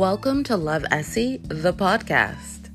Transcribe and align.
Welcome 0.00 0.44
to 0.44 0.56
Love 0.56 0.86
Essie, 0.90 1.42
the 1.42 1.74
podcast. 1.74 2.70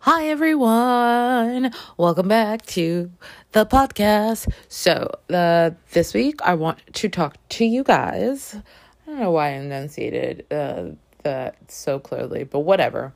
Hi, 0.00 0.26
everyone. 0.26 1.72
Welcome 1.96 2.28
back 2.28 2.66
to 2.66 3.10
the 3.52 3.64
podcast. 3.64 4.52
So, 4.68 5.10
uh, 5.32 5.70
this 5.92 6.12
week 6.12 6.42
I 6.42 6.52
want 6.52 6.80
to 6.92 7.08
talk 7.08 7.38
to 7.48 7.64
you 7.64 7.84
guys. 7.84 8.54
I 8.54 9.10
don't 9.10 9.20
know 9.20 9.30
why 9.30 9.46
I 9.46 9.52
enunciated 9.52 10.44
uh, 10.52 10.88
that 11.22 11.56
so 11.68 12.00
clearly, 12.00 12.44
but 12.44 12.60
whatever. 12.60 13.14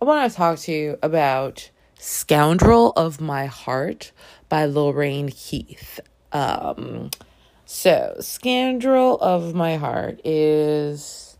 I 0.00 0.04
want 0.04 0.30
to 0.30 0.36
talk 0.36 0.60
to 0.60 0.72
you 0.72 0.96
about 1.02 1.70
Scoundrel 1.98 2.92
of 2.94 3.20
My 3.20 3.46
Heart 3.46 4.12
by 4.48 4.64
Lorraine 4.64 5.26
Heath. 5.26 5.98
Um, 6.30 7.10
so, 7.66 8.16
Scoundrel 8.20 9.18
of 9.18 9.54
My 9.54 9.76
Heart 9.76 10.20
is 10.24 11.36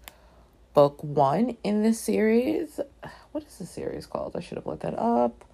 book 0.75 1.03
one 1.03 1.57
in 1.63 1.85
the 1.85 1.95
series. 1.95 2.81
What 3.31 3.45
is 3.45 3.59
the 3.59 3.67
series 3.67 4.07
called? 4.07 4.35
I 4.37 4.41
should 4.41 4.59
have 4.59 4.67
looked 4.67 4.83
that 4.83 4.99
up. 4.99 5.45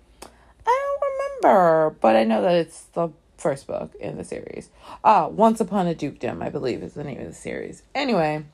I 0.66 0.98
don't 1.00 1.42
remember, 1.42 1.96
but 2.00 2.16
I 2.16 2.24
know 2.24 2.40
that 2.40 2.54
it's 2.54 2.84
the 2.94 3.10
first 3.36 3.66
book 3.66 3.94
in 4.00 4.16
the 4.16 4.24
series. 4.24 4.70
Ah, 5.04 5.28
Once 5.28 5.60
Upon 5.60 5.86
a 5.86 5.94
Dukedom, 5.94 6.42
I 6.42 6.48
believe, 6.48 6.82
is 6.82 6.94
the 6.94 7.04
name 7.04 7.20
of 7.20 7.26
the 7.26 7.34
series. 7.34 7.82
Anyway, 7.94 8.44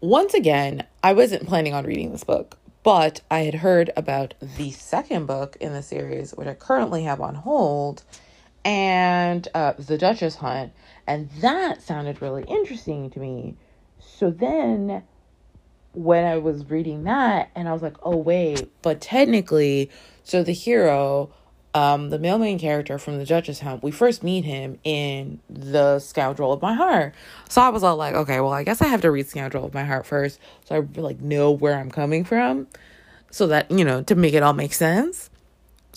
once 0.00 0.32
again, 0.32 0.86
I 1.02 1.12
wasn't 1.12 1.46
planning 1.46 1.74
on 1.74 1.84
reading 1.84 2.12
this 2.12 2.24
book, 2.24 2.56
but 2.82 3.20
I 3.30 3.40
had 3.40 3.56
heard 3.56 3.90
about 3.96 4.34
the 4.40 4.70
second 4.70 5.26
book 5.26 5.56
in 5.60 5.72
the 5.72 5.82
series, 5.82 6.32
which 6.32 6.48
I 6.48 6.54
currently 6.54 7.02
have 7.02 7.20
on 7.20 7.34
hold, 7.34 8.04
and 8.68 9.48
uh, 9.54 9.72
The 9.78 9.96
Duchess 9.96 10.36
Hunt, 10.36 10.74
and 11.06 11.30
that 11.40 11.80
sounded 11.80 12.20
really 12.20 12.44
interesting 12.44 13.08
to 13.10 13.18
me. 13.18 13.56
So 13.98 14.30
then, 14.30 15.04
when 15.94 16.26
I 16.26 16.36
was 16.36 16.68
reading 16.68 17.04
that, 17.04 17.50
and 17.54 17.66
I 17.66 17.72
was 17.72 17.80
like, 17.80 17.96
oh, 18.02 18.18
wait, 18.18 18.70
but 18.82 19.00
technically, 19.00 19.90
so 20.22 20.42
the 20.42 20.52
hero, 20.52 21.30
um, 21.72 22.10
the 22.10 22.18
male 22.18 22.36
main 22.36 22.58
character 22.58 22.98
from 22.98 23.16
The 23.16 23.24
Duchess 23.24 23.60
Hunt, 23.60 23.82
we 23.82 23.90
first 23.90 24.22
meet 24.22 24.44
him 24.44 24.78
in 24.84 25.40
The 25.48 25.98
Scoundrel 25.98 26.52
of 26.52 26.60
My 26.60 26.74
Heart. 26.74 27.14
So 27.48 27.62
I 27.62 27.70
was 27.70 27.82
all 27.82 27.96
like, 27.96 28.14
okay, 28.14 28.38
well, 28.40 28.52
I 28.52 28.64
guess 28.64 28.82
I 28.82 28.88
have 28.88 29.00
to 29.00 29.10
read 29.10 29.28
Scoundrel 29.28 29.64
of 29.64 29.72
My 29.72 29.84
Heart 29.84 30.04
first, 30.04 30.38
so 30.66 30.76
I 30.76 31.00
like 31.00 31.22
know 31.22 31.52
where 31.52 31.78
I'm 31.78 31.90
coming 31.90 32.22
from, 32.22 32.66
so 33.30 33.46
that 33.46 33.70
you 33.70 33.84
know 33.86 34.02
to 34.02 34.14
make 34.14 34.34
it 34.34 34.42
all 34.42 34.52
make 34.52 34.74
sense. 34.74 35.27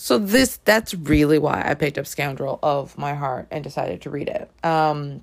So 0.02 0.18
this 0.18 0.58
that's 0.66 0.96
really 0.96 1.38
why 1.38 1.62
I 1.64 1.76
picked 1.76 2.00
up 2.00 2.08
Scoundrel 2.08 2.58
of 2.64 2.98
My 2.98 3.14
Heart 3.14 3.50
and 3.52 3.64
decided 3.64 4.02
to 4.02 4.10
read 4.10 4.30
it. 4.30 4.50
Um, 4.66 5.22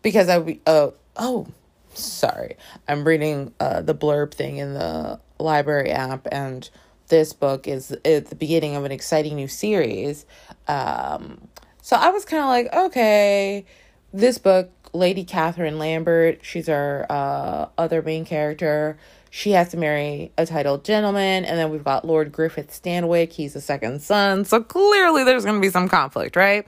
because 0.00 0.28
I 0.28 0.60
uh 0.64 0.90
oh 1.16 1.48
sorry. 1.92 2.56
I'm 2.86 3.04
reading 3.04 3.52
uh, 3.58 3.82
the 3.82 3.96
blurb 3.96 4.32
thing 4.32 4.58
in 4.58 4.74
the 4.74 5.18
library 5.40 5.90
app 5.90 6.28
and 6.30 6.70
this 7.08 7.32
book 7.32 7.66
is 7.66 7.90
at 8.04 8.26
the 8.26 8.36
beginning 8.36 8.76
of 8.76 8.84
an 8.84 8.92
exciting 8.92 9.34
new 9.34 9.48
series. 9.48 10.24
Um, 10.68 11.48
so 11.86 11.94
i 11.94 12.10
was 12.10 12.24
kind 12.24 12.42
of 12.42 12.48
like 12.48 12.86
okay 12.86 13.64
this 14.12 14.38
book 14.38 14.70
lady 14.92 15.22
catherine 15.22 15.78
lambert 15.78 16.40
she's 16.42 16.68
our 16.68 17.06
uh, 17.08 17.68
other 17.78 18.02
main 18.02 18.24
character 18.24 18.98
she 19.36 19.50
has 19.50 19.68
to 19.68 19.76
marry 19.76 20.32
a 20.38 20.46
titled 20.46 20.82
gentleman 20.82 21.44
and 21.44 21.58
then 21.58 21.68
we've 21.70 21.84
got 21.84 22.06
lord 22.06 22.32
griffith 22.32 22.70
Stanwick. 22.70 23.32
he's 23.32 23.52
the 23.52 23.60
second 23.60 24.00
son 24.00 24.46
so 24.46 24.62
clearly 24.62 25.24
there's 25.24 25.44
going 25.44 25.56
to 25.56 25.60
be 25.60 25.70
some 25.70 25.90
conflict 25.90 26.36
right 26.36 26.66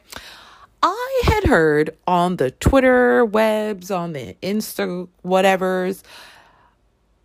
I 0.81 1.23
had 1.25 1.45
heard 1.45 1.97
on 2.07 2.37
the 2.37 2.53
Twitter 2.53 3.25
webs, 3.25 3.91
on 3.91 4.13
the 4.13 4.37
Insta 4.41 5.09
whatevers, 5.25 6.05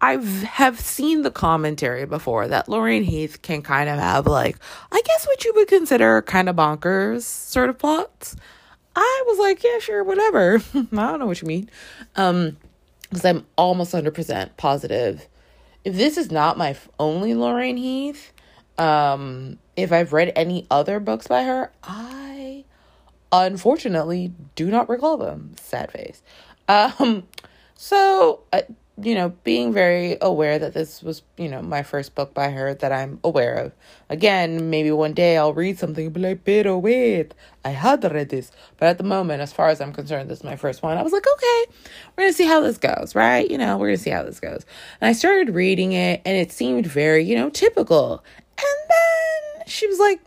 I 0.02 0.14
have 0.14 0.42
have 0.42 0.80
seen 0.80 1.22
the 1.22 1.30
commentary 1.30 2.08
before 2.08 2.48
that 2.48 2.68
Lorraine 2.68 3.04
Heath 3.04 3.44
can 3.44 3.62
kind 3.62 3.90
of 3.90 4.00
have 4.00 4.26
like, 4.26 4.58
I 4.92 5.00
guess 5.06 5.28
what 5.28 5.46
you 5.46 5.54
would 5.56 5.68
consider 5.68 6.24
kind 6.24 6.50
of 6.50 6.56
bonkers 6.56 7.22
sort 7.22 7.70
of 7.70 7.78
plots. 7.78 8.36
I 8.96 9.24
was 9.28 9.38
like, 9.38 9.64
yeah, 9.64 9.78
sure, 9.78 10.04
whatever. 10.04 10.56
I 10.74 10.82
don't 10.92 11.20
know 11.20 11.28
what 11.28 11.40
you 11.44 11.48
mean. 11.48 11.70
Um, 12.16 12.58
because 13.10 13.24
I'm 13.24 13.46
almost 13.56 13.94
100% 13.94 14.58
positive. 14.58 15.28
If 15.84 15.96
this 15.96 16.18
is 16.18 16.32
not 16.32 16.58
my 16.58 16.76
only 17.00 17.34
Lorraine 17.34 17.78
Heath, 17.78 18.32
um, 18.78 19.60
if 19.76 19.92
I've 19.92 20.14
read 20.14 20.32
any 20.36 20.66
other 20.72 21.00
books 21.00 21.28
by 21.28 21.44
her, 21.44 21.72
I 21.84 22.66
unfortunately 23.32 24.34
do 24.56 24.68
not 24.68 24.90
recall 24.90 25.18
them. 25.18 25.56
Sad 25.60 25.92
face. 25.92 26.22
Um, 26.68 27.28
so, 27.76 28.42
uh, 28.54 28.62
you 29.02 29.16
know, 29.16 29.30
being 29.44 29.74
very 29.74 30.18
aware 30.22 30.60
that 30.60 30.76
this 30.76 31.02
was, 31.02 31.24
you 31.38 31.50
know, 31.50 31.64
my 31.64 31.82
first 31.82 32.14
book 32.14 32.34
by 32.34 32.52
her 32.52 32.76
that 32.76 32.92
I'm 32.92 33.20
aware 33.24 33.56
of. 33.56 33.72
Again, 34.10 34.70
maybe 34.70 34.92
one 34.92 35.14
day 35.14 35.36
I'll 35.36 35.54
read 35.54 35.80
something 35.80 36.06
and 36.06 36.14
be 36.14 36.22
like, 36.22 36.46
pero 36.46 36.78
wait, 36.78 37.34
I 37.66 37.70
had 37.70 38.04
read 38.04 38.30
this. 38.30 38.52
But 38.78 38.90
at 38.90 38.98
the 39.00 39.04
moment, 39.04 39.42
as 39.42 39.52
far 39.52 39.70
as 39.70 39.82
I'm 39.82 39.94
concerned, 39.94 40.30
this 40.30 40.40
is 40.40 40.44
my 40.44 40.56
first 40.56 40.84
one. 40.84 40.96
I 40.96 41.02
was 41.02 41.12
like, 41.12 41.26
okay, 41.26 41.66
we're 42.16 42.24
going 42.24 42.34
to 42.34 42.38
see 42.38 42.46
how 42.46 42.62
this 42.62 42.78
goes, 42.78 43.16
right? 43.16 43.50
You 43.50 43.58
know, 43.58 43.78
we're 43.78 43.88
going 43.88 43.98
to 43.98 44.04
see 44.04 44.12
how 44.12 44.24
this 44.24 44.40
goes. 44.40 44.64
And 45.02 45.10
I 45.10 45.14
started 45.14 45.56
reading 45.56 45.94
it 45.94 46.22
and 46.24 46.38
it 46.38 46.52
seemed 46.52 46.86
very, 46.86 47.24
you 47.24 47.36
know, 47.36 47.50
typical. 47.50 48.24
And 48.58 48.90
then 48.90 49.68
she 49.68 49.88
was 49.88 49.98
like, 49.98 50.22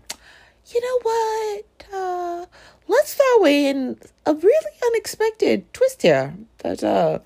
you 0.75 0.81
know 0.81 0.98
what? 1.03 1.65
Uh, 1.94 2.47
let's 2.88 3.15
throw 3.15 3.47
in 3.47 3.97
a 4.27 4.34
really 4.34 4.72
unexpected 4.87 5.72
twist 5.72 6.03
here 6.03 6.34
that 6.59 6.83
uh 6.83 7.21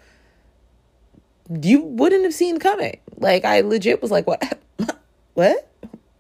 you 1.62 1.82
wouldn't 1.82 2.24
have 2.24 2.34
seen 2.34 2.58
coming. 2.58 2.98
Like 3.16 3.44
I 3.44 3.60
legit 3.60 4.00
was 4.00 4.10
like, 4.10 4.26
what? 4.26 4.42
what? 4.78 4.96
What 5.34 5.68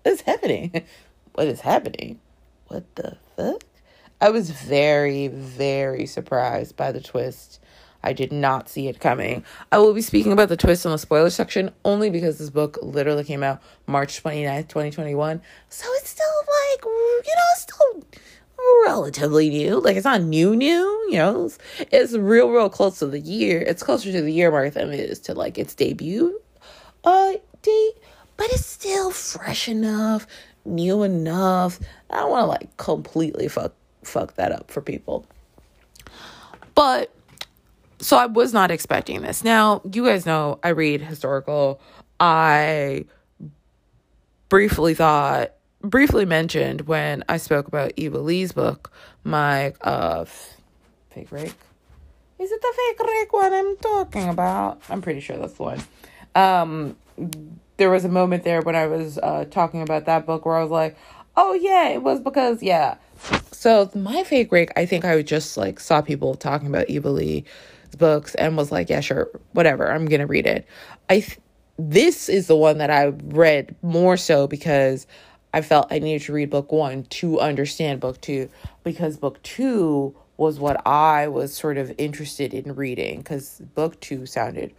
is 0.04 0.20
happening? 0.22 0.84
What 1.34 1.46
is 1.46 1.60
happening? 1.60 2.18
What 2.66 2.92
the 2.96 3.16
fuck? 3.36 3.62
I 4.20 4.30
was 4.30 4.50
very, 4.50 5.28
very 5.28 6.04
surprised 6.04 6.76
by 6.76 6.90
the 6.90 7.00
twist. 7.00 7.60
I 8.02 8.12
did 8.12 8.32
not 8.32 8.68
see 8.68 8.88
it 8.88 9.00
coming. 9.00 9.44
I 9.70 9.78
will 9.78 9.94
be 9.94 10.02
speaking 10.02 10.32
about 10.32 10.48
the 10.48 10.56
twist 10.56 10.84
in 10.84 10.90
the 10.90 10.98
spoiler 10.98 11.30
section 11.30 11.70
only 11.84 12.10
because 12.10 12.38
this 12.38 12.50
book 12.50 12.78
literally 12.82 13.24
came 13.24 13.42
out 13.42 13.62
March 13.86 14.22
29th, 14.22 14.68
2021. 14.68 15.40
So 15.68 15.86
it's 15.94 16.10
still 16.10 16.26
like, 16.26 16.84
you 16.84 17.34
know, 17.36 17.42
still 17.56 18.04
relatively 18.86 19.48
new. 19.48 19.80
Like 19.80 19.96
it's 19.96 20.04
not 20.04 20.22
new, 20.22 20.56
new. 20.56 21.06
You 21.10 21.18
know, 21.18 21.44
it's, 21.46 21.58
it's 21.90 22.12
real, 22.14 22.50
real 22.50 22.70
close 22.70 22.98
to 23.00 23.06
the 23.06 23.20
year. 23.20 23.60
It's 23.60 23.82
closer 23.82 24.12
to 24.12 24.22
the 24.22 24.32
year 24.32 24.50
mark 24.50 24.74
than 24.74 24.92
it 24.92 25.00
is 25.00 25.18
to 25.20 25.34
like 25.34 25.58
its 25.58 25.74
debut 25.74 26.40
uh 27.04 27.32
date, 27.62 27.92
but 28.36 28.46
it's 28.50 28.66
still 28.66 29.10
fresh 29.10 29.68
enough, 29.68 30.26
new 30.64 31.02
enough. 31.02 31.80
I 32.10 32.16
don't 32.16 32.30
want 32.30 32.42
to 32.42 32.46
like 32.46 32.76
completely 32.76 33.48
fuck 33.48 33.72
fuck 34.02 34.34
that 34.34 34.52
up 34.52 34.70
for 34.70 34.80
people. 34.80 35.26
But 36.74 37.14
so 38.00 38.16
I 38.16 38.26
was 38.26 38.52
not 38.52 38.70
expecting 38.70 39.22
this. 39.22 39.44
Now, 39.44 39.82
you 39.92 40.04
guys 40.04 40.24
know 40.24 40.58
I 40.62 40.70
read 40.70 41.02
historical. 41.02 41.80
I 42.18 43.04
briefly 44.48 44.94
thought 44.94 45.52
briefly 45.80 46.24
mentioned 46.24 46.82
when 46.82 47.24
I 47.28 47.36
spoke 47.36 47.68
about 47.68 47.92
Eva 47.96 48.18
Leigh's 48.18 48.52
book, 48.52 48.92
my 49.24 49.72
uh 49.80 50.24
fake 51.10 51.30
rake. 51.30 51.54
Is 52.38 52.50
it 52.50 52.62
the 52.62 52.74
fake 52.76 53.06
rake 53.06 53.32
one 53.32 53.52
I'm 53.52 53.76
talking 53.76 54.28
about? 54.28 54.80
I'm 54.88 55.02
pretty 55.02 55.20
sure 55.20 55.36
that's 55.36 55.54
the 55.54 55.62
one. 55.62 55.82
Um 56.34 56.96
there 57.76 57.90
was 57.90 58.04
a 58.04 58.08
moment 58.08 58.44
there 58.44 58.60
when 58.62 58.76
I 58.76 58.86
was 58.86 59.18
uh 59.18 59.46
talking 59.50 59.82
about 59.82 60.06
that 60.06 60.26
book 60.26 60.44
where 60.44 60.56
I 60.56 60.62
was 60.62 60.70
like, 60.70 60.96
"Oh 61.36 61.54
yeah, 61.54 61.88
it 61.88 62.02
was 62.02 62.20
because 62.20 62.62
yeah." 62.62 62.96
So 63.52 63.90
my 63.94 64.24
fake 64.24 64.50
rake, 64.52 64.70
I 64.76 64.86
think 64.86 65.04
I 65.04 65.20
just 65.22 65.56
like 65.56 65.80
saw 65.80 66.00
people 66.00 66.34
talking 66.34 66.68
about 66.68 66.88
Eva 66.88 67.10
Leigh's 67.10 67.46
books 67.98 68.34
and 68.36 68.56
was 68.56 68.72
like, 68.72 68.88
"Yeah, 68.88 69.00
sure, 69.00 69.28
whatever. 69.52 69.90
I'm 69.90 70.06
to 70.06 70.24
read 70.24 70.46
it." 70.46 70.66
I 71.08 71.20
th- 71.20 71.38
this 71.78 72.28
is 72.28 72.46
the 72.46 72.56
one 72.56 72.78
that 72.78 72.90
I 72.90 73.06
read 73.06 73.74
more 73.82 74.16
so 74.16 74.46
because 74.46 75.06
I 75.52 75.62
felt 75.62 75.92
I 75.92 75.98
needed 75.98 76.26
to 76.26 76.32
read 76.32 76.50
book 76.50 76.70
one 76.70 77.04
to 77.04 77.40
understand 77.40 78.00
book 78.00 78.20
two 78.20 78.48
because 78.84 79.16
book 79.16 79.42
two 79.42 80.14
was 80.36 80.58
what 80.58 80.86
I 80.86 81.28
was 81.28 81.54
sort 81.54 81.76
of 81.76 81.92
interested 81.98 82.54
in 82.54 82.74
reading 82.74 83.18
because 83.18 83.60
book 83.74 84.00
two 84.00 84.26
sounded 84.26 84.72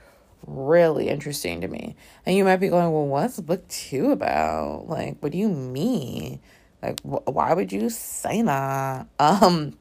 really 0.48 1.10
interesting 1.10 1.62
to 1.62 1.68
me. 1.68 1.96
And 2.26 2.36
you 2.36 2.44
might 2.44 2.58
be 2.58 2.70
going, 2.70 2.92
well, 2.92 3.06
what's 3.06 3.40
book 3.40 3.68
two 3.68 4.12
about? 4.12 4.88
Like, 4.88 5.18
what 5.20 5.32
do 5.32 5.38
you 5.38 5.50
mean? 5.50 6.40
Like, 6.82 7.00
wh- 7.02 7.28
why 7.28 7.54
would 7.54 7.72
you 7.72 7.90
say 7.90 8.42
that? 8.42 9.08
Um, 9.20 9.78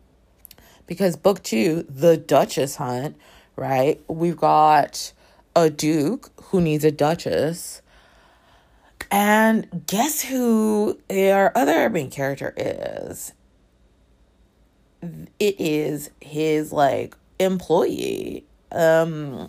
because 0.87 1.17
book 1.17 1.43
two, 1.43 1.87
The 1.89 2.17
Duchess 2.17 2.77
Hunt, 2.77 3.17
right? 3.57 4.01
We've 4.09 4.37
got 4.37 5.13
a 5.57 5.71
duke 5.71 6.31
who 6.45 6.61
needs 6.61 6.85
a 6.85 6.91
duchess 6.91 7.81
and 9.11 9.85
guess 9.87 10.23
who 10.23 10.99
our 11.11 11.53
other 11.55 11.89
main 11.91 12.11
character 12.11 12.55
is? 12.57 13.33
it 15.39 15.57
is 15.59 16.11
his 16.21 16.73
like 16.73 17.17
employee. 17.39 18.45
Um 18.73 19.49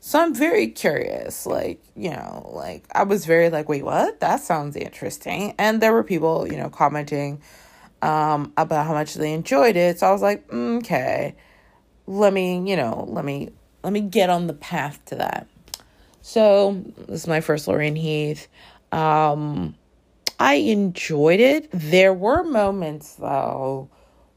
so 0.00 0.20
I'm 0.20 0.34
very 0.34 0.66
curious, 0.68 1.46
like, 1.46 1.82
you 1.96 2.10
know, 2.10 2.50
like 2.54 2.84
I 2.92 3.04
was 3.04 3.24
very 3.24 3.48
like, 3.48 3.70
wait, 3.70 3.84
what? 3.84 4.20
That 4.20 4.40
sounds 4.40 4.76
interesting. 4.76 5.54
And 5.58 5.80
there 5.80 5.94
were 5.94 6.04
people, 6.04 6.46
you 6.46 6.58
know, 6.58 6.68
commenting 6.68 7.40
um 8.02 8.52
about 8.56 8.86
how 8.86 8.92
much 8.92 9.14
they 9.14 9.32
enjoyed 9.32 9.76
it. 9.76 9.98
So 10.00 10.06
I 10.06 10.12
was 10.12 10.22
like, 10.22 10.46
mm, 10.48 10.78
okay, 10.78 11.34
let 12.06 12.32
me, 12.32 12.68
you 12.68 12.76
know, 12.76 13.06
let 13.08 13.24
me 13.24 13.50
let 13.82 13.92
me 13.92 14.00
get 14.00 14.30
on 14.30 14.46
the 14.46 14.54
path 14.54 15.00
to 15.06 15.16
that. 15.16 15.46
So 16.20 16.82
this 16.96 17.22
is 17.22 17.28
my 17.28 17.40
first 17.40 17.68
Lorraine 17.68 17.96
Heath. 17.96 18.48
Um 18.94 19.76
I 20.38 20.54
enjoyed 20.54 21.40
it. 21.40 21.68
There 21.72 22.12
were 22.12 22.42
moments 22.44 23.14
though 23.14 23.88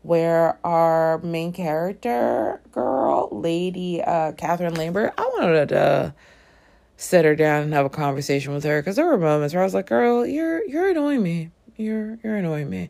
where 0.03 0.57
our 0.63 1.17
main 1.19 1.51
character 1.51 2.61
girl, 2.71 3.29
Lady 3.31 4.01
uh, 4.01 4.31
Catherine 4.33 4.75
Lambert, 4.75 5.13
I 5.17 5.23
wanted 5.37 5.69
to 5.69 6.13
sit 6.95 7.25
her 7.25 7.35
down 7.35 7.63
and 7.63 7.73
have 7.73 7.85
a 7.85 7.89
conversation 7.89 8.53
with 8.53 8.63
her 8.63 8.81
because 8.81 8.95
there 8.95 9.05
were 9.05 9.17
moments 9.17 9.53
where 9.53 9.61
I 9.61 9.65
was 9.65 9.73
like, 9.73 9.87
"Girl, 9.87 10.25
you're 10.25 10.65
you're 10.65 10.89
annoying 10.89 11.23
me. 11.23 11.51
You're 11.75 12.17
you're 12.23 12.37
annoying 12.37 12.69
me." 12.69 12.89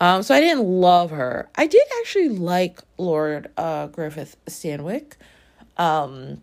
Um, 0.00 0.22
so 0.22 0.34
I 0.34 0.40
didn't 0.40 0.64
love 0.64 1.10
her. 1.10 1.48
I 1.56 1.66
did 1.66 1.86
actually 2.00 2.28
like 2.28 2.80
Lord 2.98 3.50
uh, 3.56 3.86
Griffith 3.88 4.36
Stanwick. 4.46 5.12
Um, 5.76 6.42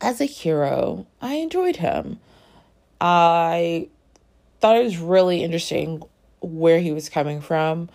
as 0.00 0.20
a 0.20 0.24
hero, 0.24 1.06
I 1.20 1.34
enjoyed 1.34 1.76
him. 1.76 2.20
I 3.00 3.88
thought 4.60 4.76
it 4.76 4.84
was 4.84 4.98
really 4.98 5.42
interesting 5.42 6.02
where 6.40 6.80
he 6.80 6.92
was 6.92 7.08
coming 7.08 7.40
from. 7.40 7.88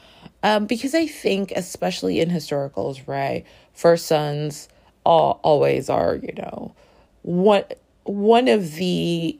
Um, 0.43 0.65
because 0.67 0.93
I 0.93 1.07
think, 1.07 1.51
especially 1.55 2.19
in 2.19 2.29
historicals, 2.29 3.07
right, 3.07 3.45
first 3.73 4.05
sons 4.05 4.69
all, 5.05 5.39
always 5.43 5.89
are, 5.89 6.15
you 6.15 6.33
know, 6.33 6.75
one 7.21 7.63
one 8.03 8.47
of 8.47 8.75
the 8.75 9.39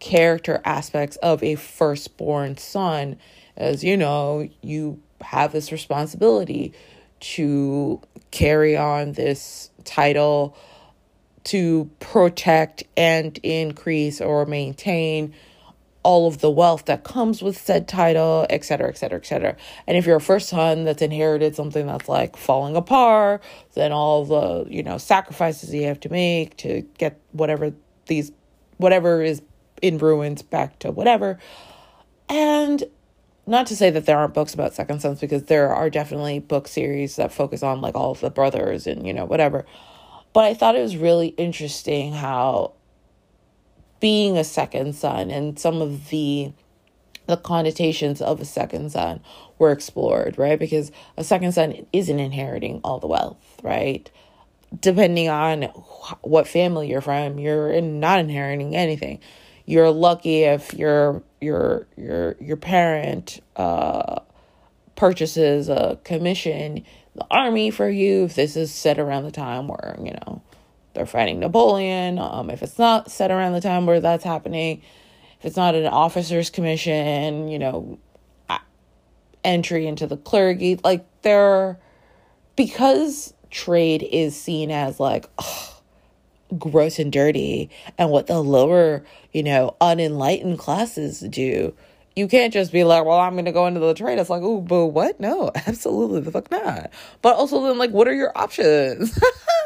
character 0.00 0.60
aspects 0.64 1.16
of 1.18 1.42
a 1.42 1.54
firstborn 1.54 2.56
son 2.56 3.16
is, 3.56 3.84
you 3.84 3.96
know, 3.96 4.48
you 4.62 5.00
have 5.20 5.52
this 5.52 5.70
responsibility 5.70 6.72
to 7.20 8.00
carry 8.32 8.76
on 8.76 9.12
this 9.12 9.70
title 9.84 10.56
to 11.44 11.90
protect 12.00 12.84
and 12.96 13.38
increase 13.42 14.20
or 14.20 14.46
maintain 14.46 15.34
all 16.04 16.26
of 16.26 16.38
the 16.38 16.50
wealth 16.50 16.86
that 16.86 17.04
comes 17.04 17.42
with 17.42 17.56
said 17.56 17.86
title, 17.86 18.44
et 18.50 18.64
cetera, 18.64 18.88
et 18.88 18.98
cetera, 18.98 19.18
et 19.18 19.26
cetera. 19.26 19.56
And 19.86 19.96
if 19.96 20.04
you're 20.04 20.16
a 20.16 20.20
first 20.20 20.48
son 20.48 20.84
that's 20.84 21.00
inherited 21.00 21.54
something 21.54 21.86
that's 21.86 22.08
like 22.08 22.36
falling 22.36 22.74
apart, 22.74 23.42
then 23.74 23.92
all 23.92 24.24
the, 24.24 24.68
you 24.68 24.82
know, 24.82 24.98
sacrifices 24.98 25.72
you 25.72 25.84
have 25.84 26.00
to 26.00 26.08
make 26.08 26.56
to 26.58 26.82
get 26.98 27.20
whatever 27.30 27.72
these, 28.06 28.32
whatever 28.78 29.22
is 29.22 29.42
in 29.80 29.98
ruins 29.98 30.42
back 30.42 30.78
to 30.80 30.90
whatever. 30.90 31.38
And 32.28 32.82
not 33.46 33.66
to 33.68 33.76
say 33.76 33.90
that 33.90 34.06
there 34.06 34.18
aren't 34.18 34.34
books 34.34 34.54
about 34.54 34.74
second 34.74 35.02
sons 35.02 35.20
because 35.20 35.44
there 35.44 35.72
are 35.72 35.88
definitely 35.90 36.40
book 36.40 36.66
series 36.66 37.14
that 37.16 37.32
focus 37.32 37.62
on 37.62 37.80
like 37.80 37.94
all 37.94 38.10
of 38.10 38.20
the 38.20 38.30
brothers 38.30 38.88
and, 38.88 39.06
you 39.06 39.12
know, 39.12 39.24
whatever. 39.24 39.66
But 40.32 40.44
I 40.44 40.54
thought 40.54 40.76
it 40.76 40.82
was 40.82 40.96
really 40.96 41.28
interesting 41.28 42.12
how 42.12 42.72
being 44.00 44.36
a 44.36 44.44
second 44.44 44.94
son 44.94 45.30
and 45.30 45.58
some 45.58 45.80
of 45.80 46.08
the 46.08 46.52
the 47.26 47.36
connotations 47.36 48.20
of 48.20 48.40
a 48.40 48.44
second 48.44 48.90
son 48.90 49.20
were 49.58 49.70
explored, 49.70 50.36
right? 50.38 50.58
Because 50.58 50.90
a 51.16 51.22
second 51.22 51.52
son 51.52 51.86
isn't 51.92 52.18
inheriting 52.18 52.80
all 52.82 52.98
the 52.98 53.06
wealth, 53.06 53.38
right? 53.62 54.10
Depending 54.80 55.28
on 55.28 55.62
what 56.22 56.48
family 56.48 56.88
you're 56.88 57.00
from, 57.00 57.38
you're 57.38 57.80
not 57.80 58.18
inheriting 58.18 58.74
anything. 58.74 59.20
You're 59.66 59.90
lucky 59.90 60.42
if 60.42 60.74
your 60.74 61.22
your 61.40 61.86
your 61.96 62.36
your 62.40 62.56
parent 62.56 63.40
uh, 63.54 64.20
purchases 64.96 65.68
a 65.68 66.00
commission 66.02 66.84
the 67.14 67.26
army 67.30 67.70
for 67.70 67.88
you 67.88 68.24
if 68.24 68.34
this 68.34 68.56
is 68.56 68.72
set 68.72 68.98
around 68.98 69.24
the 69.24 69.30
time 69.30 69.68
where 69.68 69.96
you 70.02 70.12
know 70.12 70.42
they're 70.94 71.06
fighting 71.06 71.40
Napoleon. 71.40 72.18
Um, 72.18 72.50
if 72.50 72.62
it's 72.62 72.78
not 72.78 73.10
set 73.10 73.30
around 73.30 73.52
the 73.52 73.60
time 73.60 73.86
where 73.86 74.00
that's 74.00 74.24
happening, 74.24 74.82
if 75.38 75.46
it's 75.46 75.56
not 75.56 75.74
an 75.74 75.86
officer's 75.86 76.50
commission, 76.50 77.48
you 77.48 77.58
know, 77.58 77.98
entry 79.44 79.86
into 79.86 80.06
the 80.06 80.16
clergy, 80.16 80.78
like 80.82 81.04
they're 81.22 81.78
because 82.56 83.34
trade 83.50 84.02
is 84.02 84.38
seen 84.40 84.70
as 84.70 85.00
like 85.00 85.26
ugh, 85.38 85.72
gross 86.58 86.98
and 86.98 87.12
dirty, 87.12 87.70
and 87.98 88.10
what 88.10 88.26
the 88.26 88.40
lower, 88.40 89.04
you 89.32 89.42
know, 89.42 89.76
unenlightened 89.80 90.58
classes 90.58 91.20
do 91.20 91.74
you 92.14 92.28
can't 92.28 92.52
just 92.52 92.72
be 92.72 92.84
like, 92.84 93.04
well, 93.04 93.18
I'm 93.18 93.32
going 93.32 93.46
to 93.46 93.52
go 93.52 93.66
into 93.66 93.80
the 93.80 93.94
trade. 93.94 94.18
It's 94.18 94.30
like, 94.30 94.42
oh, 94.42 94.60
but 94.60 94.86
what? 94.86 95.18
No, 95.18 95.50
absolutely 95.66 96.20
the 96.20 96.30
fuck 96.30 96.50
not. 96.50 96.90
But 97.22 97.36
also 97.36 97.62
then, 97.62 97.78
like, 97.78 97.90
what 97.90 98.08
are 98.08 98.14
your 98.14 98.36
options? 98.36 99.18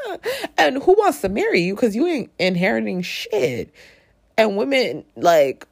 and 0.58 0.82
who 0.82 0.92
wants 0.94 1.20
to 1.22 1.28
marry 1.28 1.60
you? 1.60 1.74
Because 1.74 1.96
you 1.96 2.06
ain't 2.06 2.30
inheriting 2.38 3.02
shit. 3.02 3.72
And 4.38 4.56
women, 4.56 5.04
like, 5.16 5.66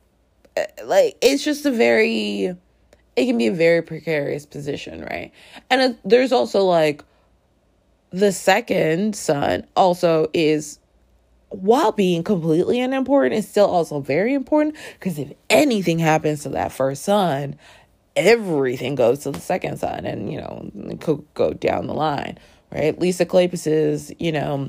eh, 0.56 0.66
like, 0.84 1.16
it's 1.20 1.44
just 1.44 1.64
a 1.66 1.70
very, 1.70 2.56
it 3.16 3.26
can 3.26 3.38
be 3.38 3.46
a 3.46 3.52
very 3.52 3.82
precarious 3.82 4.46
position, 4.46 5.02
right? 5.02 5.32
And 5.70 5.80
uh, 5.80 5.96
there's 6.04 6.32
also, 6.32 6.64
like, 6.64 7.04
the 8.10 8.32
second 8.32 9.16
son 9.16 9.66
also 9.76 10.28
is 10.32 10.78
while 11.54 11.92
being 11.92 12.22
completely 12.22 12.80
unimportant, 12.80 13.34
is 13.34 13.48
still 13.48 13.66
also 13.66 14.00
very 14.00 14.34
important 14.34 14.76
because 14.94 15.18
if 15.18 15.32
anything 15.50 15.98
happens 15.98 16.42
to 16.42 16.50
that 16.50 16.72
first 16.72 17.02
son, 17.02 17.56
everything 18.16 18.94
goes 18.94 19.20
to 19.20 19.30
the 19.30 19.40
second 19.40 19.78
son, 19.78 20.06
and 20.06 20.32
you 20.32 20.40
know, 20.40 20.70
could 21.00 21.24
go 21.34 21.52
down 21.52 21.86
the 21.86 21.94
line, 21.94 22.38
right? 22.70 22.98
Lisa 22.98 23.26
Kleypas 23.26 23.66
is, 23.66 24.12
you 24.18 24.32
know, 24.32 24.68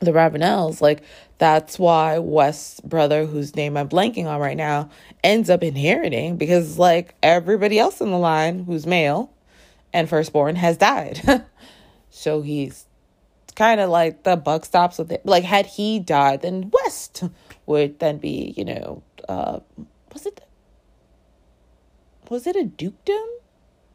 the 0.00 0.12
Ravenels, 0.12 0.80
like 0.80 1.02
that's 1.38 1.78
why 1.78 2.18
West's 2.18 2.80
brother, 2.80 3.26
whose 3.26 3.56
name 3.56 3.76
I'm 3.76 3.88
blanking 3.88 4.26
on 4.26 4.40
right 4.40 4.56
now, 4.56 4.90
ends 5.22 5.48
up 5.48 5.62
inheriting 5.62 6.36
because 6.36 6.78
like 6.78 7.14
everybody 7.22 7.78
else 7.78 8.00
in 8.00 8.10
the 8.10 8.18
line 8.18 8.64
who's 8.64 8.86
male 8.86 9.32
and 9.92 10.08
firstborn 10.08 10.56
has 10.56 10.76
died. 10.76 11.44
so 12.10 12.42
he's 12.42 12.86
kind 13.56 13.80
of 13.80 13.90
like 13.90 14.22
the 14.24 14.36
buck 14.36 14.64
stops 14.64 14.98
with 14.98 15.12
it. 15.12 15.24
Like 15.24 15.44
had 15.44 15.66
he 15.66 15.98
died, 15.98 16.42
then 16.42 16.70
West 16.72 17.24
would 17.66 17.98
then 17.98 18.18
be, 18.18 18.54
you 18.56 18.64
know, 18.64 19.02
uh, 19.28 19.60
was 20.12 20.26
it 20.26 20.40
was 22.28 22.46
it 22.46 22.56
a 22.56 22.64
dukedom 22.64 23.28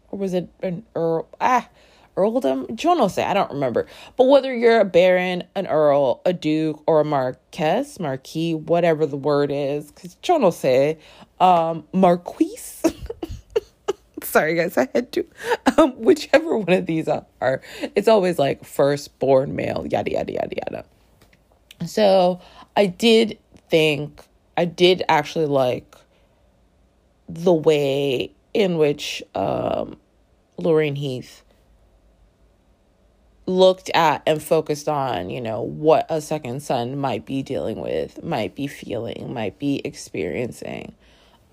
or 0.09 0.19
was 0.19 0.33
it 0.33 0.49
an 0.61 0.85
earl? 0.95 1.27
Ah, 1.41 1.69
earldom. 2.17 2.65
Yo 2.81 2.93
no 2.95 3.07
say. 3.07 3.23
I 3.23 3.33
don't 3.33 3.51
remember. 3.51 3.87
But 4.17 4.25
whether 4.25 4.53
you're 4.53 4.81
a 4.81 4.85
baron, 4.85 5.43
an 5.55 5.67
earl, 5.67 6.21
a 6.25 6.33
duke, 6.33 6.83
or 6.87 7.01
a 7.01 7.05
marquess, 7.05 7.99
marquis, 7.99 8.55
whatever 8.55 9.05
the 9.05 9.17
word 9.17 9.51
is, 9.51 9.91
because 9.91 10.17
yo 10.23 10.37
no 10.37 10.49
say, 10.49 10.97
um, 11.39 11.85
marquise. 11.93 12.83
Sorry, 14.37 14.53
guys, 14.53 14.77
I 14.77 14.87
had 14.93 15.11
to. 15.13 15.25
Um, 15.79 15.91
whichever 15.93 16.57
one 16.57 16.73
of 16.73 16.85
these 16.87 17.07
are, 17.07 17.61
it's 17.95 18.07
always 18.07 18.39
like 18.39 18.63
firstborn 18.63 19.55
male, 19.55 19.85
yada, 19.87 20.11
yada, 20.11 20.33
yada, 20.33 20.55
yada. 20.55 20.85
So 21.87 22.39
I 22.75 22.87
did 22.87 23.37
think, 23.69 24.23
I 24.55 24.65
did 24.65 25.03
actually 25.09 25.45
like 25.45 25.95
the 27.27 27.53
way 27.53 28.31
in 28.55 28.77
which 28.77 29.21
um, 29.35 29.97
Lorraine 30.57 30.95
Heath 30.95 31.43
looked 33.45 33.91
at 33.93 34.23
and 34.25 34.41
focused 34.41 34.87
on, 34.87 35.29
you 35.31 35.41
know, 35.41 35.61
what 35.61 36.07
a 36.09 36.21
second 36.21 36.61
son 36.61 36.97
might 36.97 37.25
be 37.25 37.43
dealing 37.43 37.81
with, 37.81 38.23
might 38.23 38.55
be 38.55 38.67
feeling, 38.67 39.33
might 39.33 39.59
be 39.59 39.81
experiencing. 39.83 40.95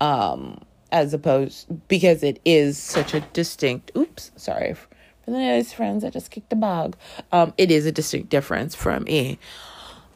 Um, 0.01 0.65
as 0.95 1.13
opposed 1.13 1.67
because 1.89 2.23
it 2.23 2.39
is 2.45 2.77
such 2.77 3.13
a 3.13 3.19
distinct 3.33 3.91
oops 3.97 4.31
sorry 4.37 4.73
for 4.73 4.87
the 5.25 5.31
noise 5.31 5.73
friends 5.73 6.05
i 6.05 6.09
just 6.09 6.31
kicked 6.31 6.49
the 6.49 6.55
bug. 6.55 6.95
Um 7.33 7.53
it 7.57 7.69
is 7.69 7.85
a 7.85 7.91
distinct 7.91 8.29
difference 8.29 8.73
from 8.75 9.05
a 9.09 9.37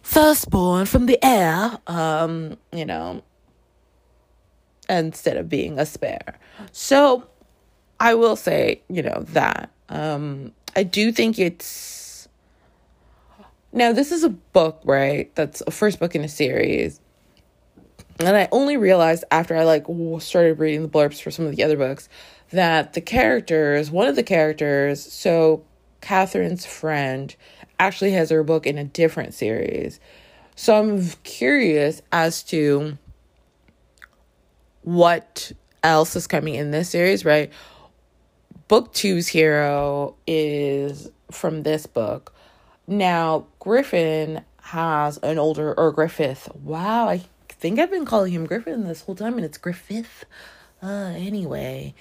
firstborn 0.02 0.86
from 0.86 1.06
the 1.06 1.20
heir 1.22 1.78
um 1.88 2.58
you 2.72 2.86
know 2.86 3.22
instead 4.88 5.38
of 5.38 5.50
being 5.50 5.78
a 5.78 5.86
spare. 5.86 6.40
So 6.72 7.28
i 8.00 8.16
will 8.16 8.38
say 8.38 8.82
you 8.88 9.04
know 9.04 9.26
that 9.40 9.70
um 9.90 10.54
i 10.78 10.84
do 10.84 11.12
think 11.12 11.38
it's 11.38 12.30
now 13.74 13.92
this 13.92 14.14
is 14.14 14.24
a 14.24 14.30
book 14.30 14.80
right 14.86 15.36
that's 15.36 15.62
a 15.68 15.72
first 15.72 16.00
book 16.00 16.16
in 16.16 16.24
a 16.24 16.30
series 16.30 17.02
And 18.20 18.36
I 18.36 18.50
only 18.52 18.76
realized 18.76 19.24
after 19.32 19.56
I 19.56 19.64
like 19.64 19.86
started 20.20 20.60
reading 20.60 20.82
the 20.82 20.90
blurbs 20.90 21.22
for 21.22 21.32
some 21.32 21.46
of 21.46 21.56
the 21.56 21.64
other 21.64 21.78
books 21.78 22.10
that 22.52 22.94
the 22.94 23.02
characters, 23.02 23.90
one 23.90 24.08
of 24.08 24.18
the 24.18 24.24
characters, 24.24 25.02
so 25.02 25.64
Catherine's 26.02 26.66
friend, 26.66 27.34
actually 27.80 28.12
has 28.12 28.30
her 28.30 28.44
book 28.44 28.68
in 28.68 28.78
a 28.78 28.84
different 28.84 29.34
series. 29.34 30.02
So 30.56 30.78
I'm 30.78 31.08
curious 31.24 32.02
as 32.12 32.44
to 32.44 32.98
what 34.82 35.54
else 35.82 36.16
is 36.18 36.28
coming 36.28 36.56
in 36.56 36.72
this 36.72 36.90
series, 36.90 37.24
right? 37.24 37.52
Book 38.68 38.94
two's 38.94 39.30
hero 39.30 40.16
is 40.28 41.10
from 41.32 41.64
this 41.64 41.86
book. 41.86 42.34
Now, 42.86 43.46
Griffin 43.60 44.44
has 44.62 45.18
an 45.20 45.40
older, 45.40 45.74
or 45.74 45.92
Griffith. 45.94 46.50
Wow, 46.56 47.08
I 47.08 47.22
think 47.60 47.78
I've 47.78 47.92
been 47.92 48.06
calling 48.06 48.32
him 48.32 48.46
Griffin 48.46 48.86
this 48.86 49.01
whole 49.01 49.16
time, 49.16 49.36
and 49.36 49.46
it's 49.46 49.58
Griffith. 49.58 50.25
Uh, 50.82 51.13
anyway, 51.16 51.94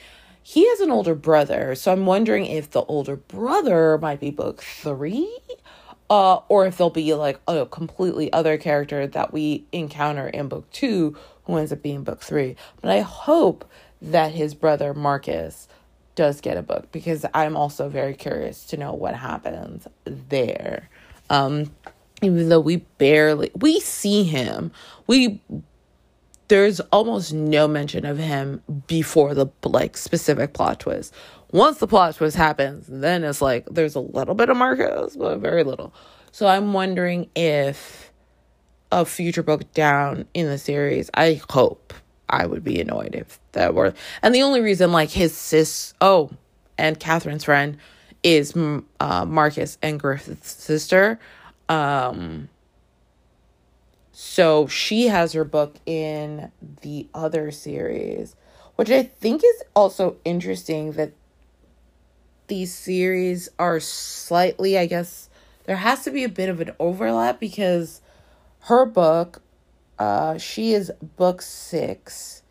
he 0.43 0.69
has 0.69 0.81
an 0.81 0.91
older 0.91 1.17
brother, 1.17 1.75
so 1.75 1.93
I'm 1.93 2.07
wondering 2.07 2.47
if 2.47 2.71
the 2.71 2.83
older 2.83 3.17
brother 3.17 3.99
might 3.99 4.21
be 4.21 4.31
book 4.31 4.63
three, 4.63 5.37
uh, 6.09 6.37
or 6.49 6.67
if 6.67 6.77
there'll 6.77 6.91
be 6.91 7.13
like 7.15 7.41
a 7.49 7.67
completely 7.67 8.33
other 8.33 8.57
character 8.57 9.07
that 9.07 9.33
we 9.33 9.65
encounter 9.73 10.29
in 10.29 10.49
book 10.49 10.71
two 10.71 11.17
who 11.45 11.57
ends 11.57 11.73
up 11.73 11.83
being 11.83 12.05
book 12.05 12.23
three. 12.23 12.55
But 12.81 12.93
I 12.93 13.01
hope 13.01 13.69
that 14.01 14.33
his 14.33 14.55
brother 14.55 14.95
Marcus 14.95 15.67
does 16.15 16.41
get 16.41 16.57
a 16.57 16.63
book 16.63 16.91
because 16.93 17.27
I'm 17.35 17.57
also 17.57 17.89
very 17.89 18.15
curious 18.15 18.65
to 18.67 18.77
know 18.77 18.93
what 18.93 19.17
happens 19.17 19.89
there. 20.05 20.89
Um, 21.31 21.73
even 22.23 22.49
though 22.49 22.61
we 22.61 22.77
barely 22.99 23.51
we 23.55 23.81
see 23.81 24.25
him 24.25 24.71
we 25.07 25.41
there's 26.49 26.81
almost 26.81 27.33
no 27.33 27.69
mention 27.69 28.05
of 28.07 28.19
him 28.19 28.63
before 28.87 29.35
the 29.35 29.47
like 29.65 29.99
specific 29.99 30.55
plot 30.55 30.81
twist. 30.81 31.13
Once 31.53 31.79
the 31.79 31.87
plot 31.87 32.15
twist 32.17 32.37
happens 32.37 32.87
then 32.89 33.25
it's 33.25 33.43
like 33.43 33.67
there's 33.71 33.95
a 33.95 34.01
little 34.01 34.35
bit 34.35 34.49
of 34.49 34.57
marcus 34.57 35.17
but 35.17 35.39
very 35.39 35.65
little. 35.65 35.93
So 36.33 36.47
i'm 36.47 36.73
wondering 36.73 37.31
if 37.35 38.13
a 38.91 39.05
future 39.05 39.43
book 39.43 39.71
down 39.73 40.27
in 40.35 40.47
the 40.47 40.59
series 40.59 41.11
i 41.15 41.41
hope 41.51 41.93
i 42.29 42.47
would 42.47 42.65
be 42.65 42.81
annoyed 42.81 43.15
if 43.15 43.39
that 43.53 43.75
were 43.75 43.93
and 44.23 44.35
the 44.35 44.43
only 44.43 44.61
reason 44.61 44.93
like 44.93 45.11
his 45.11 45.37
sis 45.37 45.93
oh 46.01 46.31
and 46.79 46.99
catherine's 46.99 47.45
friend 47.45 47.77
is 48.23 48.55
uh, 49.01 49.25
marcus 49.27 49.79
and 49.83 50.01
griffith's 50.01 50.51
sister 50.51 51.19
um, 51.69 52.49
so 54.13 54.67
she 54.67 55.09
has 55.09 55.33
her 55.33 55.45
book 55.45 55.77
in 55.87 56.51
the 56.83 57.07
other 57.15 57.51
series, 57.51 58.35
which 58.77 58.91
I 58.91 59.03
think 59.03 59.43
is 59.45 59.63
also 59.77 60.17
interesting 60.25 60.93
that 60.93 61.13
these 62.49 62.75
series 62.75 63.49
are 63.59 63.79
slightly, 63.79 64.79
I 64.79 64.87
guess, 64.87 65.29
there 65.67 65.77
has 65.77 66.03
to 66.05 66.11
be 66.11 66.25
a 66.25 66.29
bit 66.29 66.49
of 66.49 66.61
an 66.61 66.73
overlap 66.79 67.39
because 67.39 68.01
her 68.63 68.87
book, 68.87 69.43
uh, 69.99 70.39
she 70.39 70.73
is 70.73 70.91
book 71.17 71.43
six 71.43 72.43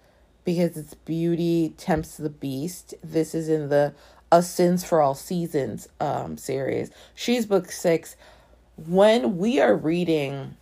because 0.45 0.77
it's 0.77 0.93
Beauty 0.93 1.73
Tempts 1.77 2.15
the 2.15 2.29
Beast. 2.29 2.93
This 3.03 3.35
is 3.35 3.49
in 3.49 3.69
the 3.69 3.93
A 4.31 4.41
Sins 4.41 4.85
for 4.85 5.01
All 5.01 5.15
Seasons 5.15 5.89
um 5.99 6.37
series. 6.37 6.91
She's 7.15 7.45
book 7.45 7.71
six 7.71 8.15
when 8.77 9.37
we 9.37 9.59
are 9.59 9.75
reading 9.75 10.55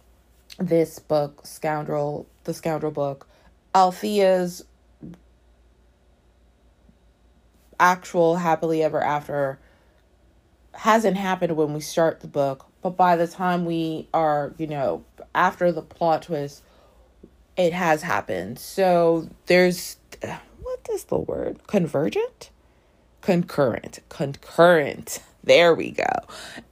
this 0.58 1.00
book, 1.00 1.46
Scoundrel, 1.46 2.28
the 2.46 2.54
Scoundrel 2.54 2.92
book, 2.92 3.28
Althea's 3.74 4.64
actual 7.80 8.38
happily 8.38 8.82
ever 8.82 9.04
after 9.04 9.60
hasn't 10.74 11.18
happened 11.18 11.56
when 11.56 11.74
we 11.74 11.82
start 11.82 12.22
the 12.22 12.28
book, 12.28 12.66
but 12.82 12.92
by 12.92 13.16
the 13.16 13.28
time 13.28 13.66
we 13.66 14.08
are, 14.14 14.54
you 14.58 14.68
know, 14.68 15.04
after 15.34 15.72
the 15.72 15.82
plot 15.82 16.24
twist, 16.24 16.64
it 17.58 17.74
has 17.74 18.02
happened. 18.02 18.60
So 18.60 19.30
there's 19.46 19.98
what 20.62 20.88
is 20.92 21.06
the 21.06 21.18
word? 21.18 21.60
Convergent? 21.68 22.50
Concurrent. 23.22 24.00
Concurrent 24.10 25.20
there 25.46 25.74
we 25.74 25.92
go. 25.92 26.06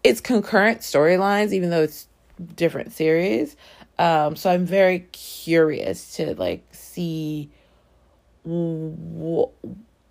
It's 0.04 0.22
concurrent 0.22 0.82
storylines, 0.82 1.54
even 1.54 1.70
though 1.70 1.84
it's 1.84 2.08
different 2.56 2.92
series. 2.92 3.56
Um, 4.00 4.36
so 4.36 4.50
I'm 4.52 4.66
very 4.66 5.08
curious 5.12 6.16
to 6.16 6.36
like 6.36 6.64
see 6.72 7.50
w- 8.44 9.50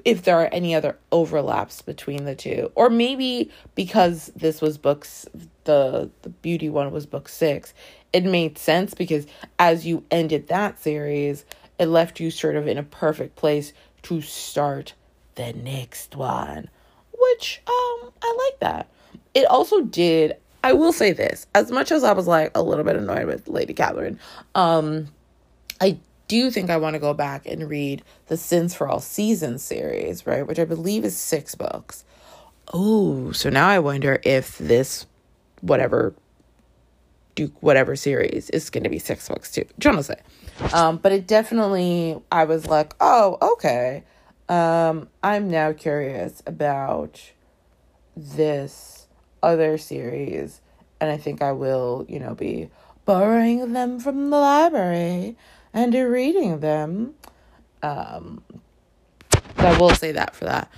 if 0.05 0.23
there 0.23 0.37
are 0.37 0.49
any 0.53 0.75
other 0.75 0.99
overlaps 1.11 1.83
between 1.83 2.25
the 2.25 2.35
two, 2.35 2.71
or 2.75 2.91
maybe 2.91 3.51
because 3.75 4.33
this 4.35 4.61
was 4.61 4.79
books, 4.79 5.27
the 5.65 6.11
the 6.23 6.29
beauty 6.29 6.69
one 6.69 6.93
was 6.93 7.07
book 7.07 7.29
six, 7.29 7.75
it 8.13 8.25
made 8.25 8.59
sense 8.59 8.95
because 8.95 9.27
as 9.59 9.87
you 9.87 10.05
ended 10.11 10.49
that 10.49 10.79
series, 10.79 11.45
it 11.79 11.87
left 11.87 12.21
you 12.21 12.31
sort 12.31 12.57
of 12.57 12.69
in 12.69 12.79
a 12.79 12.83
perfect 12.83 13.37
place 13.37 13.73
to 14.03 14.21
start 14.21 14.95
the 15.35 15.53
next 15.53 16.15
one 16.15 16.69
which 17.23 17.63
um 17.67 18.13
I 18.23 18.51
like 18.51 18.61
that. 18.61 18.89
It 19.35 19.47
also 19.47 19.83
did. 19.83 20.37
I 20.65 20.73
will 20.73 20.93
say 20.93 21.13
this: 21.13 21.47
as 21.55 21.71
much 21.71 21.91
as 21.91 22.05
I 22.05 22.13
was 22.13 22.27
like 22.27 22.51
a 22.55 22.63
little 22.63 22.85
bit 22.85 22.97
annoyed 22.97 23.27
with 23.27 23.49
Lady 23.49 23.75
Catherine, 23.75 24.19
um, 24.55 25.09
I 25.81 25.99
do 26.29 26.51
think 26.51 26.71
I 26.71 26.77
want 26.77 26.95
to 26.95 27.01
go 27.01 27.15
back 27.15 27.47
and 27.47 27.69
read 27.69 28.03
the 28.29 28.37
Sins 28.37 28.75
for 28.75 28.89
All 28.89 29.01
Seasons 29.01 29.63
series, 29.63 30.27
right, 30.27 30.47
which 30.47 30.59
I 30.59 30.65
believe 30.65 31.05
is 31.05 31.17
six 31.17 31.55
books. 31.55 32.05
Oh, 32.73 33.33
so 33.33 33.51
now 33.51 33.69
I 33.69 33.79
wonder 33.81 34.21
if 34.25 34.57
this 34.59 35.07
whatever 35.61 36.15
Duke 37.35 37.53
whatever 37.61 37.97
series 37.97 38.51
is 38.51 38.71
going 38.71 38.85
to 38.85 38.91
be 38.91 38.99
six 38.99 39.29
books 39.29 39.51
too. 39.51 39.65
Say, 40.03 40.21
um, 40.73 40.99
but 40.99 41.13
it 41.13 41.27
definitely 41.27 42.21
I 42.31 42.45
was 42.45 42.67
like, 42.67 42.95
oh, 43.01 43.39
okay. 43.55 44.05
Um, 44.53 45.09
I'm 45.23 45.49
now 45.49 45.73
curious 45.73 46.43
about 46.47 47.33
this 48.15 49.07
other 49.43 49.79
series, 49.79 50.61
and 51.01 51.11
I 51.11 51.17
think 51.17 51.41
I 51.41 51.53
will, 51.53 52.05
you 52.07 52.21
know, 52.21 52.35
be 52.35 52.69
borrowing 53.07 53.73
them 53.73 53.99
from 53.99 54.29
the 54.29 54.37
library 54.37 55.39
and 55.73 55.95
reading 55.95 56.61
them. 56.61 57.15
Um, 57.83 58.43
I 59.57 59.79
will 59.79 59.95
say 59.95 60.13
that 60.13 60.37
for 60.37 60.45
that. 60.45 60.71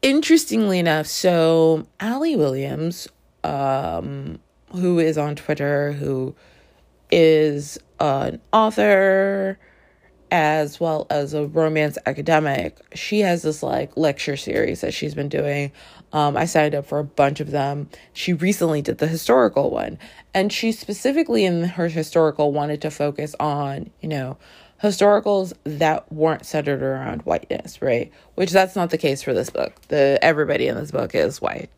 Interestingly 0.00 0.78
enough, 0.78 1.08
so 1.08 1.88
Ali 2.00 2.36
Williams, 2.36 3.08
um, 3.42 4.38
who 4.70 5.00
is 5.00 5.18
on 5.18 5.34
Twitter, 5.34 5.94
who 5.94 6.36
is 7.10 7.76
an 7.98 8.40
author, 8.52 9.58
as 10.36 10.78
well 10.78 11.06
as 11.10 11.34
a 11.34 11.46
romance 11.46 11.98
academic, 12.06 12.78
she 12.94 13.20
has 13.20 13.42
this 13.42 13.62
like 13.62 13.96
lecture 13.96 14.36
series 14.36 14.80
that 14.82 14.94
she's 14.94 15.14
been 15.14 15.28
doing. 15.28 15.72
Um, 16.12 16.36
I 16.36 16.44
signed 16.44 16.74
up 16.74 16.86
for 16.86 16.98
a 16.98 17.04
bunch 17.04 17.40
of 17.40 17.50
them. 17.50 17.88
She 18.12 18.32
recently 18.32 18.82
did 18.82 18.98
the 18.98 19.06
historical 19.06 19.70
one, 19.70 19.98
and 20.34 20.52
she 20.52 20.72
specifically 20.72 21.44
in 21.44 21.64
her 21.64 21.88
historical 21.88 22.52
wanted 22.52 22.80
to 22.82 22.90
focus 22.90 23.34
on, 23.40 23.90
you 24.00 24.08
know, 24.08 24.36
historicals 24.82 25.52
that 25.64 26.10
weren't 26.12 26.46
centered 26.46 26.82
around 26.82 27.22
whiteness, 27.22 27.80
right? 27.82 28.12
Which 28.34 28.50
that's 28.52 28.76
not 28.76 28.90
the 28.90 28.98
case 28.98 29.22
for 29.22 29.34
this 29.34 29.50
book. 29.50 29.74
The 29.88 30.18
everybody 30.22 30.68
in 30.68 30.76
this 30.76 30.90
book 30.90 31.14
is 31.14 31.40
white. 31.40 31.70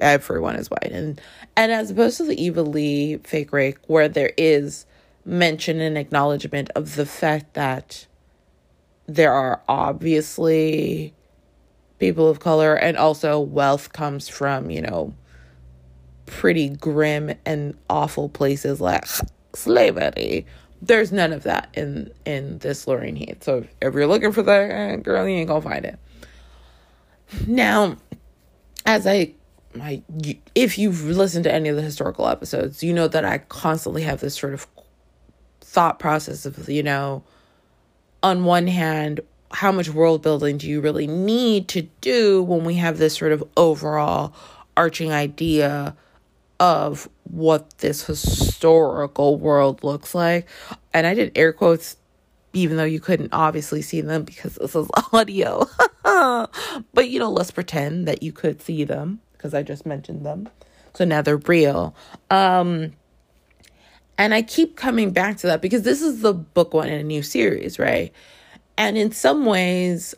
Everyone 0.00 0.56
is 0.56 0.70
white, 0.70 0.90
and 0.92 1.20
and 1.56 1.72
as 1.72 1.90
opposed 1.90 2.16
to 2.18 2.24
the 2.24 2.42
Eva 2.42 2.62
Leigh 2.62 3.18
fake 3.18 3.52
rake, 3.52 3.78
where 3.86 4.08
there 4.08 4.32
is 4.36 4.86
mention 5.24 5.80
and 5.80 5.96
acknowledgement 5.96 6.70
of 6.74 6.96
the 6.96 7.06
fact 7.06 7.54
that 7.54 8.06
there 9.06 9.32
are 9.32 9.62
obviously 9.68 11.14
people 11.98 12.28
of 12.28 12.40
color 12.40 12.74
and 12.74 12.96
also 12.96 13.38
wealth 13.38 13.92
comes 13.92 14.28
from, 14.28 14.70
you 14.70 14.82
know, 14.82 15.14
pretty 16.26 16.68
grim 16.68 17.34
and 17.44 17.76
awful 17.90 18.28
places 18.28 18.80
like 18.80 19.06
slavery. 19.54 20.46
There's 20.80 21.12
none 21.12 21.32
of 21.32 21.44
that 21.44 21.68
in 21.74 22.12
in 22.24 22.58
this 22.58 22.88
Lorraine 22.88 23.16
Heath. 23.16 23.44
So 23.44 23.64
if 23.80 23.94
you're 23.94 24.06
looking 24.06 24.32
for 24.32 24.42
that, 24.42 24.70
eh, 24.70 24.96
girl, 24.96 25.28
you 25.28 25.36
ain't 25.36 25.48
gonna 25.48 25.60
find 25.60 25.84
it. 25.84 25.98
Now, 27.46 27.96
as 28.84 29.06
I 29.06 29.34
my 29.74 30.02
if 30.54 30.78
you've 30.78 31.04
listened 31.04 31.44
to 31.44 31.52
any 31.52 31.68
of 31.68 31.76
the 31.76 31.82
historical 31.82 32.26
episodes, 32.26 32.82
you 32.82 32.92
know 32.92 33.08
that 33.08 33.24
I 33.24 33.38
constantly 33.38 34.02
have 34.02 34.20
this 34.20 34.34
sort 34.34 34.54
of 34.54 34.66
thought 35.72 35.98
process 35.98 36.44
of, 36.44 36.68
you 36.68 36.82
know, 36.82 37.24
on 38.22 38.44
one 38.44 38.66
hand, 38.66 39.20
how 39.52 39.72
much 39.72 39.88
world 39.88 40.22
building 40.22 40.58
do 40.58 40.68
you 40.68 40.82
really 40.82 41.06
need 41.06 41.66
to 41.68 41.82
do 42.02 42.42
when 42.42 42.64
we 42.64 42.74
have 42.74 42.98
this 42.98 43.16
sort 43.16 43.32
of 43.32 43.42
overall 43.56 44.34
arching 44.76 45.12
idea 45.12 45.96
of 46.60 47.08
what 47.24 47.78
this 47.78 48.04
historical 48.04 49.38
world 49.38 49.82
looks 49.82 50.14
like? 50.14 50.46
and 50.92 51.06
I 51.06 51.14
did 51.14 51.32
air 51.36 51.52
quotes 51.54 51.96
even 52.52 52.76
though 52.76 52.84
you 52.84 53.00
couldn't 53.00 53.32
obviously 53.32 53.80
see 53.80 54.02
them 54.02 54.24
because 54.24 54.56
this 54.56 54.76
is 54.76 54.86
audio. 55.12 55.66
but 56.04 57.08
you 57.08 57.18
know, 57.18 57.30
let's 57.30 57.50
pretend 57.50 58.06
that 58.06 58.22
you 58.22 58.30
could 58.30 58.60
see 58.60 58.84
them 58.84 59.20
because 59.32 59.54
I 59.54 59.62
just 59.62 59.86
mentioned 59.86 60.26
them. 60.26 60.50
So 60.92 61.06
now 61.06 61.22
they're 61.22 61.38
real. 61.38 61.96
Um 62.30 62.92
and 64.22 64.32
I 64.32 64.42
keep 64.42 64.76
coming 64.76 65.10
back 65.10 65.38
to 65.38 65.48
that 65.48 65.60
because 65.60 65.82
this 65.82 66.00
is 66.00 66.20
the 66.20 66.32
book 66.32 66.74
one 66.74 66.88
in 66.88 67.00
a 67.00 67.02
new 67.02 67.24
series, 67.24 67.76
right? 67.76 68.12
And 68.78 68.96
in 68.96 69.10
some 69.10 69.44
ways, 69.44 70.14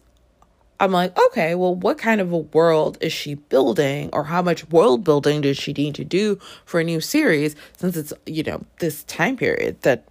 I'm 0.79 0.93
like, 0.93 1.19
okay, 1.19 1.55
well, 1.55 1.75
what 1.75 1.97
kind 1.97 2.21
of 2.21 2.31
a 2.31 2.37
world 2.37 2.99
is 3.01 3.15
she 3.15 3.33
building, 3.33 4.11
or 4.13 4.25
how 4.25 4.43
much 4.43 4.69
world 4.69 5.05
building 5.05 5.41
does 5.41 5.57
she 5.57 5.73
need 5.73 5.95
to 5.95 6.05
do 6.05 6.39
for 6.67 6.81
a 6.81 6.85
new 6.85 7.01
series 7.01 7.57
since 7.79 7.97
it's, 7.97 8.13
you 8.27 8.43
know, 8.43 8.63
this 8.79 9.05
time 9.05 9.39
period 9.39 9.81
that, 9.81 10.07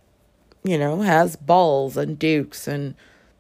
you 0.63 0.79
know, 0.79 1.01
has 1.01 1.35
balls 1.35 1.95
and 1.95 2.17
dukes 2.17 2.67
and 2.67 2.95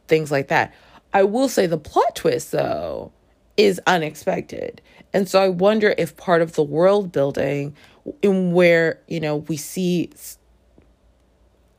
things 0.07 0.29
like 0.31 0.49
that. 0.49 0.71
I 1.15 1.23
will 1.23 1.49
say 1.49 1.65
the 1.65 1.79
plot 1.79 2.15
twist, 2.15 2.51
though, 2.51 3.11
is 3.57 3.81
unexpected. 3.87 4.83
And 5.13 5.27
so 5.27 5.41
I 5.41 5.49
wonder 5.49 5.95
if 5.97 6.15
part 6.15 6.43
of 6.43 6.53
the 6.53 6.61
world 6.63 7.11
building, 7.11 7.75
in 8.21 8.51
where, 8.51 8.99
you 9.07 9.19
know, 9.19 9.37
we 9.37 9.57
see 9.57 10.11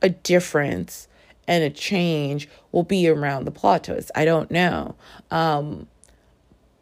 a 0.05 0.09
difference 0.09 1.07
and 1.47 1.63
a 1.63 1.69
change 1.69 2.47
will 2.71 2.83
be 2.83 3.07
around 3.07 3.45
the 3.45 3.51
plot 3.51 3.85
twist. 3.85 4.11
I 4.13 4.23
don't 4.23 4.51
know. 4.51 4.95
Um, 5.31 5.87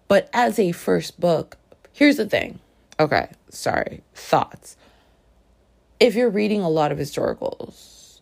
but 0.09 0.29
as 0.33 0.59
a 0.59 0.73
first 0.73 1.21
book, 1.21 1.57
here's 1.93 2.17
the 2.17 2.25
thing. 2.27 2.59
Okay, 2.99 3.29
sorry. 3.49 4.01
Thoughts. 4.13 4.75
If 6.01 6.15
you're 6.15 6.29
reading 6.29 6.61
a 6.61 6.69
lot 6.69 6.91
of 6.91 6.97
historicals, 6.97 8.19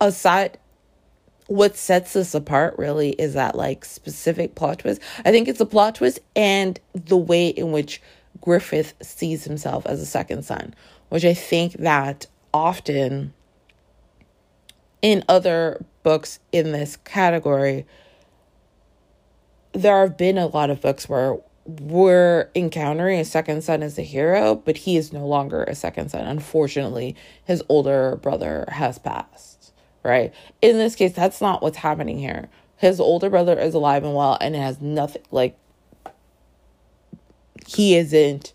aside 0.00 0.58
what 1.48 1.76
sets 1.76 2.12
this 2.12 2.34
apart 2.34 2.76
really 2.78 3.10
is 3.10 3.34
that 3.34 3.56
like 3.56 3.84
specific 3.84 4.54
plot 4.54 4.78
twist. 4.80 5.00
I 5.24 5.32
think 5.32 5.48
it's 5.48 5.60
a 5.60 5.66
plot 5.66 5.96
twist 5.96 6.20
and 6.36 6.78
the 6.94 7.16
way 7.16 7.48
in 7.48 7.72
which 7.72 8.00
Griffith 8.40 8.94
sees 9.02 9.42
himself 9.42 9.86
as 9.86 10.00
a 10.00 10.06
second 10.06 10.44
son, 10.44 10.72
which 11.08 11.24
I 11.24 11.34
think 11.34 11.74
that 11.74 12.26
often 12.56 13.34
in 15.02 15.22
other 15.28 15.84
books 16.02 16.40
in 16.52 16.72
this 16.72 16.96
category, 16.96 17.86
there 19.72 20.00
have 20.00 20.16
been 20.16 20.38
a 20.38 20.46
lot 20.46 20.70
of 20.70 20.80
books 20.80 21.06
where 21.06 21.36
we're 21.66 22.48
encountering 22.54 23.20
a 23.20 23.26
second 23.26 23.62
son 23.62 23.82
as 23.82 23.98
a 23.98 24.02
hero, 24.02 24.54
but 24.54 24.78
he 24.78 24.96
is 24.96 25.12
no 25.12 25.26
longer 25.26 25.64
a 25.64 25.74
second 25.74 26.10
son. 26.10 26.24
Unfortunately, 26.26 27.14
his 27.44 27.62
older 27.68 28.16
brother 28.16 28.64
has 28.68 28.98
passed, 28.98 29.74
right? 30.02 30.32
In 30.62 30.78
this 30.78 30.94
case, 30.94 31.12
that's 31.12 31.42
not 31.42 31.60
what's 31.62 31.76
happening 31.76 32.18
here. 32.18 32.48
His 32.78 33.00
older 33.00 33.28
brother 33.28 33.58
is 33.58 33.74
alive 33.74 34.02
and 34.02 34.14
well, 34.14 34.38
and 34.40 34.56
it 34.56 34.60
has 34.60 34.80
nothing 34.80 35.22
like 35.30 35.58
he 37.66 37.96
isn't 37.96 38.54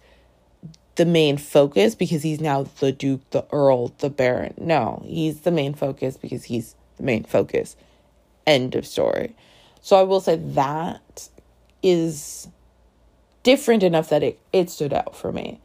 the 1.02 1.06
main 1.08 1.36
focus 1.36 1.96
because 1.96 2.22
he's 2.22 2.40
now 2.40 2.62
the 2.80 2.92
Duke, 2.92 3.28
the 3.32 3.44
Earl, 3.52 3.88
the 3.98 4.10
Baron. 4.12 4.54
No, 4.60 5.02
he's 5.04 5.40
the 5.40 5.50
main 5.50 5.74
focus 5.74 6.16
because 6.16 6.44
he's 6.44 6.76
the 6.98 7.04
main 7.04 7.24
focus. 7.24 7.76
End 8.46 8.76
of 8.76 8.86
story. 8.86 9.36
So 9.82 9.96
I 9.96 10.04
will 10.04 10.20
say 10.20 10.36
that 10.36 11.28
is 11.82 12.48
different 13.42 13.82
enough 13.82 14.10
that 14.10 14.22
it, 14.22 14.38
it 14.54 14.70
stood 14.70 14.94
out 14.94 15.16
for 15.16 15.32
me. 15.32 15.60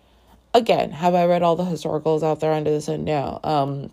Again, 0.54 0.90
have 0.90 1.14
I 1.14 1.26
read 1.26 1.42
all 1.42 1.54
the 1.54 1.64
historicals 1.64 2.22
out 2.22 2.40
there 2.40 2.54
under 2.54 2.70
the 2.70 2.80
sun? 2.80 3.04
No. 3.04 3.38
Um, 3.44 3.90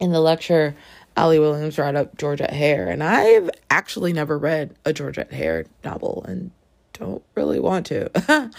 in 0.00 0.10
the 0.10 0.20
lecture, 0.20 0.74
Ali 1.18 1.38
Williams 1.38 1.76
brought 1.76 1.96
up 1.96 2.16
Georgette 2.16 2.54
Heyer, 2.54 2.90
and 2.90 3.04
I've 3.04 3.50
actually 3.68 4.14
never 4.14 4.38
read 4.38 4.74
a 4.86 4.94
Georgette 4.94 5.32
Heyer 5.32 5.66
novel 5.84 6.24
and 6.26 6.50
don't 6.94 7.22
really 7.34 7.60
want 7.60 7.84
to. 7.88 8.10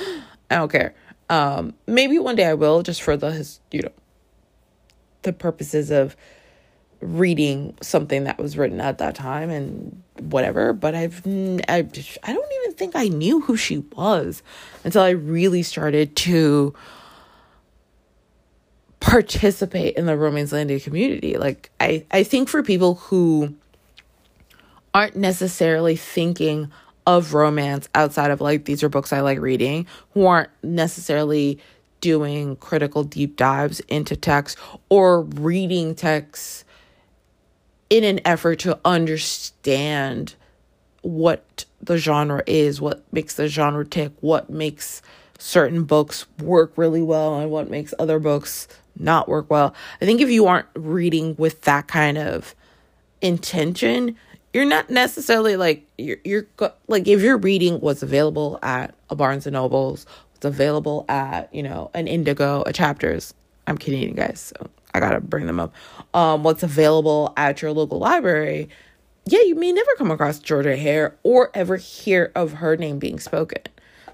I 0.51 0.55
don't 0.55 0.71
care. 0.71 0.93
Um, 1.29 1.73
maybe 1.85 2.17
one 2.17 2.35
day 2.35 2.45
I 2.45 2.55
will, 2.55 2.81
just 2.81 3.01
for 3.01 3.15
the 3.15 3.31
his, 3.31 3.59
you 3.71 3.81
know, 3.83 3.91
the 5.21 5.33
purposes 5.33 5.91
of 5.91 6.15
reading 7.01 7.77
something 7.81 8.25
that 8.25 8.37
was 8.37 8.57
written 8.57 8.81
at 8.81 8.97
that 8.97 9.15
time 9.15 9.49
and 9.49 10.01
whatever. 10.19 10.73
But 10.73 10.95
I've 10.95 11.25
I, 11.25 11.77
I 11.77 11.81
don't 11.81 12.51
even 12.61 12.73
think 12.75 12.95
I 12.95 13.07
knew 13.07 13.41
who 13.41 13.55
she 13.55 13.79
was 13.95 14.43
until 14.83 15.01
I 15.01 15.11
really 15.11 15.63
started 15.63 16.15
to 16.17 16.73
participate 18.99 19.95
in 19.95 20.05
the 20.05 20.13
Romancelandia 20.13 20.83
community. 20.83 21.37
Like 21.37 21.71
I 21.79 22.05
I 22.11 22.23
think 22.23 22.49
for 22.49 22.63
people 22.63 22.95
who 22.95 23.55
aren't 24.93 25.15
necessarily 25.15 25.95
thinking 25.95 26.71
of 27.05 27.33
romance 27.33 27.89
outside 27.95 28.31
of 28.31 28.41
like 28.41 28.65
these 28.65 28.83
are 28.83 28.89
books 28.89 29.11
I 29.13 29.21
like 29.21 29.39
reading 29.39 29.87
who 30.13 30.25
aren't 30.25 30.49
necessarily 30.63 31.59
doing 32.01 32.55
critical 32.57 33.03
deep 33.03 33.35
dives 33.35 33.79
into 33.81 34.15
text 34.15 34.57
or 34.89 35.21
reading 35.21 35.95
texts 35.95 36.63
in 37.89 38.03
an 38.03 38.19
effort 38.25 38.59
to 38.59 38.79
understand 38.85 40.35
what 41.01 41.65
the 41.81 41.97
genre 41.97 42.43
is, 42.45 42.81
what 42.81 43.03
makes 43.11 43.35
the 43.35 43.47
genre 43.47 43.85
tick, 43.85 44.11
what 44.21 44.49
makes 44.49 45.01
certain 45.37 45.83
books 45.83 46.25
work 46.39 46.73
really 46.75 47.01
well 47.01 47.39
and 47.39 47.49
what 47.49 47.69
makes 47.69 47.93
other 47.97 48.19
books 48.19 48.67
not 48.97 49.29
work 49.29 49.49
well. 49.49 49.73
I 50.01 50.05
think 50.05 50.21
if 50.21 50.29
you 50.29 50.45
aren't 50.47 50.67
reading 50.75 51.35
with 51.37 51.61
that 51.61 51.87
kind 51.87 52.17
of 52.17 52.53
intention, 53.21 54.17
you're 54.53 54.65
not 54.65 54.89
necessarily 54.89 55.55
like 55.55 55.85
you're 55.97 56.17
you're 56.23 56.47
like 56.87 57.07
if 57.07 57.21
you're 57.21 57.37
reading 57.37 57.79
what's 57.79 58.03
available 58.03 58.59
at 58.63 58.95
a 59.09 59.15
Barnes 59.15 59.45
and 59.45 59.53
Nobles, 59.53 60.05
what's 60.33 60.45
available 60.45 61.05
at 61.07 61.53
you 61.53 61.63
know 61.63 61.91
an 61.93 62.07
Indigo, 62.07 62.63
a 62.65 62.73
Chapters. 62.73 63.33
I'm 63.67 63.77
Canadian, 63.77 64.15
guys, 64.15 64.51
so 64.57 64.69
I 64.93 64.99
gotta 64.99 65.21
bring 65.21 65.45
them 65.45 65.59
up. 65.59 65.73
Um, 66.13 66.43
what's 66.43 66.63
available 66.63 67.33
at 67.37 67.61
your 67.61 67.71
local 67.71 67.99
library? 67.99 68.69
Yeah, 69.25 69.41
you 69.41 69.53
may 69.53 69.71
never 69.71 69.91
come 69.97 70.09
across 70.09 70.39
Georgia 70.39 70.75
Heyer 70.75 71.13
or 71.21 71.51
ever 71.53 71.77
hear 71.77 72.31
of 72.35 72.53
her 72.53 72.75
name 72.75 72.97
being 72.97 73.19
spoken. 73.19 73.61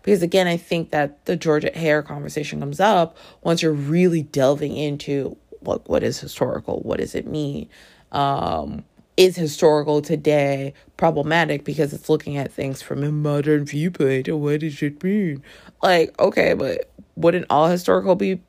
Because 0.04 0.22
again, 0.22 0.46
I 0.46 0.58
think 0.58 0.92
that 0.92 1.26
the 1.26 1.38
Georgia 1.38 1.72
Heyer 1.72 2.06
conversation 2.06 2.60
comes 2.60 2.82
up 2.82 3.18
once 3.42 3.62
you're 3.62 3.72
really 3.72 4.24
delving 4.24 4.76
into 4.76 5.38
what 5.62 5.88
what 5.90 6.04
is 6.04 6.20
historical, 6.20 6.82
what 6.82 7.00
does 7.00 7.16
it 7.16 7.26
mean, 7.26 7.70
um, 8.12 8.84
is 9.18 9.36
historical 9.36 10.02
today 10.02 10.74
problematic 10.98 11.64
because 11.64 11.94
it's 11.94 12.10
looking 12.10 12.38
at 12.38 12.52
things 12.52 12.82
from 12.82 13.04
a 13.04 13.12
modern 13.12 13.66
viewpoint. 13.66 14.28
What 14.28 14.60
does 14.60 14.82
it 14.82 15.04
mean? 15.04 15.44
Like, 15.82 16.20
okay, 16.20 16.54
but 16.54 16.90
wouldn't 17.16 17.46
all 17.50 17.68
historical 17.68 18.16
be 18.16 18.42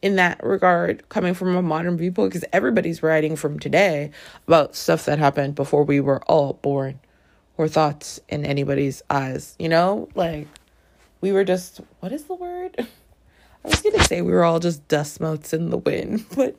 in 0.00 0.16
that 0.16 0.42
regard 0.42 1.08
coming 1.08 1.34
from 1.34 1.54
a 1.54 1.62
modern 1.62 1.96
viewpoint? 1.96 2.32
Because 2.32 2.48
everybody's 2.52 3.02
writing 3.02 3.36
from 3.36 3.58
today 3.58 4.10
about 4.48 4.74
stuff 4.74 5.04
that 5.04 5.18
happened 5.18 5.54
before 5.54 5.84
we 5.84 6.00
were 6.00 6.22
all 6.24 6.54
born 6.54 6.98
or 7.56 7.68
thoughts 7.68 8.18
in 8.28 8.44
anybody's 8.44 9.02
eyes, 9.08 9.54
you 9.58 9.68
know? 9.68 10.08
Like, 10.14 10.48
we 11.20 11.30
were 11.30 11.44
just, 11.44 11.80
what 12.00 12.10
is 12.10 12.24
the 12.24 12.34
word? 12.34 12.74
I 13.64 13.68
was 13.68 13.80
gonna 13.80 14.02
say 14.02 14.22
we 14.22 14.32
were 14.32 14.42
all 14.42 14.58
just 14.58 14.88
dust 14.88 15.20
motes 15.20 15.52
in 15.52 15.70
the 15.70 15.76
wind, 15.76 16.26
but 16.36 16.58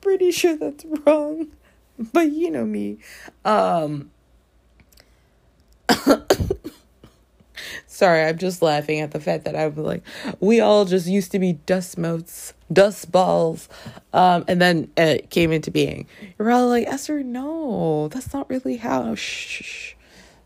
pretty 0.00 0.32
sure 0.32 0.56
that's 0.56 0.84
wrong. 0.84 1.52
but 2.12 2.32
you 2.32 2.50
know 2.50 2.64
me. 2.64 2.98
Um 3.44 4.10
Sorry, 7.86 8.24
I'm 8.24 8.38
just 8.38 8.62
laughing 8.62 9.00
at 9.00 9.12
the 9.12 9.20
fact 9.20 9.44
that 9.44 9.54
I'm 9.54 9.76
like, 9.76 10.02
we 10.40 10.60
all 10.60 10.84
just 10.84 11.06
used 11.06 11.30
to 11.32 11.38
be 11.38 11.52
dust 11.52 11.98
motes, 11.98 12.54
dust 12.72 13.12
balls, 13.12 13.68
um, 14.12 14.44
and 14.48 14.60
then 14.60 14.90
it 14.96 15.30
came 15.30 15.52
into 15.52 15.70
being. 15.70 16.06
You're 16.38 16.50
all 16.50 16.68
like, 16.68 16.86
Esther, 16.86 17.22
no, 17.22 18.08
that's 18.08 18.32
not 18.32 18.48
really 18.50 18.78
how. 18.78 19.14
Shh, 19.14 19.62
shh, 19.62 19.94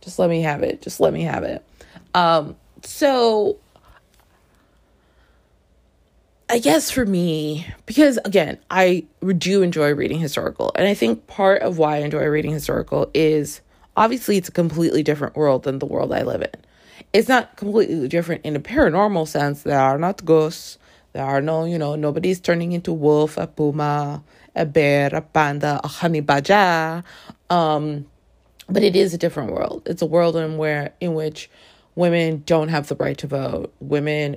just 0.00 0.18
let 0.18 0.28
me 0.28 0.42
have 0.42 0.62
it. 0.62 0.82
Just 0.82 1.00
let 1.00 1.12
me 1.12 1.22
have 1.22 1.44
it. 1.44 1.64
Um, 2.14 2.56
so 2.82 3.58
I 6.48 6.60
guess 6.60 6.92
for 6.92 7.04
me, 7.04 7.66
because 7.86 8.18
again, 8.24 8.58
I 8.70 9.04
do 9.36 9.62
enjoy 9.62 9.94
reading 9.94 10.20
historical. 10.20 10.70
And 10.76 10.86
I 10.86 10.94
think 10.94 11.26
part 11.26 11.62
of 11.62 11.78
why 11.78 11.96
I 11.96 11.98
enjoy 12.00 12.24
reading 12.26 12.52
historical 12.52 13.10
is 13.14 13.60
obviously 13.96 14.36
it's 14.36 14.48
a 14.48 14.52
completely 14.52 15.02
different 15.02 15.34
world 15.34 15.64
than 15.64 15.80
the 15.80 15.86
world 15.86 16.12
I 16.12 16.22
live 16.22 16.42
in. 16.42 16.50
It's 17.12 17.28
not 17.28 17.56
completely 17.56 18.06
different 18.06 18.44
in 18.44 18.54
a 18.54 18.60
paranormal 18.60 19.26
sense. 19.26 19.62
There 19.62 19.78
are 19.78 19.98
not 19.98 20.24
ghosts. 20.24 20.78
There 21.14 21.24
are 21.24 21.40
no, 21.40 21.64
you 21.64 21.78
know, 21.78 21.96
nobody's 21.96 22.38
turning 22.38 22.72
into 22.72 22.92
wolf, 22.92 23.36
a 23.38 23.48
puma, 23.48 24.22
a 24.54 24.66
bear, 24.66 25.10
a 25.12 25.22
panda, 25.22 25.80
a 25.82 25.88
honey 25.88 26.20
badger. 26.20 27.02
Um, 27.50 28.06
but 28.68 28.84
it 28.84 28.94
is 28.94 29.14
a 29.14 29.18
different 29.18 29.52
world. 29.52 29.82
It's 29.86 30.02
a 30.02 30.06
world 30.06 30.36
in 30.36 30.58
where 30.58 30.92
in 31.00 31.14
which 31.14 31.50
women 31.96 32.44
don't 32.46 32.68
have 32.68 32.86
the 32.86 32.96
right 32.96 33.18
to 33.18 33.26
vote. 33.26 33.74
Women 33.80 34.36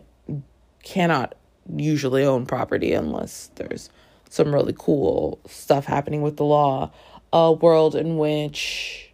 cannot 0.84 1.36
usually 1.76 2.24
own 2.24 2.46
property 2.46 2.94
unless 2.94 3.52
there's 3.56 3.90
some 4.30 4.54
really 4.54 4.76
cool 4.78 5.40
stuff 5.48 5.86
happening 5.86 6.22
with 6.22 6.38
the 6.38 6.46
law. 6.46 6.92
A 7.32 7.52
world 7.52 7.96
in 7.96 8.18
which 8.18 9.12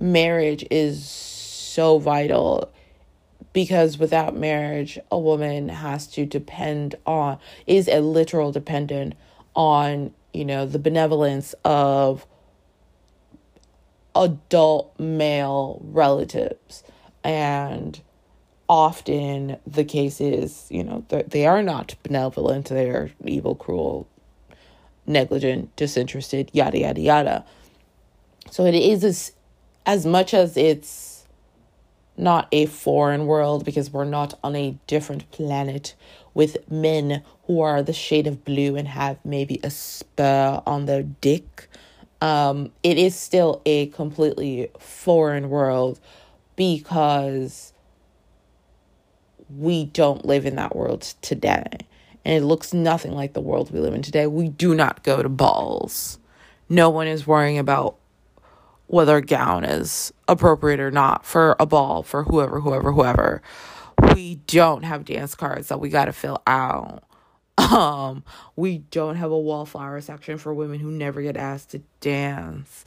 marriage 0.00 0.64
is 0.70 1.08
so 1.08 1.98
vital 1.98 2.72
because 3.52 3.98
without 3.98 4.36
marriage, 4.36 4.98
a 5.10 5.18
woman 5.18 5.68
has 5.68 6.06
to 6.06 6.26
depend 6.26 6.94
on, 7.06 7.38
is 7.66 7.88
a 7.88 8.00
literal 8.00 8.52
dependent 8.52 9.14
on, 9.56 10.12
you 10.32 10.44
know, 10.44 10.66
the 10.66 10.78
benevolence 10.78 11.54
of 11.64 12.26
adult 14.14 14.98
male 14.98 15.80
relatives. 15.82 16.84
And 17.24 18.00
often 18.68 19.56
the 19.66 19.84
case 19.84 20.20
is, 20.20 20.66
you 20.70 20.84
know, 20.84 21.04
they 21.08 21.46
are 21.46 21.62
not 21.62 21.94
benevolent, 22.02 22.68
they 22.68 22.90
are 22.90 23.10
evil, 23.24 23.54
cruel, 23.54 24.06
negligent, 25.06 25.74
disinterested, 25.76 26.50
yada, 26.52 26.78
yada, 26.78 27.00
yada. 27.00 27.44
So 28.50 28.64
it 28.66 28.74
is 28.74 29.04
as, 29.04 29.32
as 29.86 30.04
much 30.04 30.34
as 30.34 30.56
it's 30.56 31.24
not 32.16 32.48
a 32.52 32.66
foreign 32.66 33.26
world 33.26 33.64
because 33.64 33.90
we're 33.90 34.04
not 34.04 34.38
on 34.42 34.56
a 34.56 34.76
different 34.86 35.30
planet 35.30 35.94
with 36.34 36.70
men 36.70 37.22
who 37.46 37.60
are 37.60 37.82
the 37.82 37.92
shade 37.92 38.26
of 38.26 38.44
blue 38.44 38.76
and 38.76 38.88
have 38.88 39.18
maybe 39.24 39.60
a 39.62 39.70
spur 39.70 40.60
on 40.66 40.86
their 40.86 41.02
dick. 41.02 41.68
Um, 42.20 42.72
it 42.82 42.98
is 42.98 43.14
still 43.14 43.62
a 43.64 43.86
completely 43.86 44.68
foreign 44.78 45.48
world 45.48 46.00
because 46.56 47.72
we 49.48 49.86
don't 49.86 50.24
live 50.24 50.46
in 50.46 50.56
that 50.56 50.76
world 50.76 51.02
today. 51.22 51.66
And 52.24 52.42
it 52.42 52.46
looks 52.46 52.74
nothing 52.74 53.12
like 53.12 53.32
the 53.32 53.40
world 53.40 53.70
we 53.70 53.80
live 53.80 53.94
in 53.94 54.02
today. 54.02 54.26
We 54.26 54.48
do 54.48 54.74
not 54.74 55.02
go 55.02 55.22
to 55.22 55.28
balls. 55.28 56.18
No 56.68 56.90
one 56.90 57.06
is 57.06 57.26
worrying 57.26 57.58
about 57.58 57.96
whether 58.86 59.16
a 59.16 59.22
gown 59.22 59.64
is 59.64 60.12
appropriate 60.26 60.80
or 60.80 60.90
not 60.90 61.24
for 61.24 61.56
a 61.58 61.66
ball 61.66 62.02
for 62.02 62.24
whoever, 62.24 62.60
whoever, 62.60 62.92
whoever. 62.92 63.42
We 64.14 64.36
don't 64.46 64.84
have 64.84 65.04
dance 65.04 65.34
cards 65.34 65.68
that 65.68 65.80
we 65.80 65.88
got 65.88 66.06
to 66.06 66.12
fill 66.12 66.42
out. 66.46 67.04
Um, 67.58 68.22
we 68.56 68.78
don't 68.78 69.16
have 69.16 69.30
a 69.30 69.38
wallflower 69.38 70.00
section 70.00 70.38
for 70.38 70.54
women 70.54 70.78
who 70.78 70.90
never 70.90 71.20
get 71.22 71.36
asked 71.36 71.70
to 71.70 71.82
dance, 72.00 72.84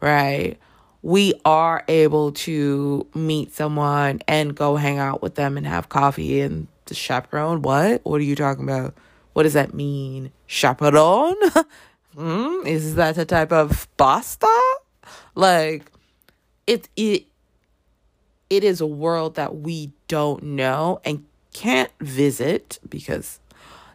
right? 0.00 0.58
We 1.02 1.34
are 1.44 1.84
able 1.88 2.32
to 2.32 3.06
meet 3.14 3.52
someone 3.52 4.20
and 4.28 4.54
go 4.54 4.76
hang 4.76 4.98
out 4.98 5.22
with 5.22 5.34
them 5.34 5.56
and 5.56 5.66
have 5.66 5.88
coffee 5.88 6.40
and 6.40 6.66
the 6.86 6.94
chaperone. 6.94 7.62
What? 7.62 8.04
What 8.04 8.20
are 8.20 8.24
you 8.24 8.36
talking 8.36 8.64
about? 8.64 8.94
What 9.32 9.44
does 9.44 9.54
that 9.54 9.72
mean? 9.72 10.32
Chaperone? 10.46 11.36
mm, 12.16 12.66
is 12.66 12.96
that 12.96 13.16
a 13.16 13.24
type 13.24 13.52
of 13.52 13.88
pasta? 13.96 14.48
Like 15.34 15.90
it 16.66 16.88
it 16.96 17.26
it 18.50 18.64
is 18.64 18.80
a 18.80 18.86
world 18.86 19.36
that 19.36 19.56
we 19.56 19.92
don't 20.08 20.42
know 20.42 21.00
and 21.04 21.24
can't 21.52 21.90
visit 22.00 22.78
because 22.88 23.39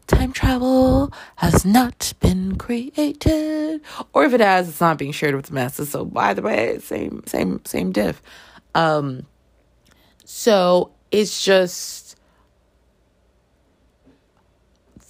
time 0.07 0.31
travel 0.31 1.11
has 1.37 1.65
not 1.65 2.13
been 2.19 2.55
created. 2.57 3.81
Or 4.13 4.25
if 4.25 4.33
it 4.33 4.41
has 4.41 4.69
it's 4.69 4.81
not 4.81 4.97
being 4.97 5.11
shared 5.11 5.35
with 5.35 5.47
the 5.47 5.53
masses. 5.53 5.89
So 5.89 6.05
by 6.05 6.33
the 6.33 6.41
way 6.41 6.79
same 6.79 7.23
same 7.25 7.61
same 7.65 7.91
diff. 7.91 8.21
Um 8.73 9.25
so 10.25 10.91
it's 11.11 11.43
just 11.43 12.17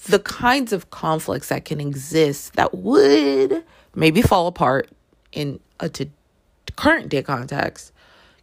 the 0.08 0.20
kinds 0.20 0.72
of 0.72 0.90
conflicts 0.92 1.50
that 1.50 1.66
can 1.66 1.82
exist 1.82 2.54
that 2.54 2.76
would 2.76 3.64
maybe 3.96 4.22
fall 4.22 4.48
apart 4.48 4.90
in 5.32 5.60
a 5.80 5.90
to 5.90 6.08
current 6.76 7.10
day 7.10 7.24
context 7.24 7.92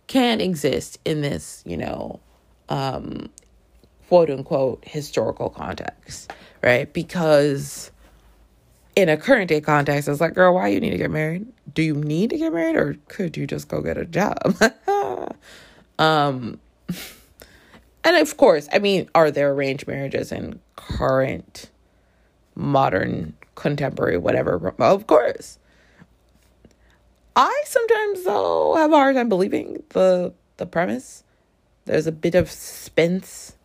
can 0.07 0.41
exist 0.41 0.99
in 1.05 1.21
this 1.21 1.63
you 1.67 1.77
know 1.77 2.19
um 2.69 3.29
quote 4.13 4.29
unquote 4.29 4.85
historical 4.87 5.49
context, 5.49 6.31
right? 6.63 6.93
Because 6.93 7.91
in 8.95 9.09
a 9.09 9.17
current 9.17 9.49
day 9.49 9.63
context, 9.63 10.07
it's 10.07 10.21
like, 10.21 10.35
girl, 10.35 10.53
why 10.53 10.69
you 10.69 10.81
need 10.81 10.91
to 10.91 10.99
get 10.99 11.11
married? 11.11 11.47
Do 11.73 11.81
you 11.81 11.95
need 11.95 12.29
to 12.29 12.37
get 12.37 12.53
married 12.53 12.77
or 12.77 12.99
could 13.09 13.39
you 13.39 13.47
just 13.47 13.69
go 13.69 13.81
get 13.81 13.97
a 13.97 14.05
job? 14.05 14.55
um 15.99 16.61
and 18.05 18.17
of 18.17 18.37
course, 18.37 18.69
I 18.71 18.81
mean, 18.81 19.09
are 19.15 19.31
there 19.31 19.51
arranged 19.51 19.89
marriages 19.89 20.31
in 20.31 20.61
current 20.77 21.71
modern 22.55 23.33
contemporary 23.55 24.19
whatever? 24.19 24.75
Of 24.79 25.07
course. 25.07 25.59
I 27.35 27.63
sometimes 27.65 28.25
though 28.25 28.75
have 28.75 28.93
a 28.93 28.97
hard 28.97 29.17
time 29.17 29.31
believing 29.31 29.83
the 29.89 30.35
the 30.59 30.67
premise. 30.67 31.25
There's 31.87 32.07
a 32.07 32.13
bit 32.13 32.35
of 32.35 32.51
suspense 32.51 33.57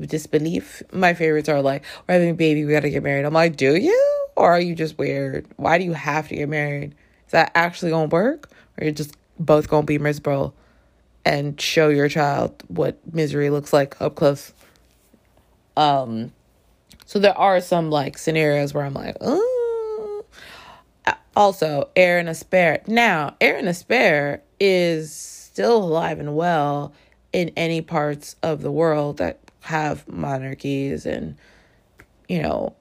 disbelief. 0.00 0.82
My 0.92 1.14
favorites 1.14 1.48
are 1.48 1.62
like, 1.62 1.84
we're 2.06 2.14
having 2.14 2.30
a 2.30 2.34
baby, 2.34 2.64
we 2.64 2.72
gotta 2.72 2.90
get 2.90 3.02
married. 3.02 3.24
I'm 3.24 3.34
like, 3.34 3.56
do 3.56 3.76
you? 3.76 4.26
Or 4.36 4.52
are 4.52 4.60
you 4.60 4.74
just 4.74 4.98
weird? 4.98 5.46
Why 5.56 5.78
do 5.78 5.84
you 5.84 5.92
have 5.92 6.28
to 6.28 6.36
get 6.36 6.48
married? 6.48 6.94
Is 7.26 7.32
that 7.32 7.52
actually 7.54 7.90
gonna 7.90 8.08
work? 8.08 8.50
Or 8.78 8.84
you're 8.84 8.92
just 8.92 9.16
both 9.38 9.68
gonna 9.68 9.86
be 9.86 9.98
miserable 9.98 10.54
and 11.24 11.60
show 11.60 11.88
your 11.88 12.08
child 12.08 12.62
what 12.68 12.98
misery 13.12 13.50
looks 13.50 13.72
like 13.72 14.00
up 14.00 14.14
close? 14.14 14.52
Um, 15.76 16.32
so 17.04 17.18
there 17.18 17.36
are 17.36 17.60
some 17.60 17.90
like 17.90 18.18
scenarios 18.18 18.74
where 18.74 18.84
I'm 18.84 18.94
like, 18.94 19.16
oh. 19.20 20.24
Also, 21.36 21.90
Aaron 21.94 22.26
Aspare. 22.28 22.86
Now, 22.88 23.36
Aaron 23.42 23.66
Aspare 23.66 24.40
is 24.58 25.12
still 25.12 25.76
alive 25.76 26.18
and 26.18 26.34
well 26.34 26.94
in 27.30 27.50
any 27.56 27.82
parts 27.82 28.36
of 28.42 28.62
the 28.62 28.72
world 28.72 29.18
that 29.18 29.38
have 29.66 30.06
monarchies 30.08 31.06
and, 31.06 31.36
you 32.28 32.40
know, 32.40 32.74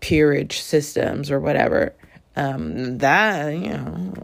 peerage 0.00 0.60
systems 0.60 1.30
or 1.30 1.40
whatever. 1.40 1.94
Um, 2.36 2.98
that, 2.98 3.50
you 3.52 3.70
know, 3.70 4.14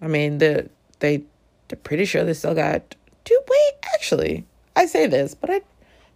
I 0.00 0.06
mean, 0.06 0.38
the, 0.38 0.68
they, 0.98 1.24
they're 1.68 1.78
pretty 1.78 2.04
sure 2.04 2.24
they 2.24 2.34
still 2.34 2.54
got, 2.54 2.94
dude, 3.24 3.38
wait, 3.48 3.72
actually, 3.94 4.46
I 4.76 4.86
say 4.86 5.06
this, 5.06 5.34
but 5.34 5.50
I 5.50 5.62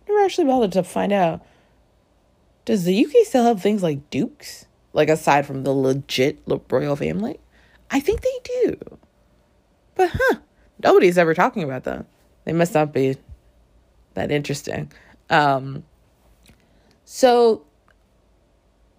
never 0.07 0.21
actually 0.21 0.47
bothered 0.47 0.73
to 0.73 0.83
find 0.83 1.13
out. 1.13 1.45
Does 2.67 2.85
the 2.85 3.05
UK 3.05 3.27
still 3.27 3.45
have 3.45 3.63
things 3.63 3.83
like 3.83 4.11
dukes? 4.11 4.67
Like, 4.93 5.09
aside 5.09 5.47
from 5.47 5.65
the 5.65 5.73
legit 5.73 6.41
royal 6.71 6.97
family? 6.97 7.41
I 7.91 8.01
think 8.01 8.21
they 8.21 8.39
do. 8.63 8.99
But, 9.95 10.11
huh, 10.13 10.39
nobody's 10.83 11.19
ever 11.19 11.35
talking 11.35 11.63
about 11.63 11.85
them. 11.85 12.07
They 12.45 12.53
must 12.53 12.75
not 12.75 12.93
be 12.93 13.17
that 14.15 14.31
interesting. 14.31 14.91
Um, 15.31 15.85
so 17.05 17.65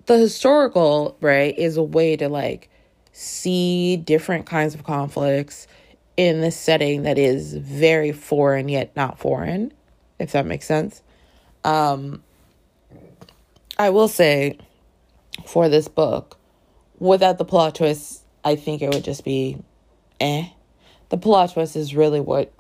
the 0.05 0.17
historical, 0.17 1.17
right, 1.21 1.57
is 1.57 1.77
a 1.77 1.83
way 1.83 2.15
to 2.17 2.29
like 2.29 2.69
see 3.11 3.97
different 3.97 4.45
kinds 4.45 4.75
of 4.75 4.83
conflicts 4.83 5.67
in 6.17 6.41
this 6.41 6.57
setting 6.57 7.03
that 7.03 7.17
is 7.17 7.53
very 7.53 8.11
foreign 8.11 8.69
yet 8.69 8.95
not 8.95 9.19
foreign, 9.19 9.73
if 10.19 10.31
that 10.31 10.45
makes 10.45 10.65
sense. 10.65 11.01
Um, 11.63 12.23
I 13.77 13.89
will 13.89 14.07
say 14.07 14.57
for 15.45 15.67
this 15.67 15.87
book, 15.87 16.37
without 16.99 17.37
the 17.37 17.45
plot 17.45 17.75
twist, 17.75 18.23
I 18.43 18.55
think 18.55 18.81
it 18.81 18.93
would 18.93 19.03
just 19.03 19.25
be 19.25 19.57
eh. 20.19 20.47
The 21.09 21.17
plot 21.17 21.53
twist 21.53 21.75
is 21.75 21.95
really 21.95 22.19
what 22.19 22.51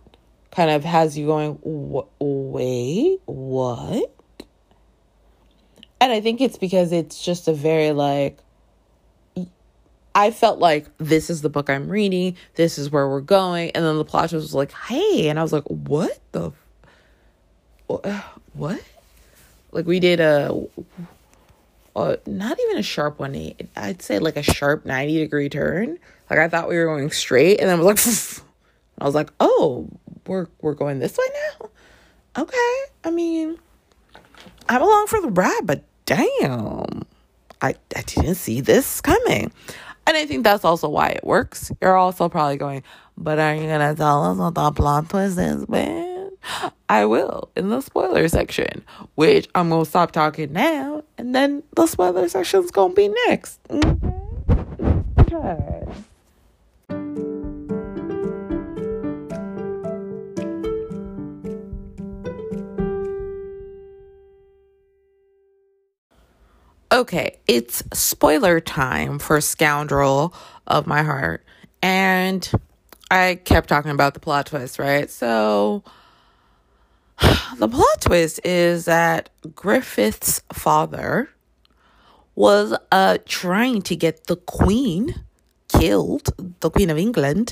kind 0.55 0.69
of 0.69 0.85
has 0.85 1.17
you 1.17 1.25
going, 1.25 1.59
wait, 2.19 3.19
what? 3.25 4.11
And 5.99 6.11
I 6.13 6.21
think 6.21 6.39
it's 6.39 6.57
because 6.57 6.91
it's 6.91 7.23
just 7.23 7.47
a 7.47 7.53
very 7.53 7.91
like, 7.91 8.39
I 10.13 10.31
felt 10.31 10.59
like 10.59 10.87
this 10.97 11.29
is 11.29 11.41
the 11.41 11.49
book 11.49 11.69
I'm 11.69 11.89
reading, 11.89 12.37
this 12.55 12.77
is 12.77 12.89
where 12.89 13.07
we're 13.07 13.19
going. 13.19 13.71
And 13.71 13.83
then 13.83 13.97
the 13.97 14.05
plot 14.05 14.31
was 14.31 14.53
like, 14.53 14.71
hey. 14.71 15.27
And 15.27 15.37
I 15.37 15.43
was 15.43 15.51
like, 15.51 15.65
what 15.65 16.19
the, 16.31 16.51
what? 18.53 18.81
Like 19.71 19.85
we 19.85 19.99
did 19.99 20.21
a, 20.21 20.57
a 21.97 22.17
not 22.25 22.57
even 22.61 22.77
a 22.77 22.83
sharp 22.83 23.19
180, 23.19 23.69
I'd 23.75 24.01
say 24.01 24.19
like 24.19 24.37
a 24.37 24.43
sharp 24.43 24.85
90 24.85 25.17
degree 25.17 25.49
turn. 25.49 25.99
Like 26.29 26.39
I 26.39 26.47
thought 26.47 26.69
we 26.69 26.77
were 26.77 26.85
going 26.85 27.11
straight 27.11 27.59
and 27.59 27.69
then 27.69 27.79
I 27.79 27.81
was 27.81 28.37
like, 28.37 28.45
I 28.99 29.05
was 29.05 29.15
like, 29.15 29.31
oh, 29.39 29.87
we're 30.27 30.47
we're 30.61 30.73
going 30.73 30.99
this 30.99 31.17
way 31.17 31.25
now. 31.59 31.69
Okay, 32.37 32.75
I 33.03 33.11
mean, 33.11 33.57
I'm 34.67 34.81
along 34.81 35.07
for 35.07 35.21
the 35.21 35.29
ride, 35.29 35.61
but 35.63 35.83
damn, 36.05 37.03
I 37.61 37.75
I 37.95 38.01
didn't 38.01 38.35
see 38.35 38.61
this 38.61 39.01
coming, 39.01 39.51
and 40.07 40.17
I 40.17 40.25
think 40.25 40.43
that's 40.43 40.65
also 40.65 40.89
why 40.89 41.09
it 41.09 41.23
works. 41.23 41.71
You're 41.81 41.97
also 41.97 42.29
probably 42.29 42.57
going, 42.57 42.83
but 43.17 43.39
are 43.39 43.55
you 43.55 43.67
gonna 43.67 43.95
tell 43.95 44.23
us 44.25 44.37
what 44.37 44.55
the 44.55 44.71
plot 44.71 45.09
twist 45.09 45.37
is, 45.37 45.69
man? 45.69 46.31
I 46.89 47.05
will 47.05 47.49
in 47.55 47.69
the 47.69 47.81
spoiler 47.81 48.27
section, 48.27 48.83
which 49.15 49.47
I'm 49.55 49.69
gonna 49.69 49.85
stop 49.85 50.11
talking 50.11 50.53
now, 50.53 51.03
and 51.17 51.33
then 51.33 51.63
the 51.75 51.87
spoiler 51.87 52.27
section's 52.29 52.71
gonna 52.71 52.93
be 52.93 53.09
next. 53.27 53.59
Okay. 53.69 54.21
Okay, 55.19 55.83
it's 67.45 67.83
spoiler 67.91 68.61
time 68.61 69.19
for 69.19 69.41
Scoundrel 69.41 70.33
of 70.65 70.87
My 70.87 71.03
Heart. 71.03 71.43
And 71.81 72.49
I 73.11 73.35
kept 73.43 73.67
talking 73.67 73.91
about 73.91 74.13
the 74.13 74.21
plot 74.21 74.45
twist, 74.45 74.79
right? 74.79 75.11
So 75.11 75.83
the 77.57 77.67
plot 77.67 77.99
twist 77.99 78.39
is 78.45 78.85
that 78.85 79.29
Griffith's 79.53 80.41
father 80.53 81.29
was 82.33 82.73
uh 82.93 83.17
trying 83.25 83.81
to 83.81 83.95
get 83.97 84.27
the 84.27 84.37
queen 84.37 85.15
killed, 85.67 86.29
the 86.61 86.69
queen 86.69 86.89
of 86.89 86.97
England, 86.97 87.51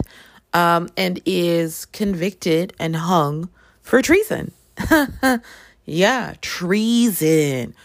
um, 0.53 0.87
and 0.95 1.19
is 1.25 1.83
convicted 1.87 2.71
and 2.79 2.95
hung 2.95 3.49
for 3.81 4.01
treason. 4.01 4.53
yeah, 5.85 6.33
treason. 6.39 7.75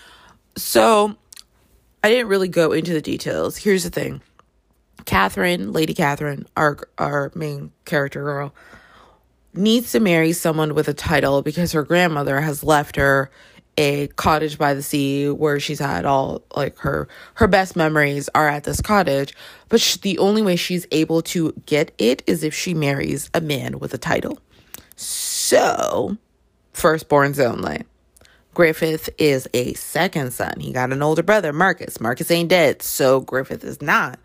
So 0.56 1.16
I 2.02 2.10
didn't 2.10 2.28
really 2.28 2.48
go 2.48 2.72
into 2.72 2.92
the 2.92 3.02
details. 3.02 3.56
Here's 3.56 3.84
the 3.84 3.90
thing. 3.90 4.22
Catherine, 5.04 5.72
Lady 5.72 5.94
Catherine, 5.94 6.46
our 6.56 6.78
our 6.98 7.32
main 7.34 7.72
character 7.84 8.22
girl, 8.22 8.54
needs 9.54 9.92
to 9.92 10.00
marry 10.00 10.32
someone 10.32 10.74
with 10.74 10.88
a 10.88 10.94
title 10.94 11.42
because 11.42 11.72
her 11.72 11.82
grandmother 11.82 12.40
has 12.40 12.62
left 12.62 12.96
her 12.96 13.30
a 13.78 14.08
cottage 14.08 14.58
by 14.58 14.74
the 14.74 14.82
sea 14.82 15.30
where 15.30 15.60
she's 15.60 15.78
had 15.78 16.04
all 16.04 16.42
like 16.56 16.76
her 16.78 17.08
her 17.34 17.46
best 17.46 17.76
memories 17.76 18.28
are 18.34 18.48
at 18.48 18.64
this 18.64 18.80
cottage 18.80 19.34
but 19.68 19.80
she, 19.80 19.98
the 20.00 20.18
only 20.18 20.42
way 20.42 20.56
she's 20.56 20.84
able 20.90 21.22
to 21.22 21.52
get 21.64 21.92
it 21.96 22.22
is 22.26 22.42
if 22.42 22.52
she 22.52 22.74
marries 22.74 23.30
a 23.34 23.40
man 23.40 23.78
with 23.78 23.94
a 23.94 23.98
title 23.98 24.40
so 24.96 26.16
firstborns 26.74 27.38
only 27.38 27.84
griffith 28.58 29.08
is 29.18 29.46
a 29.54 29.72
second 29.74 30.32
son 30.32 30.58
he 30.58 30.72
got 30.72 30.90
an 30.90 31.00
older 31.00 31.22
brother 31.22 31.52
marcus 31.52 32.00
marcus 32.00 32.28
ain't 32.28 32.48
dead 32.48 32.82
so 32.82 33.20
griffith 33.20 33.62
is 33.62 33.80
not 33.80 34.18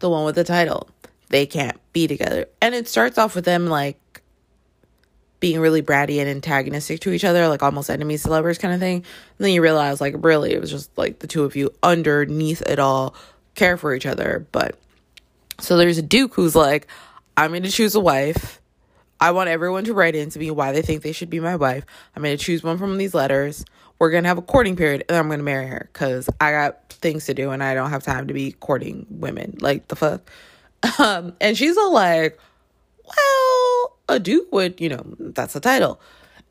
the 0.00 0.10
one 0.10 0.26
with 0.26 0.34
the 0.34 0.44
title 0.44 0.86
they 1.30 1.46
can't 1.46 1.80
be 1.94 2.06
together 2.06 2.44
and 2.60 2.74
it 2.74 2.86
starts 2.86 3.16
off 3.16 3.34
with 3.34 3.46
them 3.46 3.68
like 3.68 3.98
being 5.38 5.58
really 5.58 5.80
bratty 5.80 6.18
and 6.18 6.28
antagonistic 6.28 7.00
to 7.00 7.12
each 7.12 7.24
other, 7.24 7.48
like 7.48 7.62
almost 7.62 7.88
enemies 7.88 8.24
to 8.24 8.28
lovers 8.28 8.58
kind 8.58 8.74
of 8.74 8.80
thing. 8.80 8.96
And 8.96 9.04
then 9.38 9.52
you 9.52 9.62
realize, 9.62 9.98
like, 9.98 10.14
really, 10.18 10.52
it 10.52 10.60
was 10.60 10.70
just 10.70 10.90
like 10.98 11.20
the 11.20 11.26
two 11.26 11.44
of 11.44 11.56
you 11.56 11.70
underneath 11.82 12.60
it 12.62 12.78
all 12.78 13.14
care 13.54 13.78
for 13.78 13.94
each 13.94 14.04
other. 14.04 14.46
But 14.52 14.78
so 15.58 15.78
there's 15.78 15.96
a 15.96 16.02
Duke 16.02 16.34
who's 16.34 16.54
like, 16.54 16.86
I'm 17.38 17.52
going 17.52 17.62
to 17.62 17.70
choose 17.70 17.94
a 17.94 18.00
wife. 18.00 18.60
I 19.20 19.32
want 19.32 19.50
everyone 19.50 19.84
to 19.84 19.94
write 19.94 20.14
in 20.14 20.30
to 20.30 20.38
me 20.38 20.50
why 20.50 20.72
they 20.72 20.82
think 20.82 21.02
they 21.02 21.12
should 21.12 21.30
be 21.30 21.40
my 21.40 21.56
wife. 21.56 21.84
I'm 22.16 22.22
going 22.22 22.36
to 22.36 22.42
choose 22.42 22.62
one 22.62 22.78
from 22.78 22.96
these 22.96 23.14
letters. 23.14 23.64
We're 23.98 24.10
going 24.10 24.24
to 24.24 24.28
have 24.28 24.38
a 24.38 24.42
courting 24.42 24.76
period 24.76 25.04
and 25.08 25.18
I'm 25.18 25.26
going 25.26 25.40
to 25.40 25.44
marry 25.44 25.66
her 25.66 25.90
because 25.92 26.30
I 26.40 26.52
got 26.52 26.88
things 26.88 27.26
to 27.26 27.34
do 27.34 27.50
and 27.50 27.62
I 27.62 27.74
don't 27.74 27.90
have 27.90 28.02
time 28.02 28.28
to 28.28 28.34
be 28.34 28.52
courting 28.52 29.06
women. 29.10 29.58
Like, 29.60 29.88
the 29.88 29.96
fuck? 29.96 30.22
Um, 30.98 31.34
and 31.42 31.58
she's 31.58 31.76
all 31.76 31.92
like, 31.92 32.38
well, 33.04 33.98
a 34.08 34.18
duke 34.18 34.50
would, 34.50 34.80
you 34.80 34.88
know, 34.88 35.02
that's 35.18 35.52
the 35.52 35.60
title. 35.60 36.00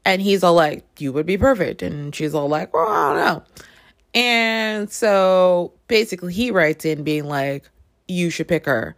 And 0.05 0.21
he's 0.21 0.43
all 0.43 0.53
like, 0.53 0.86
you 0.99 1.12
would 1.12 1.25
be 1.25 1.36
perfect. 1.38 1.82
And 1.82 2.13
she's 2.13 2.36
all 2.36 2.47
like, 2.47 2.71
well, 2.71 2.88
I 2.88 3.13
don't 3.13 3.25
know. 3.25 3.43
And 4.13 4.91
so 4.91 5.73
basically, 5.88 6.34
he 6.34 6.51
writes 6.51 6.86
in 6.86 7.03
being 7.03 7.25
like, 7.25 7.69
you 8.08 8.29
should 8.29 8.47
pick 8.47 8.65
her, 8.65 8.95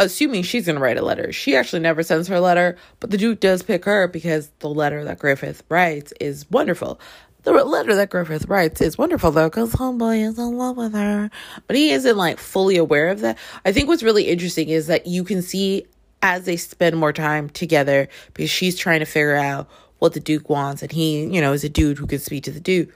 assuming 0.00 0.42
she's 0.42 0.66
going 0.66 0.76
to 0.76 0.82
write 0.82 0.96
a 0.96 1.04
letter. 1.04 1.32
She 1.32 1.54
actually 1.54 1.80
never 1.80 2.02
sends 2.02 2.28
her 2.28 2.40
letter, 2.40 2.76
but 2.98 3.10
the 3.10 3.18
Duke 3.18 3.40
does 3.40 3.62
pick 3.62 3.84
her 3.84 4.08
because 4.08 4.50
the 4.60 4.68
letter 4.68 5.04
that 5.04 5.18
Griffith 5.18 5.62
writes 5.68 6.12
is 6.20 6.50
wonderful. 6.50 7.00
The 7.42 7.52
letter 7.52 7.94
that 7.94 8.10
Griffith 8.10 8.46
writes 8.46 8.80
is 8.80 8.98
wonderful 8.98 9.30
though, 9.30 9.48
because 9.48 9.72
homeboy 9.72 10.28
is 10.28 10.38
in 10.38 10.58
love 10.58 10.76
with 10.76 10.94
her. 10.94 11.30
But 11.66 11.76
he 11.76 11.90
isn't 11.90 12.16
like 12.16 12.38
fully 12.38 12.76
aware 12.76 13.08
of 13.08 13.20
that. 13.20 13.38
I 13.64 13.72
think 13.72 13.88
what's 13.88 14.02
really 14.02 14.24
interesting 14.24 14.68
is 14.68 14.88
that 14.88 15.06
you 15.06 15.24
can 15.24 15.42
see 15.42 15.86
as 16.22 16.44
they 16.44 16.56
spend 16.56 16.96
more 16.96 17.12
time 17.12 17.48
together 17.48 18.08
because 18.34 18.50
she's 18.50 18.76
trying 18.76 19.00
to 19.00 19.06
figure 19.06 19.36
out 19.36 19.68
what 19.98 20.12
the 20.12 20.20
Duke 20.20 20.50
wants 20.50 20.82
and 20.82 20.92
he, 20.92 21.24
you 21.24 21.40
know, 21.40 21.52
is 21.52 21.64
a 21.64 21.68
dude 21.68 21.98
who 21.98 22.06
can 22.06 22.18
speak 22.18 22.44
to 22.44 22.50
the 22.50 22.60
Duke 22.60 22.90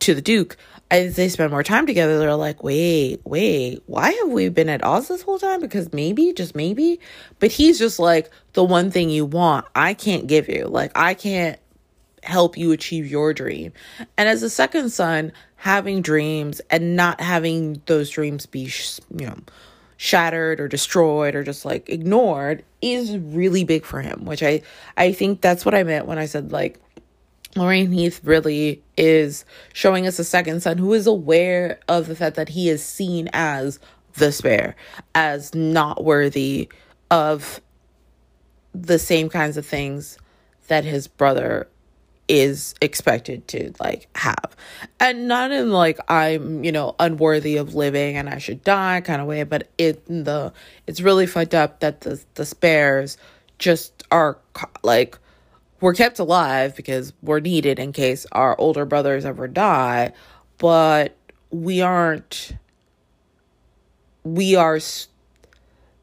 to 0.00 0.14
the 0.14 0.22
Duke. 0.22 0.56
As 0.92 1.16
they 1.16 1.30
spend 1.30 1.50
more 1.50 1.62
time 1.62 1.86
together, 1.86 2.18
they're 2.18 2.36
like, 2.36 2.62
wait, 2.62 3.22
wait, 3.24 3.82
why 3.86 4.10
have 4.12 4.28
we 4.28 4.50
been 4.50 4.68
at 4.68 4.84
odds 4.84 5.08
this 5.08 5.22
whole 5.22 5.38
time? 5.38 5.60
Because 5.60 5.90
maybe, 5.90 6.34
just 6.34 6.54
maybe. 6.54 7.00
But 7.38 7.50
he's 7.50 7.78
just 7.78 7.98
like, 7.98 8.30
the 8.52 8.62
one 8.62 8.90
thing 8.90 9.08
you 9.08 9.24
want, 9.24 9.64
I 9.74 9.94
can't 9.94 10.26
give 10.26 10.50
you. 10.50 10.66
Like, 10.66 10.92
I 10.94 11.14
can't 11.14 11.58
help 12.22 12.58
you 12.58 12.72
achieve 12.72 13.10
your 13.10 13.32
dream. 13.32 13.72
And 14.18 14.28
as 14.28 14.42
a 14.42 14.50
second 14.50 14.90
son, 14.90 15.32
having 15.56 16.02
dreams 16.02 16.60
and 16.68 16.94
not 16.94 17.22
having 17.22 17.80
those 17.86 18.10
dreams 18.10 18.44
be, 18.44 18.70
you 19.16 19.26
know, 19.26 19.38
shattered 19.96 20.60
or 20.60 20.68
destroyed 20.68 21.34
or 21.34 21.44
just 21.44 21.64
like 21.64 21.88
ignored 21.88 22.64
is 22.82 23.16
really 23.16 23.62
big 23.62 23.84
for 23.84 24.00
him 24.00 24.24
which 24.24 24.42
i 24.42 24.60
i 24.96 25.12
think 25.12 25.40
that's 25.40 25.64
what 25.64 25.76
i 25.76 25.84
meant 25.84 26.06
when 26.06 26.18
i 26.18 26.26
said 26.26 26.50
like 26.50 26.80
Lorraine 27.56 27.92
Heath 27.92 28.20
really 28.24 28.82
is 28.96 29.44
showing 29.72 30.06
us 30.06 30.18
a 30.18 30.24
second 30.24 30.62
son 30.62 30.78
who 30.78 30.92
is 30.94 31.06
aware 31.06 31.78
of 31.88 32.06
the 32.06 32.16
fact 32.16 32.36
that 32.36 32.50
he 32.50 32.68
is 32.68 32.82
seen 32.82 33.28
as 33.32 33.78
the 34.14 34.32
spare, 34.32 34.74
as 35.14 35.54
not 35.54 36.04
worthy 36.04 36.68
of 37.10 37.60
the 38.74 38.98
same 38.98 39.28
kinds 39.28 39.56
of 39.56 39.66
things 39.66 40.18
that 40.68 40.84
his 40.84 41.06
brother 41.06 41.68
is 42.28 42.74
expected 42.80 43.46
to 43.48 43.74
like 43.80 44.08
have. 44.16 44.56
And 45.00 45.28
not 45.28 45.50
in 45.50 45.70
like 45.70 45.98
i'm 46.08 46.64
you 46.64 46.72
know 46.72 46.94
unworthy 46.98 47.56
of 47.56 47.74
living 47.74 48.16
and 48.16 48.28
i 48.28 48.38
should 48.38 48.62
die 48.64 49.00
kind 49.02 49.20
of 49.20 49.26
way 49.26 49.42
but 49.42 49.68
it 49.76 50.04
the 50.06 50.52
it's 50.86 51.00
really 51.00 51.26
fucked 51.26 51.54
up 51.54 51.80
that 51.80 52.02
the 52.02 52.22
the 52.34 52.46
spares 52.46 53.18
just 53.58 54.04
are 54.10 54.38
like 54.82 55.18
we're 55.82 55.94
kept 55.94 56.18
alive 56.18 56.74
because 56.74 57.12
we're 57.22 57.40
needed 57.40 57.78
in 57.78 57.92
case 57.92 58.26
our 58.32 58.58
older 58.58 58.86
brothers 58.86 59.26
ever 59.26 59.46
die 59.46 60.12
but 60.58 61.16
we 61.50 61.82
aren't 61.82 62.56
we 64.24 64.56
are 64.56 64.80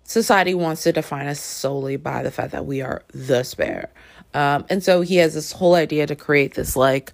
society 0.03 0.53
wants 0.53 0.83
to 0.83 0.91
define 0.91 1.27
us 1.27 1.39
solely 1.39 1.95
by 1.95 2.21
the 2.21 2.31
fact 2.31 2.51
that 2.51 2.65
we 2.67 2.81
are 2.81 3.01
the 3.13 3.43
spare 3.43 3.89
um, 4.33 4.65
and 4.69 4.83
so 4.83 5.01
he 5.01 5.15
has 5.17 5.33
this 5.33 5.53
whole 5.53 5.75
idea 5.75 6.05
to 6.05 6.15
create 6.15 6.53
this 6.53 6.75
like 6.75 7.13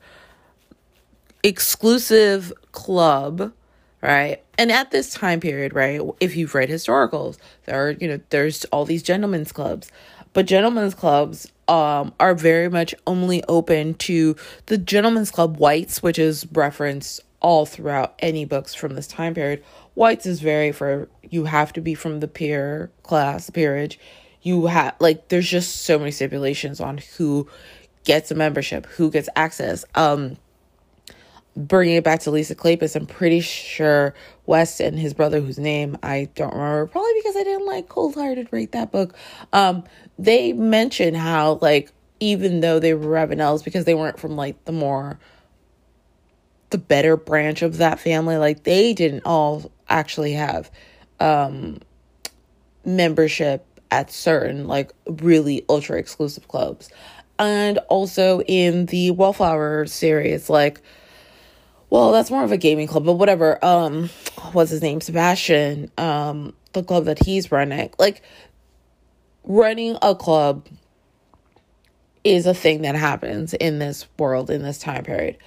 exclusive 1.45 2.51
club, 2.71 3.53
right? 4.01 4.43
And 4.57 4.71
at 4.71 4.91
this 4.91 5.13
time 5.13 5.39
period, 5.39 5.73
right, 5.73 6.01
if 6.19 6.35
you've 6.35 6.55
read 6.55 6.69
historicals, 6.69 7.37
there 7.65 7.87
are, 7.87 7.91
you 7.91 8.07
know, 8.07 8.19
there's 8.31 8.65
all 8.65 8.83
these 8.83 9.03
gentlemen's 9.03 9.51
clubs. 9.51 9.91
But 10.33 10.47
gentlemen's 10.47 10.95
clubs 10.95 11.51
um, 11.67 12.13
are 12.19 12.35
very 12.35 12.69
much 12.69 12.93
only 13.07 13.43
open 13.47 13.93
to 13.95 14.35
the 14.67 14.77
gentlemen's 14.77 15.31
club 15.31 15.57
whites, 15.57 16.03
which 16.03 16.19
is 16.19 16.47
referenced 16.51 17.21
all 17.41 17.65
throughout 17.65 18.15
any 18.19 18.45
books 18.45 18.73
from 18.73 18.95
this 18.95 19.07
time 19.07 19.33
period. 19.33 19.63
Whites 19.93 20.25
is 20.25 20.41
very 20.41 20.71
for 20.71 21.07
you 21.29 21.45
have 21.45 21.73
to 21.73 21.81
be 21.81 21.95
from 21.95 22.19
the 22.19 22.27
peer 22.27 22.91
class, 23.03 23.49
peerage 23.49 23.99
you 24.45 24.67
have 24.67 24.95
like 24.99 25.27
there's 25.29 25.49
just 25.49 25.81
so 25.81 25.97
many 25.97 26.11
stipulations 26.11 26.79
on 26.79 26.99
who 27.17 27.49
gets 28.03 28.29
a 28.29 28.35
membership, 28.35 28.85
who 28.85 29.09
gets 29.09 29.27
access. 29.35 29.83
Um 29.95 30.37
bringing 31.55 31.95
it 31.95 32.03
back 32.03 32.21
to 32.21 32.31
Lisa 32.31 32.55
Kleypas, 32.55 32.95
I'm 32.95 33.05
pretty 33.05 33.39
sure 33.39 34.13
West 34.45 34.79
and 34.79 34.99
his 34.99 35.13
brother, 35.13 35.39
whose 35.39 35.57
name 35.57 35.97
I 36.03 36.29
don't 36.35 36.53
remember, 36.53 36.87
probably 36.87 37.13
because 37.15 37.35
I 37.35 37.43
didn't 37.43 37.65
like 37.65 37.87
Cold 37.87 38.15
Hearted 38.15 38.49
read 38.51 38.73
that 38.73 38.91
book. 38.91 39.15
Um, 39.53 39.83
they 40.19 40.53
mention 40.53 41.13
how 41.13 41.59
like 41.61 41.91
even 42.19 42.61
though 42.61 42.79
they 42.79 42.93
were 42.93 43.07
Ravenels, 43.07 43.63
because 43.63 43.85
they 43.85 43.93
weren't 43.93 44.19
from 44.19 44.35
like 44.35 44.63
the 44.65 44.71
more 44.71 45.19
the 46.71 46.77
better 46.77 47.15
branch 47.15 47.61
of 47.61 47.77
that 47.77 47.99
family, 47.99 48.37
like 48.37 48.63
they 48.63 48.93
didn't 48.93 49.23
all 49.25 49.71
actually 49.87 50.33
have 50.33 50.69
um 51.19 51.79
membership 52.83 53.65
at 53.91 54.11
certain 54.11 54.67
like 54.67 54.91
really 55.07 55.63
ultra 55.69 55.97
exclusive 55.97 56.47
clubs. 56.47 56.89
And 57.37 57.77
also 57.89 58.41
in 58.41 58.87
the 58.87 59.11
Wallflower 59.11 59.85
series, 59.87 60.49
like 60.49 60.81
well, 61.95 62.11
that's 62.11 62.29
more 62.29 62.43
of 62.43 62.51
a 62.51 62.57
gaming 62.57 62.87
club, 62.87 63.05
but 63.05 63.13
whatever. 63.13 63.63
Um 63.63 64.09
what's 64.51 64.71
his 64.71 64.81
name? 64.81 64.99
Sebastian, 65.01 65.89
um, 65.97 66.53
the 66.73 66.83
club 66.83 67.05
that 67.05 67.23
he's 67.23 67.51
running. 67.53 67.89
Like 67.97 68.21
running 69.45 69.97
a 70.01 70.13
club 70.13 70.67
is 72.25 72.45
a 72.45 72.53
thing 72.53 72.81
that 72.81 72.95
happens 72.95 73.53
in 73.53 73.79
this 73.79 74.07
world 74.19 74.49
in 74.49 74.61
this 74.61 74.77
time 74.77 75.05
period. 75.05 75.37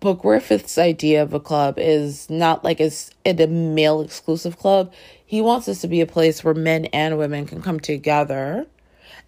But 0.00 0.14
Griffith's 0.14 0.76
idea 0.76 1.22
of 1.22 1.32
a 1.32 1.40
club 1.40 1.78
is 1.78 2.28
not 2.28 2.62
like 2.62 2.78
it's 2.78 3.10
a 3.24 3.34
male 3.46 4.02
exclusive 4.02 4.58
club. 4.58 4.92
He 5.24 5.40
wants 5.40 5.66
this 5.66 5.80
to 5.80 5.88
be 5.88 6.02
a 6.02 6.06
place 6.06 6.44
where 6.44 6.54
men 6.54 6.86
and 6.86 7.16
women 7.16 7.46
can 7.46 7.62
come 7.62 7.80
together 7.80 8.66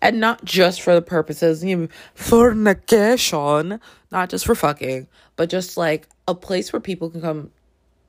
and 0.03 0.21
not 0.21 0.45
just 0.45 0.83
for 0.83 0.95
the 0.95 1.03
purposes 1.03 1.65
you 1.65 1.77
know, 1.77 1.89
fornication, 2.15 3.81
not 4.11 4.29
just 4.31 4.47
for 4.47 4.55
fucking, 4.55 5.09
but 5.37 5.49
just 5.49 5.77
like 5.77 6.09
a 6.29 6.35
place 6.35 6.73
where 6.73 6.81
people 6.81 7.11
can 7.11 7.21
come 7.21 7.51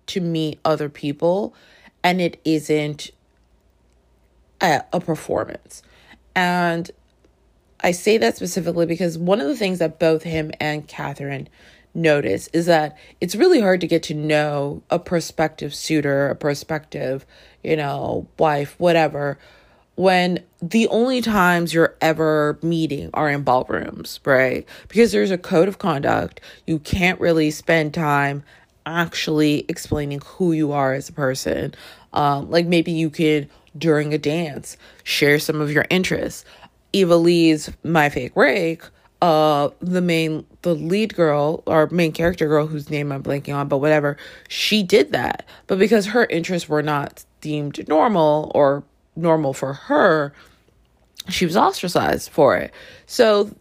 to 0.07 0.21
meet 0.21 0.59
other 0.63 0.89
people 0.89 1.55
and 2.03 2.21
it 2.21 2.39
isn't 2.45 3.11
a, 4.61 4.83
a 4.93 4.99
performance. 4.99 5.81
And 6.35 6.91
I 7.81 7.91
say 7.91 8.17
that 8.17 8.35
specifically 8.35 8.85
because 8.85 9.17
one 9.17 9.39
of 9.39 9.47
the 9.47 9.55
things 9.55 9.79
that 9.79 9.99
both 9.99 10.23
him 10.23 10.51
and 10.59 10.87
Catherine 10.87 11.47
notice 11.93 12.47
is 12.53 12.65
that 12.65 12.97
it's 13.21 13.35
really 13.35 13.61
hard 13.61 13.81
to 13.81 13.87
get 13.87 14.03
to 14.03 14.13
know 14.13 14.83
a 14.89 14.99
prospective 14.99 15.73
suitor, 15.73 16.29
a 16.29 16.35
prospective, 16.35 17.25
you 17.63 17.75
know, 17.75 18.27
wife, 18.37 18.75
whatever, 18.79 19.39
when 19.99 20.41
the 20.61 20.87
only 20.87 21.19
times 21.19 21.73
you're 21.73 21.93
ever 21.99 22.57
meeting 22.61 23.09
are 23.13 23.29
in 23.29 23.43
ballrooms, 23.43 24.21
right? 24.23 24.65
Because 24.87 25.11
there's 25.11 25.29
a 25.29 25.37
code 25.37 25.67
of 25.67 25.77
conduct. 25.77 26.39
You 26.65 26.79
can't 26.79 27.19
really 27.19 27.51
spend 27.51 27.93
time 27.93 28.45
actually 28.85 29.65
explaining 29.67 30.21
who 30.23 30.53
you 30.53 30.71
are 30.71 30.93
as 30.93 31.09
a 31.09 31.11
person. 31.11 31.75
Um, 32.13 32.49
like 32.49 32.65
maybe 32.65 32.93
you 32.93 33.09
could, 33.09 33.49
during 33.77 34.13
a 34.13 34.17
dance, 34.17 34.77
share 35.03 35.37
some 35.37 35.59
of 35.59 35.69
your 35.69 35.85
interests. 35.89 36.45
Eva 36.93 37.17
Leigh's 37.17 37.69
My 37.83 38.07
Fake 38.07 38.37
Rake, 38.37 38.83
uh, 39.21 39.67
the 39.81 40.01
main, 40.01 40.45
the 40.61 40.75
lead 40.75 41.13
girl 41.13 41.61
or 41.65 41.87
main 41.87 42.13
character 42.13 42.47
girl 42.47 42.67
whose 42.67 42.89
name 42.89 43.11
I'm 43.11 43.21
blanking 43.21 43.53
on, 43.53 43.67
but 43.67 43.79
whatever, 43.79 44.15
she 44.47 44.81
did 44.81 45.11
that. 45.11 45.45
But 45.67 45.77
because 45.77 46.05
her 46.05 46.25
interests 46.27 46.69
were 46.69 46.81
not 46.81 47.25
deemed 47.41 47.85
normal 47.89 48.49
or 48.55 48.85
normal 49.19 49.53
for 49.53 49.73
her, 49.73 50.33
she 51.27 51.45
was 51.45 51.57
ostracized 51.57 52.29
for 52.29 52.55
it. 52.57 52.73
So 53.05 53.51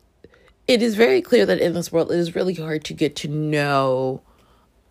it 0.66 0.82
is 0.82 0.94
very 0.94 1.22
clear 1.22 1.46
that 1.46 1.60
in 1.60 1.74
this 1.74 1.92
world, 1.92 2.10
it 2.12 2.18
is 2.18 2.34
really 2.34 2.54
hard 2.54 2.84
to 2.84 2.94
get 2.94 3.16
to 3.16 3.28
know 3.28 4.22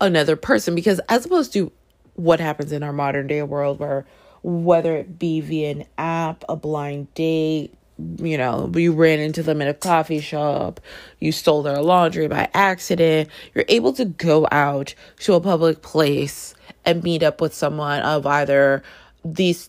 another 0.00 0.36
person 0.36 0.74
because, 0.74 1.00
as 1.08 1.26
opposed 1.26 1.52
to 1.54 1.72
what 2.14 2.40
happens 2.40 2.72
in 2.72 2.82
our 2.82 2.92
modern 2.92 3.26
day 3.26 3.42
world, 3.42 3.78
where 3.78 4.04
whether 4.42 4.96
it 4.96 5.18
be 5.18 5.40
via 5.40 5.70
an 5.70 5.84
app, 5.96 6.44
a 6.48 6.56
blind 6.56 7.12
date, 7.14 7.74
you 8.18 8.38
know, 8.38 8.70
you 8.74 8.92
ran 8.92 9.18
into 9.18 9.42
them 9.42 9.60
in 9.60 9.68
a 9.68 9.74
coffee 9.74 10.20
shop, 10.20 10.80
you 11.18 11.32
stole 11.32 11.62
their 11.62 11.82
laundry 11.82 12.28
by 12.28 12.48
accident, 12.54 13.28
you're 13.54 13.64
able 13.68 13.92
to 13.92 14.04
go 14.04 14.46
out 14.52 14.94
to 15.18 15.34
a 15.34 15.40
public 15.40 15.82
place 15.82 16.54
and 16.84 17.02
meet 17.02 17.22
up 17.22 17.40
with 17.40 17.52
someone 17.52 18.00
of 18.02 18.24
either 18.26 18.82
these 19.24 19.68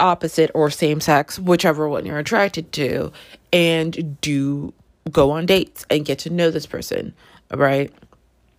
opposite 0.00 0.50
or 0.54 0.70
same 0.70 1.00
sex, 1.00 1.38
whichever 1.38 1.88
one 1.88 2.06
you're 2.06 2.18
attracted 2.18 2.72
to, 2.72 3.12
and 3.52 4.20
do 4.20 4.72
go 5.10 5.30
on 5.32 5.46
dates 5.46 5.86
and 5.90 6.04
get 6.04 6.20
to 6.20 6.30
know 6.30 6.50
this 6.50 6.66
person, 6.66 7.14
right? 7.52 7.92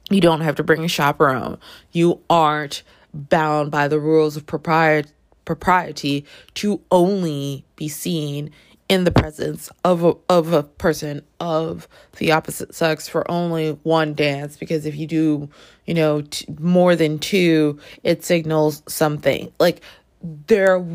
You 0.10 0.21
don't 0.21 0.41
have 0.41 0.56
to 0.56 0.63
bring 0.63 0.84
a 0.84 0.88
chaperone. 0.88 1.58
You 1.91 2.19
aren't 2.30 2.84
bound 3.13 3.71
by 3.71 3.88
the 3.88 3.99
rules 3.99 4.38
of 4.38 4.45
propriety 4.45 5.10
propriety 5.43 6.23
to 6.54 6.80
only 6.91 7.65
be 7.75 7.88
seen 7.88 8.51
in 8.88 9.06
the 9.06 9.12
presence 9.12 9.69
of 9.84 10.04
a, 10.04 10.13
of 10.30 10.54
a 10.54 10.63
person 10.63 11.23
of 11.39 11.88
the 12.17 12.32
opposite 12.32 12.75
sex 12.75 13.08
for 13.08 13.30
only 13.32 13.71
one 13.84 14.13
dance 14.13 14.56
because 14.58 14.86
if 14.86 14.95
you 14.95 15.08
do 15.08 15.49
you 15.86 15.93
know 15.93 16.21
t- 16.21 16.45
more 16.60 16.95
than 16.95 17.17
two 17.17 17.80
it 18.04 18.23
signals 18.23 18.84
something 18.88 19.51
like 19.60 19.82
there 20.21 20.86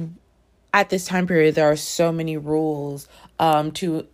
at 0.77 0.91
this 0.91 1.07
time 1.07 1.27
period, 1.27 1.55
there 1.55 1.71
are 1.71 1.75
so 1.75 2.13
many 2.13 2.37
rules 2.37 3.09
um, 3.39 3.73
to 3.73 4.07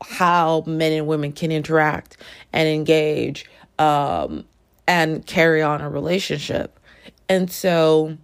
how 0.00 0.62
men 0.68 0.92
and 0.92 1.08
women 1.08 1.32
can 1.32 1.50
interact 1.50 2.16
and 2.52 2.68
engage 2.68 3.44
um, 3.80 4.44
and 4.86 5.26
carry 5.26 5.62
on 5.62 5.80
a 5.80 5.90
relationship. 5.90 6.78
And 7.28 7.50
so 7.50 8.16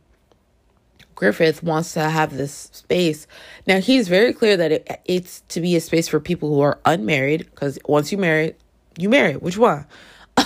Griffith 1.16 1.60
wants 1.60 1.92
to 1.94 2.08
have 2.08 2.36
this 2.36 2.70
space. 2.72 3.26
Now, 3.66 3.80
he's 3.80 4.06
very 4.06 4.32
clear 4.32 4.56
that 4.56 4.70
it, 4.70 5.00
it's 5.04 5.40
to 5.48 5.60
be 5.60 5.74
a 5.74 5.80
space 5.80 6.06
for 6.06 6.20
people 6.20 6.50
who 6.54 6.60
are 6.60 6.78
unmarried, 6.84 7.46
because 7.50 7.80
once 7.84 8.12
you 8.12 8.18
marry, 8.18 8.54
you 8.96 9.08
marry. 9.08 9.34
Which 9.34 9.58
one? 9.58 9.86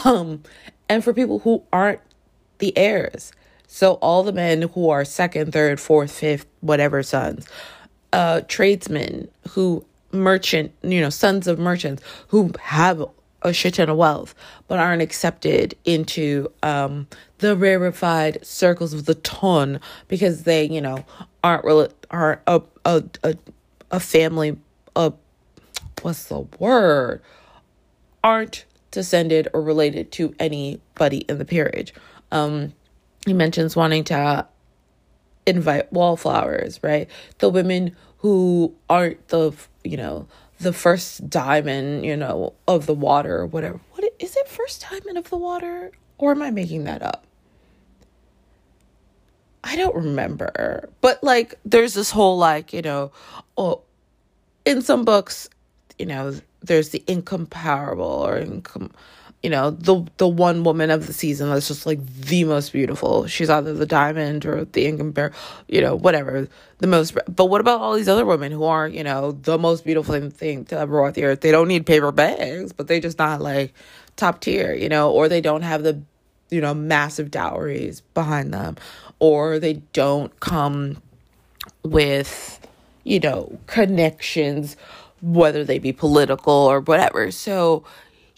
Um, 0.04 0.42
and 0.88 1.04
for 1.04 1.12
people 1.12 1.38
who 1.38 1.62
aren't 1.72 2.00
the 2.58 2.76
heirs. 2.76 3.32
So 3.66 3.94
all 3.94 4.22
the 4.22 4.32
men 4.32 4.62
who 4.62 4.88
are 4.88 5.04
second, 5.04 5.52
third, 5.52 5.80
fourth, 5.80 6.10
fifth, 6.10 6.46
whatever 6.60 7.02
sons, 7.02 7.46
uh, 8.12 8.42
tradesmen 8.48 9.28
who 9.50 9.84
merchant, 10.12 10.72
you 10.82 11.00
know, 11.00 11.10
sons 11.10 11.46
of 11.46 11.58
merchants 11.58 12.02
who 12.28 12.52
have 12.60 13.04
a 13.42 13.52
shit 13.52 13.74
ton 13.74 13.88
of 13.88 13.96
wealth, 13.96 14.34
but 14.66 14.78
aren't 14.78 15.02
accepted 15.02 15.74
into 15.84 16.50
um, 16.62 17.06
the 17.38 17.56
rarefied 17.56 18.44
circles 18.44 18.92
of 18.92 19.04
the 19.04 19.14
ton 19.16 19.80
because 20.08 20.44
they, 20.44 20.64
you 20.64 20.80
know, 20.80 21.04
aren't 21.44 21.64
really 21.64 21.88
aren't 22.10 22.40
a 22.46 22.62
a 22.84 23.04
a, 23.22 23.36
a 23.90 24.00
family 24.00 24.56
a 24.94 25.12
what's 26.02 26.24
the 26.24 26.40
word 26.58 27.22
aren't 28.24 28.64
descended 28.90 29.48
or 29.52 29.62
related 29.62 30.10
to 30.10 30.34
anybody 30.40 31.18
in 31.28 31.38
the 31.38 31.44
peerage. 31.44 31.94
Um, 32.32 32.72
he 33.26 33.34
mentions 33.34 33.76
wanting 33.76 34.04
to 34.04 34.46
invite 35.44 35.92
wallflowers, 35.92 36.80
right? 36.82 37.08
The 37.38 37.48
women 37.48 37.96
who 38.18 38.74
aren't 38.88 39.28
the, 39.28 39.52
you 39.84 39.96
know, 39.96 40.26
the 40.58 40.72
first 40.72 41.28
diamond, 41.28 42.06
you 42.06 42.16
know, 42.16 42.54
of 42.66 42.86
the 42.86 42.94
water 42.94 43.38
or 43.38 43.46
whatever. 43.46 43.80
What 43.92 44.04
is 44.18 44.36
it 44.36 44.48
first 44.48 44.86
diamond 44.88 45.18
of 45.18 45.28
the 45.28 45.36
water 45.36 45.90
or 46.18 46.30
am 46.30 46.40
I 46.40 46.50
making 46.50 46.84
that 46.84 47.02
up? 47.02 47.26
I 49.62 49.76
don't 49.76 49.94
remember. 49.94 50.88
But 51.00 51.22
like 51.22 51.56
there's 51.64 51.94
this 51.94 52.10
whole 52.10 52.38
like, 52.38 52.72
you 52.72 52.82
know, 52.82 53.12
oh 53.58 53.82
in 54.64 54.82
some 54.82 55.04
books, 55.04 55.48
you 55.98 56.06
know, 56.06 56.34
there's 56.60 56.90
the 56.90 57.02
incomparable 57.06 58.04
or 58.04 58.40
incom 58.40 58.90
you 59.46 59.50
know 59.50 59.70
the 59.70 60.04
the 60.16 60.26
one 60.26 60.64
woman 60.64 60.90
of 60.90 61.06
the 61.06 61.12
season 61.12 61.48
that's 61.48 61.68
just 61.68 61.86
like 61.86 62.04
the 62.04 62.42
most 62.42 62.72
beautiful. 62.72 63.28
She's 63.28 63.48
either 63.48 63.74
the 63.74 63.86
diamond 63.86 64.44
or 64.44 64.64
the 64.64 64.86
incomparable 64.86 65.38
you 65.68 65.80
know 65.80 65.94
whatever 65.94 66.48
the 66.78 66.88
most 66.88 67.16
but 67.28 67.44
what 67.44 67.60
about 67.60 67.80
all 67.80 67.94
these 67.94 68.08
other 68.08 68.26
women 68.26 68.50
who 68.50 68.64
aren't 68.64 68.96
you 68.96 69.04
know 69.04 69.30
the 69.30 69.56
most 69.56 69.84
beautiful 69.84 70.30
thing 70.30 70.64
to 70.64 70.76
ever 70.76 71.00
walk 71.00 71.14
the 71.14 71.22
earth? 71.22 71.42
They 71.42 71.52
don't 71.52 71.68
need 71.68 71.86
paper 71.86 72.10
bags 72.10 72.72
but 72.72 72.88
they 72.88 72.98
just 72.98 73.20
not 73.20 73.40
like 73.40 73.72
top 74.16 74.40
tier 74.40 74.74
you 74.74 74.88
know 74.88 75.12
or 75.12 75.28
they 75.28 75.40
don't 75.40 75.62
have 75.62 75.84
the 75.84 76.02
you 76.50 76.60
know 76.60 76.74
massive 76.74 77.30
dowries 77.30 78.00
behind 78.14 78.52
them 78.52 78.76
or 79.20 79.60
they 79.60 79.74
don't 79.92 80.40
come 80.40 81.00
with 81.84 82.58
you 83.04 83.20
know 83.20 83.56
connections 83.68 84.76
whether 85.22 85.64
they 85.64 85.78
be 85.78 85.92
political 85.92 86.52
or 86.52 86.80
whatever. 86.80 87.30
So 87.30 87.84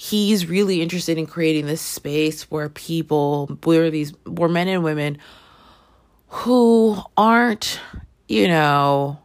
he's 0.01 0.47
really 0.47 0.81
interested 0.81 1.19
in 1.19 1.27
creating 1.27 1.67
this 1.67 1.81
space 1.81 2.49
where 2.53 2.69
people, 2.69 3.59
where 3.65 3.91
these, 3.91 4.13
where 4.27 4.49
men 4.49 4.69
and 4.69 4.85
women 4.85 5.19
who 6.29 6.97
aren't, 7.17 7.81
you 8.29 8.47
know, 8.47 9.19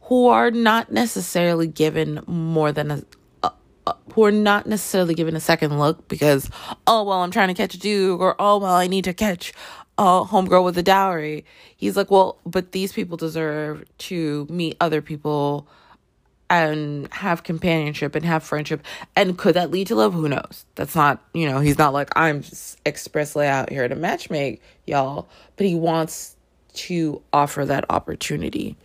who 0.00 0.26
are 0.26 0.50
not 0.50 0.90
necessarily 0.90 1.68
given 1.68 2.20
more 2.26 2.72
than 2.72 2.90
a, 3.44 3.52
who 4.12 4.24
are 4.24 4.32
not 4.32 4.66
necessarily 4.66 5.14
given 5.14 5.36
a 5.36 5.40
second 5.40 5.78
look 5.78 6.08
because, 6.08 6.50
oh, 6.88 7.04
well, 7.04 7.22
I'm 7.22 7.30
trying 7.30 7.48
to 7.48 7.54
catch 7.54 7.76
a 7.76 7.78
dude, 7.78 8.20
or 8.20 8.34
oh, 8.40 8.58
well, 8.58 8.74
I 8.74 8.88
need 8.88 9.04
to 9.04 9.14
catch 9.14 9.52
a 9.98 10.24
homegirl 10.24 10.64
with 10.64 10.76
a 10.76 10.82
dowry. 10.82 11.44
He's 11.76 11.96
like, 11.96 12.10
well, 12.10 12.40
but 12.44 12.72
these 12.72 12.92
people 12.92 13.16
deserve 13.16 13.84
to 13.98 14.48
meet 14.50 14.76
other 14.80 15.00
people 15.00 15.68
and 16.48 17.12
have 17.12 17.42
companionship 17.42 18.14
and 18.14 18.24
have 18.24 18.42
friendship. 18.42 18.82
And 19.16 19.36
could 19.36 19.54
that 19.54 19.70
lead 19.70 19.88
to 19.88 19.96
love? 19.96 20.14
Who 20.14 20.28
knows? 20.28 20.64
That's 20.76 20.94
not, 20.94 21.22
you 21.34 21.48
know, 21.48 21.60
he's 21.60 21.78
not 21.78 21.92
like, 21.92 22.10
I'm 22.16 22.44
expressly 22.84 23.46
out 23.46 23.70
here 23.70 23.88
to 23.88 23.96
matchmake 23.96 24.60
y'all, 24.86 25.28
but 25.56 25.66
he 25.66 25.74
wants 25.74 26.36
to 26.74 27.22
offer 27.32 27.64
that 27.64 27.84
opportunity. 27.90 28.76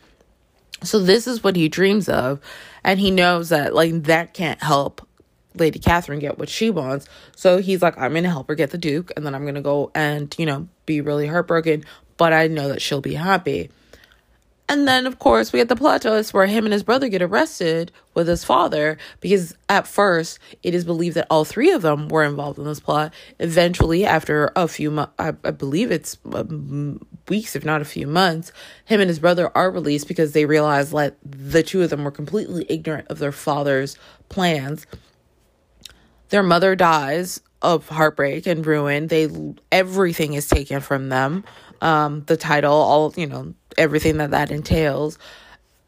So 0.83 0.99
this 0.99 1.27
is 1.27 1.43
what 1.43 1.55
he 1.55 1.69
dreams 1.69 2.09
of. 2.09 2.39
And 2.83 2.99
he 2.99 3.11
knows 3.11 3.49
that, 3.49 3.75
like, 3.75 4.03
that 4.03 4.33
can't 4.33 4.63
help 4.63 5.07
Lady 5.53 5.77
Catherine 5.77 6.19
get 6.19 6.39
what 6.39 6.49
she 6.49 6.71
wants. 6.71 7.07
So 7.35 7.59
he's 7.59 7.81
like, 7.81 7.97
I'm 7.97 8.13
going 8.13 8.23
to 8.23 8.29
help 8.29 8.47
her 8.47 8.55
get 8.55 8.71
the 8.71 8.77
Duke. 8.79 9.11
And 9.15 9.25
then 9.25 9.35
I'm 9.35 9.43
going 9.43 9.55
to 9.55 9.61
go 9.61 9.91
and, 9.93 10.33
you 10.39 10.47
know, 10.47 10.67
be 10.87 11.01
really 11.01 11.27
heartbroken. 11.27 11.83
But 12.17 12.33
I 12.33 12.47
know 12.47 12.69
that 12.69 12.81
she'll 12.81 13.01
be 13.01 13.13
happy. 13.13 13.69
And 14.71 14.87
then, 14.87 15.05
of 15.05 15.19
course, 15.19 15.51
we 15.51 15.59
get 15.59 15.67
the 15.67 15.75
plot 15.75 16.03
twist 16.03 16.33
where 16.33 16.45
him 16.45 16.65
and 16.65 16.71
his 16.71 16.81
brother 16.81 17.09
get 17.09 17.21
arrested 17.21 17.91
with 18.13 18.29
his 18.29 18.45
father 18.45 18.97
because 19.19 19.53
at 19.67 19.85
first 19.85 20.39
it 20.63 20.73
is 20.73 20.85
believed 20.85 21.17
that 21.17 21.27
all 21.29 21.43
three 21.43 21.71
of 21.71 21.81
them 21.81 22.07
were 22.07 22.23
involved 22.23 22.57
in 22.57 22.63
this 22.63 22.79
plot. 22.79 23.13
Eventually, 23.37 24.05
after 24.05 24.49
a 24.55 24.69
few 24.69 24.89
months, 24.89 25.11
I, 25.19 25.33
I 25.43 25.51
believe 25.51 25.91
it's 25.91 26.17
um, 26.31 27.05
weeks, 27.27 27.53
if 27.57 27.65
not 27.65 27.81
a 27.81 27.85
few 27.85 28.07
months, 28.07 28.53
him 28.85 29.01
and 29.01 29.09
his 29.09 29.19
brother 29.19 29.51
are 29.57 29.69
released 29.69 30.07
because 30.07 30.31
they 30.31 30.45
realize 30.45 30.91
that 30.91 31.17
the 31.25 31.63
two 31.63 31.81
of 31.81 31.89
them 31.89 32.05
were 32.05 32.09
completely 32.09 32.65
ignorant 32.69 33.09
of 33.09 33.19
their 33.19 33.33
father's 33.33 33.97
plans. 34.29 34.87
Their 36.29 36.43
mother 36.43 36.77
dies 36.77 37.41
of 37.61 37.89
heartbreak 37.89 38.47
and 38.47 38.65
ruin. 38.65 39.07
They 39.07 39.29
everything 39.69 40.33
is 40.33 40.47
taken 40.47 40.79
from 40.79 41.09
them. 41.09 41.43
Um, 41.81 42.23
the 42.27 42.37
title, 42.37 42.73
all 42.73 43.13
you 43.17 43.27
know, 43.27 43.53
everything 43.77 44.17
that 44.17 44.31
that 44.31 44.51
entails, 44.51 45.17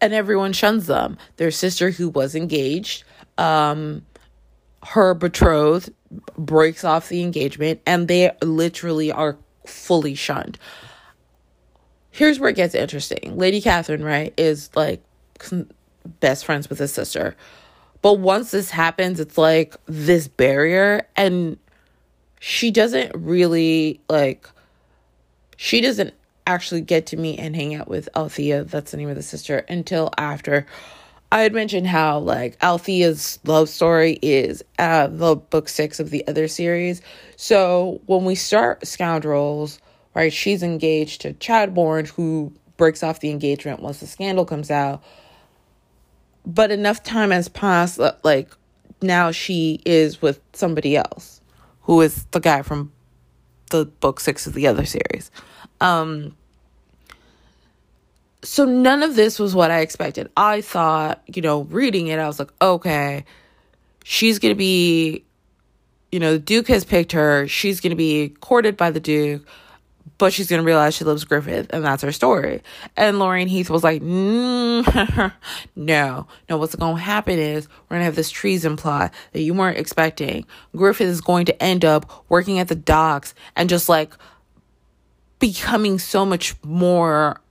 and 0.02 0.14
everyone 0.14 0.54
shuns 0.54 0.88
them. 0.88 1.18
Their 1.38 1.52
sister, 1.52 1.92
who 1.92 2.10
was 2.10 2.36
engaged, 2.36 3.04
um, 3.38 4.06
her 4.84 5.14
betrothed 5.14 5.94
breaks 6.38 6.84
off 6.84 7.10
the 7.10 7.22
engagement, 7.22 7.82
and 7.86 8.08
they 8.08 8.32
literally 8.42 9.12
are 9.12 9.38
fully 9.66 10.16
shunned. 10.16 10.58
Here's 12.12 12.40
where 12.40 12.50
it 12.50 12.56
gets 12.56 12.76
interesting. 12.76 13.38
Lady 13.38 13.62
Catherine, 13.62 14.04
right, 14.04 14.34
is 14.38 14.70
like 14.76 15.04
best 16.20 16.46
friends 16.46 16.70
with 16.70 16.80
his 16.80 16.94
sister. 16.94 17.36
But 18.02 18.20
once 18.20 18.52
this 18.52 18.70
happens, 18.70 19.20
it's 19.20 19.38
like 19.38 19.76
this 19.86 20.28
barrier, 20.28 21.08
and 21.16 21.58
she 22.40 22.70
doesn't 22.72 23.12
really 23.16 24.02
like 24.10 24.50
she 25.58 25.82
doesn't 25.82 26.14
actually 26.46 26.82
get 26.82 27.06
to 27.08 27.18
meet 27.18 27.40
and 27.40 27.56
hang 27.56 27.74
out 27.74 27.88
with 27.88 28.10
Althea, 28.16 28.64
that's 28.64 28.92
the 28.92 28.98
name 28.98 29.10
of 29.10 29.16
the 29.16 29.24
sister, 29.24 29.60
until 29.70 30.12
after 30.18 30.66
I 31.32 31.42
had 31.42 31.54
mentioned 31.54 31.88
how 31.88 32.20
like 32.20 32.58
Althea's 32.62 33.40
love 33.44 33.68
story 33.68 34.20
is 34.22 34.64
uh 34.78 35.08
the 35.08 35.36
book 35.36 35.68
six 35.68 36.00
of 36.00 36.12
the 36.12 36.26
other 36.28 36.48
series. 36.48 37.02
So 37.38 38.02
when 38.06 38.24
we 38.24 38.36
start 38.36 38.86
Scoundrels, 38.86 39.80
right, 40.14 40.32
she's 40.32 40.62
engaged 40.62 41.22
to 41.22 41.34
Chad 41.34 41.70
Chadbourne, 41.70 42.08
who 42.08 42.54
breaks 42.78 43.02
off 43.02 43.20
the 43.20 43.32
engagement 43.32 43.80
once 43.80 44.00
the 44.00 44.06
scandal 44.06 44.46
comes 44.46 44.70
out. 44.70 45.04
But 46.46 46.70
enough 46.70 47.02
time 47.02 47.32
has 47.32 47.48
passed, 47.48 48.00
like 48.24 48.52
now 49.02 49.32
she 49.32 49.82
is 49.86 50.22
with 50.22 50.40
somebody 50.54 50.96
else 50.96 51.42
who 51.82 52.00
is 52.02 52.26
the 52.26 52.40
guy 52.40 52.62
from 52.62 52.92
the 53.74 53.86
book 53.86 54.20
six 54.20 54.48
of 54.48 54.54
the 54.54 54.68
other 54.68 54.86
series. 54.86 55.32
Um, 55.82 56.36
so 58.44 58.66
none 58.66 59.04
of 59.04 59.16
this 59.16 59.40
was 59.40 59.56
what 59.56 59.72
I 59.72 59.80
expected. 59.80 60.30
I 60.38 60.62
thought, 60.62 61.22
you 61.28 61.42
know, 61.42 61.64
reading 61.64 62.08
it, 62.08 62.20
I 62.20 62.28
was 62.28 62.40
like, 62.40 62.52
okay, 62.62 63.26
she's 64.04 64.38
going 64.38 64.54
to 64.54 64.58
be, 64.58 65.24
you 66.12 66.20
know, 66.20 66.34
the 66.34 66.40
Duke 66.40 66.68
has 66.68 66.86
picked 66.86 67.14
her. 67.14 67.48
She's 67.48 67.82
going 67.82 67.92
to 67.92 67.96
be 67.96 68.30
courted 68.42 68.78
by 68.78 68.92
the 68.92 69.00
Duke 69.00 69.48
but 70.24 70.32
she's 70.32 70.48
gonna 70.48 70.64
realize 70.64 70.96
she 70.96 71.04
loves 71.04 71.26
Griffith, 71.26 71.68
and 71.72 71.84
that's 71.84 72.02
her 72.02 72.14
story. 72.14 72.62
And 72.96 73.20
Lorraine 73.20 73.50
Heath 73.50 73.70
was 73.70 73.84
like, 73.84 74.02
mm, 74.02 75.34
no, 75.76 76.28
no. 76.50 76.58
What's 76.58 76.76
gonna 76.76 76.98
happen 76.98 77.38
is 77.38 77.68
we're 77.68 77.96
gonna 77.96 78.06
have 78.06 78.16
this 78.16 78.30
treason 78.30 78.78
plot 78.78 79.14
that 79.34 79.42
you 79.42 79.54
weren't 79.54 79.78
expecting. 79.78 80.46
Griffith 80.74 81.10
is 81.10 81.20
going 81.20 81.48
to 81.48 81.62
end 81.62 81.84
up 81.84 82.24
working 82.30 82.58
at 82.60 82.70
the 82.70 82.76
docks 82.76 83.34
and 83.58 83.68
just 83.68 83.90
like 83.90 84.14
becoming 85.40 86.00
so 86.00 86.26
much 86.26 86.56
more 86.64 87.42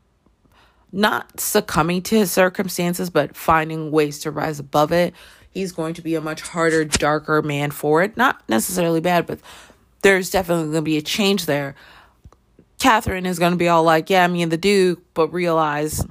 not 0.93 1.39
succumbing 1.39 2.01
to 2.05 2.16
his 2.20 2.33
circumstances, 2.33 3.11
but 3.11 3.37
finding 3.37 3.91
ways 3.91 4.20
to 4.20 4.31
rise 4.31 4.59
above 4.59 4.93
it. 4.93 5.12
He's 5.51 5.73
going 5.73 5.93
to 5.93 6.01
be 6.01 6.14
a 6.14 6.23
much 6.23 6.41
harder, 6.41 6.87
darker 6.87 7.43
man 7.43 7.70
for 7.70 8.03
it. 8.03 8.16
Not 8.16 8.43
necessarily 8.49 9.03
bad, 9.03 9.27
but 9.27 9.41
there's 10.01 10.31
definitely 10.31 10.64
going 10.64 10.77
to 10.77 10.81
be 10.81 10.97
a 10.97 11.03
change 11.03 11.45
there. 11.45 11.75
Catherine 12.83 13.26
is 13.26 13.39
going 13.39 13.53
to 13.53 13.57
be 13.57 13.68
all 13.68 13.85
like, 13.85 14.11
yeah, 14.11 14.26
me 14.26 14.43
and 14.43 14.51
the 14.51 14.57
Duke, 14.57 15.01
but 15.14 15.28
realize 15.28 16.05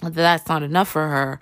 that 0.00 0.14
that's 0.14 0.46
not 0.48 0.62
enough 0.62 0.86
for 0.86 1.08
her. 1.08 1.40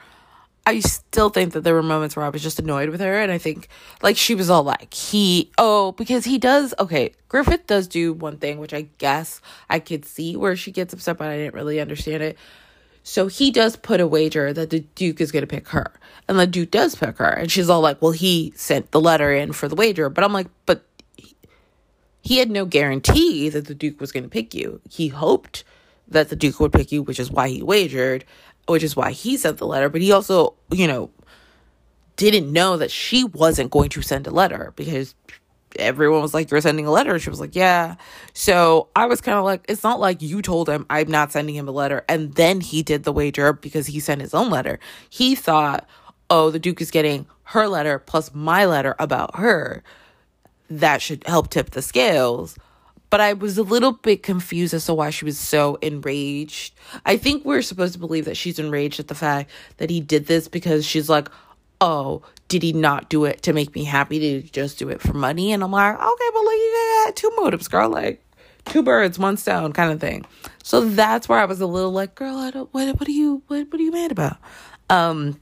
I 0.64 0.80
still 0.80 1.28
think 1.28 1.52
that 1.52 1.64
there 1.64 1.74
were 1.74 1.82
moments 1.82 2.16
where 2.16 2.24
I 2.24 2.30
was 2.30 2.42
just 2.42 2.58
annoyed 2.58 2.88
with 2.88 3.00
her. 3.02 3.20
And 3.20 3.30
I 3.30 3.36
think, 3.36 3.68
like, 4.00 4.16
she 4.16 4.34
was 4.34 4.48
all 4.48 4.62
like, 4.62 4.94
he, 4.94 5.50
oh, 5.58 5.92
because 5.92 6.24
he 6.24 6.38
does, 6.38 6.72
okay, 6.78 7.12
Griffith 7.28 7.66
does 7.66 7.86
do 7.86 8.14
one 8.14 8.38
thing, 8.38 8.58
which 8.58 8.72
I 8.72 8.88
guess 8.96 9.42
I 9.68 9.80
could 9.80 10.06
see 10.06 10.34
where 10.34 10.56
she 10.56 10.72
gets 10.72 10.94
upset, 10.94 11.18
but 11.18 11.28
I 11.28 11.36
didn't 11.36 11.54
really 11.54 11.78
understand 11.78 12.22
it. 12.22 12.38
So 13.02 13.26
he 13.26 13.50
does 13.50 13.76
put 13.76 14.00
a 14.00 14.06
wager 14.06 14.54
that 14.54 14.70
the 14.70 14.80
Duke 14.80 15.20
is 15.20 15.30
going 15.30 15.42
to 15.42 15.46
pick 15.46 15.68
her. 15.68 15.92
And 16.26 16.38
the 16.38 16.46
Duke 16.46 16.70
does 16.70 16.94
pick 16.94 17.18
her. 17.18 17.28
And 17.28 17.52
she's 17.52 17.68
all 17.68 17.82
like, 17.82 18.00
well, 18.00 18.12
he 18.12 18.54
sent 18.56 18.92
the 18.92 19.00
letter 19.00 19.30
in 19.30 19.52
for 19.52 19.68
the 19.68 19.74
wager. 19.74 20.08
But 20.08 20.24
I'm 20.24 20.32
like, 20.32 20.46
but 20.64 20.86
he 22.28 22.36
had 22.36 22.50
no 22.50 22.66
guarantee 22.66 23.48
that 23.48 23.64
the 23.64 23.74
Duke 23.74 24.02
was 24.02 24.12
going 24.12 24.22
to 24.22 24.28
pick 24.28 24.52
you. 24.52 24.82
He 24.90 25.08
hoped 25.08 25.64
that 26.08 26.28
the 26.28 26.36
Duke 26.36 26.60
would 26.60 26.74
pick 26.74 26.92
you, 26.92 27.02
which 27.02 27.18
is 27.18 27.30
why 27.30 27.48
he 27.48 27.62
wagered, 27.62 28.26
which 28.66 28.82
is 28.82 28.94
why 28.94 29.12
he 29.12 29.38
sent 29.38 29.56
the 29.56 29.66
letter. 29.66 29.88
But 29.88 30.02
he 30.02 30.12
also, 30.12 30.52
you 30.70 30.86
know, 30.86 31.10
didn't 32.16 32.52
know 32.52 32.76
that 32.76 32.90
she 32.90 33.24
wasn't 33.24 33.70
going 33.70 33.88
to 33.88 34.02
send 34.02 34.26
a 34.26 34.30
letter 34.30 34.74
because 34.76 35.14
everyone 35.78 36.20
was 36.20 36.34
like, 36.34 36.50
You're 36.50 36.60
sending 36.60 36.84
a 36.84 36.90
letter. 36.90 37.18
She 37.18 37.30
was 37.30 37.40
like, 37.40 37.56
Yeah. 37.56 37.94
So 38.34 38.88
I 38.94 39.06
was 39.06 39.22
kind 39.22 39.38
of 39.38 39.44
like, 39.46 39.64
It's 39.66 39.82
not 39.82 39.98
like 39.98 40.20
you 40.20 40.42
told 40.42 40.68
him 40.68 40.84
I'm 40.90 41.10
not 41.10 41.32
sending 41.32 41.54
him 41.54 41.66
a 41.66 41.72
letter. 41.72 42.04
And 42.10 42.34
then 42.34 42.60
he 42.60 42.82
did 42.82 43.04
the 43.04 43.12
wager 43.12 43.54
because 43.54 43.86
he 43.86 44.00
sent 44.00 44.20
his 44.20 44.34
own 44.34 44.50
letter. 44.50 44.80
He 45.08 45.34
thought, 45.34 45.88
Oh, 46.28 46.50
the 46.50 46.58
Duke 46.58 46.82
is 46.82 46.90
getting 46.90 47.24
her 47.44 47.66
letter 47.68 47.98
plus 47.98 48.34
my 48.34 48.66
letter 48.66 48.94
about 48.98 49.36
her 49.36 49.82
that 50.70 51.02
should 51.02 51.26
help 51.26 51.50
tip 51.50 51.70
the 51.70 51.82
scales. 51.82 52.56
But 53.10 53.20
I 53.20 53.32
was 53.32 53.56
a 53.56 53.62
little 53.62 53.92
bit 53.92 54.22
confused 54.22 54.74
as 54.74 54.84
to 54.86 54.94
why 54.94 55.10
she 55.10 55.24
was 55.24 55.38
so 55.38 55.76
enraged. 55.76 56.74
I 57.06 57.16
think 57.16 57.44
we're 57.44 57.62
supposed 57.62 57.94
to 57.94 57.98
believe 57.98 58.26
that 58.26 58.36
she's 58.36 58.58
enraged 58.58 59.00
at 59.00 59.08
the 59.08 59.14
fact 59.14 59.50
that 59.78 59.88
he 59.88 60.00
did 60.00 60.26
this 60.26 60.46
because 60.46 60.84
she's 60.84 61.08
like, 61.08 61.28
oh, 61.80 62.22
did 62.48 62.62
he 62.62 62.72
not 62.72 63.08
do 63.08 63.24
it 63.24 63.42
to 63.42 63.52
make 63.52 63.74
me 63.74 63.84
happy? 63.84 64.18
Did 64.18 64.44
he 64.44 64.50
just 64.50 64.78
do 64.78 64.88
it 64.90 65.00
for 65.00 65.14
money? 65.14 65.52
And 65.52 65.62
I'm 65.62 65.70
like, 65.70 65.94
okay, 65.94 66.30
but 66.32 66.44
like 66.44 66.56
you 66.56 67.02
got 67.06 67.16
two 67.16 67.32
motives, 67.36 67.68
girl. 67.68 67.88
Like 67.88 68.22
two 68.66 68.82
birds, 68.82 69.18
one 69.18 69.36
stone 69.36 69.72
kind 69.72 69.92
of 69.92 70.00
thing. 70.00 70.26
So 70.62 70.82
that's 70.82 71.28
where 71.28 71.38
I 71.38 71.44
was 71.46 71.60
a 71.60 71.66
little 71.66 71.92
like, 71.92 72.14
girl, 72.14 72.36
I 72.36 72.50
don't 72.50 72.72
what 72.72 72.98
what 72.98 73.08
are 73.08 73.12
you 73.12 73.42
what 73.46 73.70
what 73.70 73.80
are 73.80 73.84
you 73.84 73.92
mad 73.92 74.12
about? 74.12 74.36
Um 74.90 75.40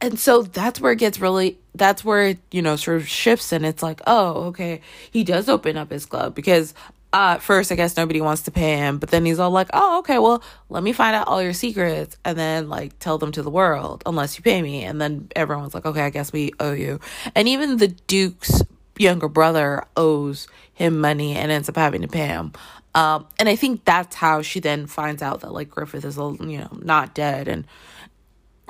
and 0.00 0.18
so 0.18 0.42
that's 0.42 0.80
where 0.80 0.92
it 0.92 0.98
gets 0.98 1.20
really 1.20 1.58
that's 1.74 2.04
where 2.04 2.28
it, 2.28 2.38
you 2.50 2.62
know 2.62 2.76
sort 2.76 2.96
of 2.96 3.08
shifts 3.08 3.52
and 3.52 3.64
it's 3.64 3.82
like 3.82 4.00
oh 4.06 4.44
okay 4.44 4.80
he 5.10 5.24
does 5.24 5.48
open 5.48 5.76
up 5.76 5.90
his 5.90 6.06
club 6.06 6.34
because 6.34 6.74
uh 7.12 7.38
first 7.38 7.72
i 7.72 7.74
guess 7.74 7.96
nobody 7.96 8.20
wants 8.20 8.42
to 8.42 8.50
pay 8.50 8.76
him 8.76 8.98
but 8.98 9.10
then 9.10 9.24
he's 9.24 9.38
all 9.38 9.50
like 9.50 9.68
oh 9.72 9.98
okay 9.98 10.18
well 10.18 10.42
let 10.68 10.82
me 10.82 10.92
find 10.92 11.14
out 11.14 11.26
all 11.28 11.42
your 11.42 11.52
secrets 11.52 12.16
and 12.24 12.38
then 12.38 12.68
like 12.68 12.98
tell 12.98 13.18
them 13.18 13.32
to 13.32 13.42
the 13.42 13.50
world 13.50 14.02
unless 14.06 14.36
you 14.36 14.42
pay 14.42 14.62
me. 14.62 14.84
And 14.84 15.00
then 15.00 15.28
everyone's 15.36 15.74
like 15.74 15.86
okay 15.86 16.02
i 16.02 16.10
guess 16.10 16.32
we 16.32 16.52
owe 16.60 16.72
you. 16.72 17.00
And 17.34 17.48
even 17.48 17.76
the 17.76 17.88
duke's 17.88 18.62
younger 18.96 19.28
brother 19.28 19.84
owes 19.96 20.46
him 20.74 21.00
money 21.00 21.34
and 21.34 21.50
ends 21.50 21.68
up 21.68 21.76
having 21.76 22.02
to 22.02 22.08
pay 22.08 22.26
him. 22.26 22.52
Um 22.94 23.26
and 23.38 23.48
i 23.48 23.56
think 23.56 23.84
that's 23.84 24.16
how 24.16 24.42
she 24.42 24.60
then 24.60 24.86
finds 24.86 25.22
out 25.22 25.40
that 25.40 25.52
like 25.52 25.70
griffith 25.70 26.04
is 26.04 26.16
you 26.16 26.58
know 26.58 26.78
not 26.80 27.14
dead 27.14 27.48
and 27.48 27.66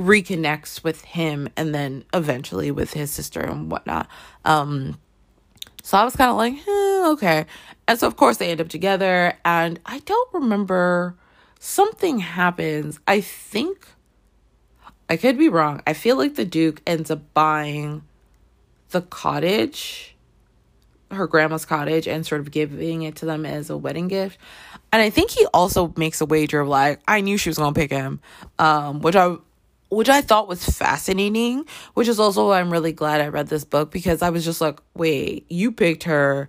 reconnects 0.00 0.82
with 0.82 1.02
him 1.02 1.48
and 1.56 1.74
then 1.74 2.04
eventually 2.14 2.70
with 2.70 2.94
his 2.94 3.10
sister 3.10 3.40
and 3.40 3.70
whatnot. 3.70 4.08
Um, 4.44 4.98
so 5.82 5.98
I 5.98 6.04
was 6.04 6.16
kind 6.16 6.30
of 6.30 6.36
like, 6.36 6.54
eh, 6.54 7.10
okay. 7.12 7.46
And 7.86 7.98
so, 7.98 8.06
of 8.06 8.16
course, 8.16 8.38
they 8.38 8.50
end 8.50 8.60
up 8.60 8.68
together. 8.68 9.34
And 9.44 9.78
I 9.84 9.98
don't 10.00 10.32
remember, 10.32 11.16
something 11.58 12.18
happens. 12.18 12.98
I 13.06 13.20
think, 13.20 13.86
I 15.08 15.16
could 15.16 15.36
be 15.36 15.48
wrong. 15.48 15.82
I 15.86 15.92
feel 15.92 16.16
like 16.16 16.34
the 16.34 16.44
Duke 16.44 16.80
ends 16.86 17.10
up 17.10 17.34
buying 17.34 18.02
the 18.90 19.02
cottage, 19.02 20.16
her 21.10 21.26
grandma's 21.26 21.66
cottage, 21.66 22.08
and 22.08 22.26
sort 22.26 22.40
of 22.40 22.50
giving 22.50 23.02
it 23.02 23.16
to 23.16 23.26
them 23.26 23.44
as 23.44 23.68
a 23.68 23.76
wedding 23.76 24.08
gift. 24.08 24.38
And 24.92 25.02
I 25.02 25.10
think 25.10 25.30
he 25.30 25.46
also 25.52 25.92
makes 25.96 26.20
a 26.20 26.26
wager 26.26 26.60
of 26.60 26.68
like, 26.68 27.00
I 27.06 27.20
knew 27.20 27.36
she 27.36 27.50
was 27.50 27.58
going 27.58 27.74
to 27.74 27.80
pick 27.80 27.90
him, 27.90 28.20
um, 28.58 29.00
which 29.00 29.16
I 29.16 29.36
which 29.90 30.08
I 30.08 30.22
thought 30.22 30.48
was 30.48 30.64
fascinating, 30.64 31.66
which 31.94 32.08
is 32.08 32.18
also 32.18 32.48
why 32.48 32.60
I'm 32.60 32.72
really 32.72 32.92
glad 32.92 33.20
I 33.20 33.28
read 33.28 33.48
this 33.48 33.64
book 33.64 33.90
because 33.90 34.22
I 34.22 34.30
was 34.30 34.44
just 34.44 34.60
like, 34.60 34.80
wait, 34.94 35.46
you 35.50 35.72
picked 35.72 36.04
her 36.04 36.48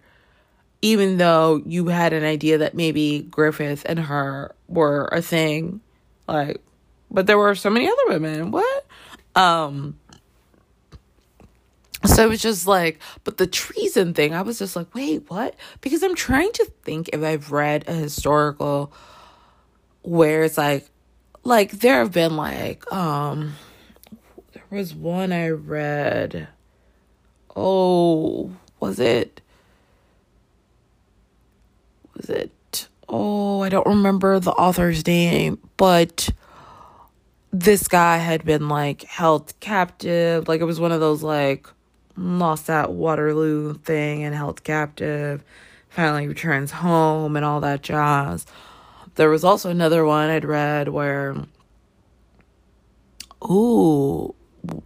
even 0.81 1.17
though 1.17 1.61
you 1.65 1.87
had 1.87 2.13
an 2.13 2.23
idea 2.23 2.57
that 2.59 2.73
maybe 2.73 3.21
Griffith 3.29 3.83
and 3.87 3.99
her 3.99 4.55
were 4.67 5.07
a 5.11 5.21
thing. 5.21 5.81
Like, 6.27 6.61
but 7.09 7.27
there 7.27 7.37
were 7.37 7.55
so 7.55 7.69
many 7.69 7.87
other 7.87 8.07
women. 8.07 8.51
What? 8.51 8.85
Um, 9.35 9.99
so 12.05 12.25
it 12.25 12.29
was 12.29 12.41
just 12.41 12.65
like, 12.65 12.99
but 13.23 13.37
the 13.37 13.45
treason 13.45 14.13
thing, 14.13 14.33
I 14.33 14.41
was 14.41 14.57
just 14.57 14.75
like, 14.75 14.93
wait, 14.95 15.29
what? 15.29 15.55
Because 15.81 16.01
I'm 16.01 16.15
trying 16.15 16.51
to 16.53 16.65
think 16.83 17.09
if 17.13 17.21
I've 17.21 17.51
read 17.51 17.87
a 17.87 17.93
historical 17.93 18.91
where 20.01 20.43
it's 20.43 20.57
like 20.57 20.89
like 21.43 21.71
there 21.71 21.99
have 21.99 22.11
been 22.11 22.35
like 22.35 22.91
um 22.91 23.55
there 24.53 24.63
was 24.69 24.93
one 24.93 25.31
I 25.31 25.49
read. 25.49 26.47
Oh 27.55 28.51
was 28.79 28.99
it? 28.99 29.41
Was 32.15 32.29
it? 32.29 32.87
Oh 33.09 33.61
I 33.61 33.69
don't 33.69 33.87
remember 33.87 34.39
the 34.39 34.51
author's 34.51 35.05
name 35.05 35.57
but 35.77 36.29
this 37.51 37.87
guy 37.87 38.17
had 38.17 38.45
been 38.45 38.69
like 38.69 39.03
held 39.03 39.53
captive. 39.59 40.47
Like 40.47 40.61
it 40.61 40.65
was 40.65 40.79
one 40.79 40.91
of 40.91 40.99
those 40.99 41.23
like 41.23 41.67
lost 42.15 42.69
at 42.69 42.91
Waterloo 42.91 43.73
thing 43.73 44.23
and 44.23 44.35
held 44.35 44.63
captive 44.63 45.43
finally 45.89 46.27
returns 46.27 46.71
home 46.71 47.35
and 47.35 47.43
all 47.43 47.59
that 47.59 47.81
jazz 47.81 48.45
there 49.16 49.30
was 49.30 49.43
also 49.43 49.70
another 49.70 50.05
one 50.05 50.30
I'd 50.30 50.45
read 50.45 50.88
where, 50.89 51.36
ooh, 53.43 54.34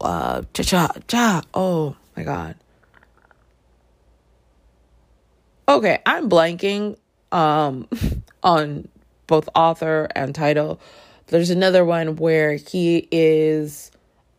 uh, 0.02 0.44
cha 0.54 0.64
cha 0.64 0.90
cha. 1.08 1.42
Oh 1.54 1.96
my 2.16 2.24
god. 2.24 2.56
Okay, 5.68 6.00
I'm 6.06 6.30
blanking 6.30 6.98
um 7.32 7.88
on 8.44 8.88
both 9.28 9.50
author 9.56 10.08
and 10.16 10.34
title. 10.34 10.80
There's 11.28 11.50
another 11.50 11.84
one 11.84 12.18
where 12.18 12.54
he 12.56 13.08
is 13.12 13.92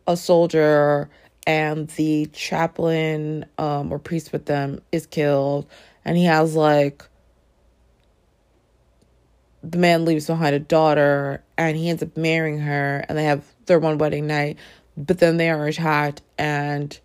a 0.07 0.15
soldier 0.15 1.09
and 1.45 1.89
the 1.89 2.27
chaplain 2.27 3.45
um 3.57 3.91
or 3.91 3.99
priest 3.99 4.31
with 4.31 4.45
them 4.45 4.81
is 4.91 5.05
killed 5.05 5.67
and 6.05 6.17
he 6.17 6.23
has 6.23 6.55
like 6.55 7.03
the 9.69 9.77
man 9.77 10.05
leaves 10.05 10.27
behind 10.27 10.55
a 10.55 10.59
daughter 10.59 11.43
and 11.57 11.75
he 11.75 11.89
ends 11.89 12.03
up 12.03 12.15
marrying 12.15 12.59
her 12.59 13.03
and 13.09 13.17
they 13.17 13.23
have 13.23 13.43
their 13.65 13.79
one 13.79 13.97
wedding 13.97 14.27
night 14.27 14.57
but 14.97 15.19
then 15.19 15.37
they 15.37 15.49
are 15.49 15.67
attacked 15.67 16.21
and 16.37 16.99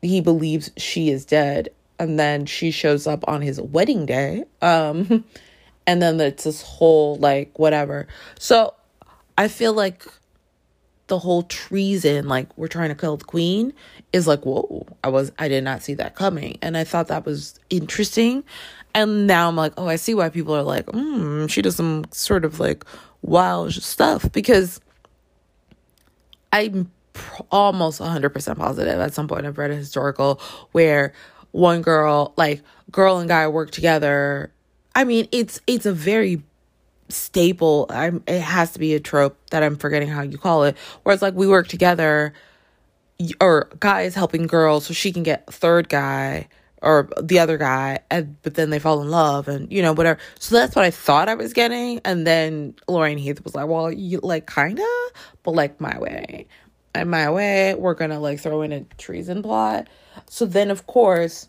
he 0.00 0.20
believes 0.20 0.70
she 0.76 1.10
is 1.10 1.24
dead. 1.24 1.70
And 1.98 2.18
then 2.18 2.46
she 2.46 2.70
shows 2.70 3.06
up 3.06 3.24
on 3.28 3.42
his 3.42 3.60
wedding 3.60 4.06
day 4.06 4.44
um 4.62 5.24
and 5.86 6.00
then 6.00 6.20
it's 6.20 6.44
this 6.44 6.62
whole 6.62 7.16
like 7.16 7.58
whatever. 7.58 8.06
So 8.38 8.74
i 9.36 9.48
feel 9.48 9.72
like 9.72 10.04
the 11.08 11.18
whole 11.18 11.42
treason 11.42 12.28
like 12.28 12.56
we're 12.56 12.68
trying 12.68 12.88
to 12.90 12.94
kill 12.94 13.16
the 13.16 13.24
queen 13.24 13.72
is 14.12 14.28
like 14.28 14.44
whoa 14.44 14.86
i 15.02 15.08
was 15.08 15.32
i 15.40 15.48
did 15.48 15.64
not 15.64 15.82
see 15.82 15.94
that 15.94 16.14
coming. 16.14 16.58
And 16.62 16.76
i 16.76 16.84
thought 16.84 17.08
that 17.08 17.26
was 17.26 17.58
interesting 17.68 18.44
and 18.94 19.26
now 19.26 19.48
I'm 19.48 19.56
like, 19.56 19.72
oh, 19.76 19.86
I 19.86 19.96
see 19.96 20.14
why 20.14 20.28
people 20.28 20.54
are 20.54 20.62
like, 20.62 20.88
hmm, 20.90 21.46
she 21.46 21.62
does 21.62 21.76
some 21.76 22.04
sort 22.10 22.44
of 22.44 22.60
like 22.60 22.84
wild 23.22 23.72
stuff 23.74 24.30
because 24.32 24.80
I'm 26.52 26.90
pr- 27.12 27.42
almost 27.50 28.00
100% 28.00 28.56
positive 28.56 29.00
at 29.00 29.14
some 29.14 29.28
point 29.28 29.46
I've 29.46 29.58
read 29.58 29.70
a 29.70 29.76
historical 29.76 30.40
where 30.72 31.12
one 31.52 31.82
girl, 31.82 32.32
like 32.36 32.62
girl 32.90 33.18
and 33.18 33.28
guy 33.28 33.48
work 33.48 33.70
together. 33.70 34.52
I 34.94 35.04
mean, 35.04 35.28
it's 35.32 35.60
it's 35.66 35.86
a 35.86 35.92
very 35.92 36.42
staple. 37.08 37.86
I'm 37.90 38.22
it 38.26 38.40
has 38.40 38.72
to 38.72 38.78
be 38.78 38.94
a 38.94 39.00
trope 39.00 39.36
that 39.50 39.62
I'm 39.62 39.76
forgetting 39.76 40.08
how 40.08 40.22
you 40.22 40.38
call 40.38 40.64
it. 40.64 40.76
Where 41.02 41.12
it's 41.12 41.22
like 41.22 41.34
we 41.34 41.46
work 41.46 41.68
together 41.68 42.32
or 43.40 43.68
guy 43.80 44.02
is 44.02 44.14
helping 44.14 44.46
girl 44.46 44.80
so 44.80 44.94
she 44.94 45.12
can 45.12 45.22
get 45.22 45.46
third 45.52 45.88
guy 45.88 46.48
or 46.82 47.08
the 47.20 47.38
other 47.38 47.58
guy 47.58 47.98
and 48.10 48.40
but 48.42 48.54
then 48.54 48.70
they 48.70 48.78
fall 48.78 49.02
in 49.02 49.10
love 49.10 49.48
and 49.48 49.70
you 49.72 49.82
know 49.82 49.92
whatever. 49.92 50.18
So 50.38 50.54
that's 50.54 50.74
what 50.74 50.84
i 50.84 50.90
thought 50.90 51.28
i 51.28 51.34
was 51.34 51.52
getting. 51.52 52.00
And 52.04 52.26
then 52.26 52.74
lorraine 52.88 53.18
heath 53.18 53.42
was 53.44 53.54
like 53.54 53.66
well 53.66 53.92
you 53.92 54.20
like 54.22 54.52
kinda 54.52 54.86
but 55.42 55.52
like 55.52 55.80
my 55.80 55.98
way. 55.98 56.46
And 56.94 57.10
my 57.10 57.30
way 57.30 57.74
we're 57.74 57.94
gonna 57.94 58.20
like 58.20 58.40
throw 58.40 58.62
in 58.62 58.72
a 58.72 58.84
treason 58.98 59.42
plot. 59.42 59.88
So 60.26 60.46
then 60.46 60.70
of 60.70 60.86
course 60.86 61.48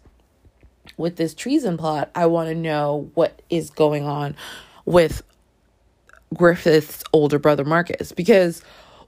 with 0.98 1.16
this 1.16 1.34
treason 1.34 1.78
plot 1.78 2.10
i 2.16 2.26
want 2.26 2.50
to 2.50 2.56
know 2.56 3.10
what 3.14 3.42
is 3.50 3.70
going 3.70 4.06
on 4.06 4.36
with 4.86 5.24
griffith's 6.34 7.04
older 7.14 7.40
brother 7.40 7.66
marcus. 7.66 8.12
Because 8.12 8.64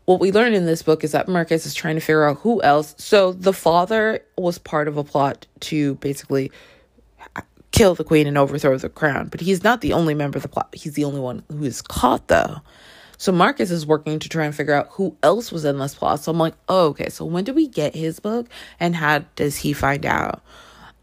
what 0.06 0.20
we 0.20 0.32
learn 0.32 0.54
in 0.54 0.66
this 0.66 0.84
book 0.84 1.04
is 1.04 1.14
that 1.14 1.28
Marcus 1.28 1.66
is 1.66 1.74
trying 1.74 1.96
to 1.96 2.02
figure 2.02 2.26
out 2.26 2.38
who 2.40 2.62
else. 2.62 2.96
So 2.98 3.32
the 3.32 3.54
father 3.54 4.24
was 4.38 4.58
part 4.58 4.88
of 4.88 4.98
a 4.98 5.04
plot 5.04 5.48
to 5.62 5.96
basically 5.96 6.52
kill 7.72 7.96
the 7.96 8.04
queen 8.04 8.28
and 8.28 8.38
overthrow 8.38 8.78
the 8.78 8.90
crown, 8.90 9.28
but 9.28 9.42
he's 9.42 9.64
not 9.64 9.82
the 9.82 9.94
only 9.94 10.14
member 10.14 10.38
of 10.38 10.44
the 10.44 10.50
plot. 10.50 10.74
He's 10.74 10.94
the 10.94 11.06
only 11.06 11.20
one 11.20 11.44
who 11.50 11.64
is 11.64 11.82
caught 11.82 12.28
though. 12.28 12.62
So 13.18 13.32
Marcus 13.32 13.72
is 13.72 13.86
working 13.86 14.20
to 14.20 14.30
try 14.30 14.46
and 14.46 14.54
figure 14.54 14.74
out 14.74 14.90
who 14.92 15.16
else 15.24 15.52
was 15.52 15.64
in 15.64 15.80
this 15.80 15.96
plot. 15.96 16.20
So 16.20 16.32
I'm 16.32 16.38
like, 16.38 16.56
oh, 16.68 16.88
okay. 16.88 17.10
So 17.10 17.24
when 17.24 17.46
do 17.46 17.54
we 17.54 17.68
get 17.68 17.96
his 17.96 18.20
book 18.20 18.48
and 18.80 18.96
how 18.96 19.20
does 19.36 19.56
he 19.56 19.72
find 19.72 20.06
out? 20.06 20.44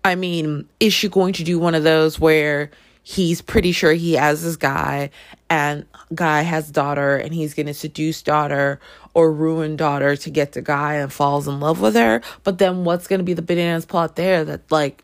I 0.05 0.15
mean, 0.15 0.69
is 0.81 0.93
she 0.93 1.09
going 1.09 1.33
to 1.35 1.45
do 1.45 1.59
one 1.59 1.75
of 1.75 1.83
those 1.83 2.21
where 2.21 2.71
he's 3.03 3.41
pretty 3.41 3.73
sure 3.73 3.93
he 3.93 4.15
has 4.15 4.43
this 4.43 4.57
guy 4.57 5.11
and 5.49 5.87
guy 6.15 6.43
has 6.43 6.71
daughter 6.71 7.17
and 7.17 7.33
he's 7.35 7.55
going 7.55 7.67
to 7.67 7.75
seduce 7.75 8.23
daughter 8.23 8.81
or 9.15 9.33
ruin 9.33 9.77
daughter 9.77 10.17
to 10.17 10.31
get 10.31 10.53
to 10.53 10.63
guy 10.63 10.95
and 10.95 11.13
falls 11.13 11.49
in 11.49 11.61
love 11.61 11.81
with 11.81 11.95
her. 11.95 12.21
But 12.45 12.59
then 12.59 12.85
what's 12.85 13.07
going 13.07 13.19
to 13.19 13.25
be 13.25 13.33
the 13.33 13.43
bananas 13.43 13.87
plot 13.87 14.17
there 14.17 14.45
that 14.45 14.71
like 14.71 15.03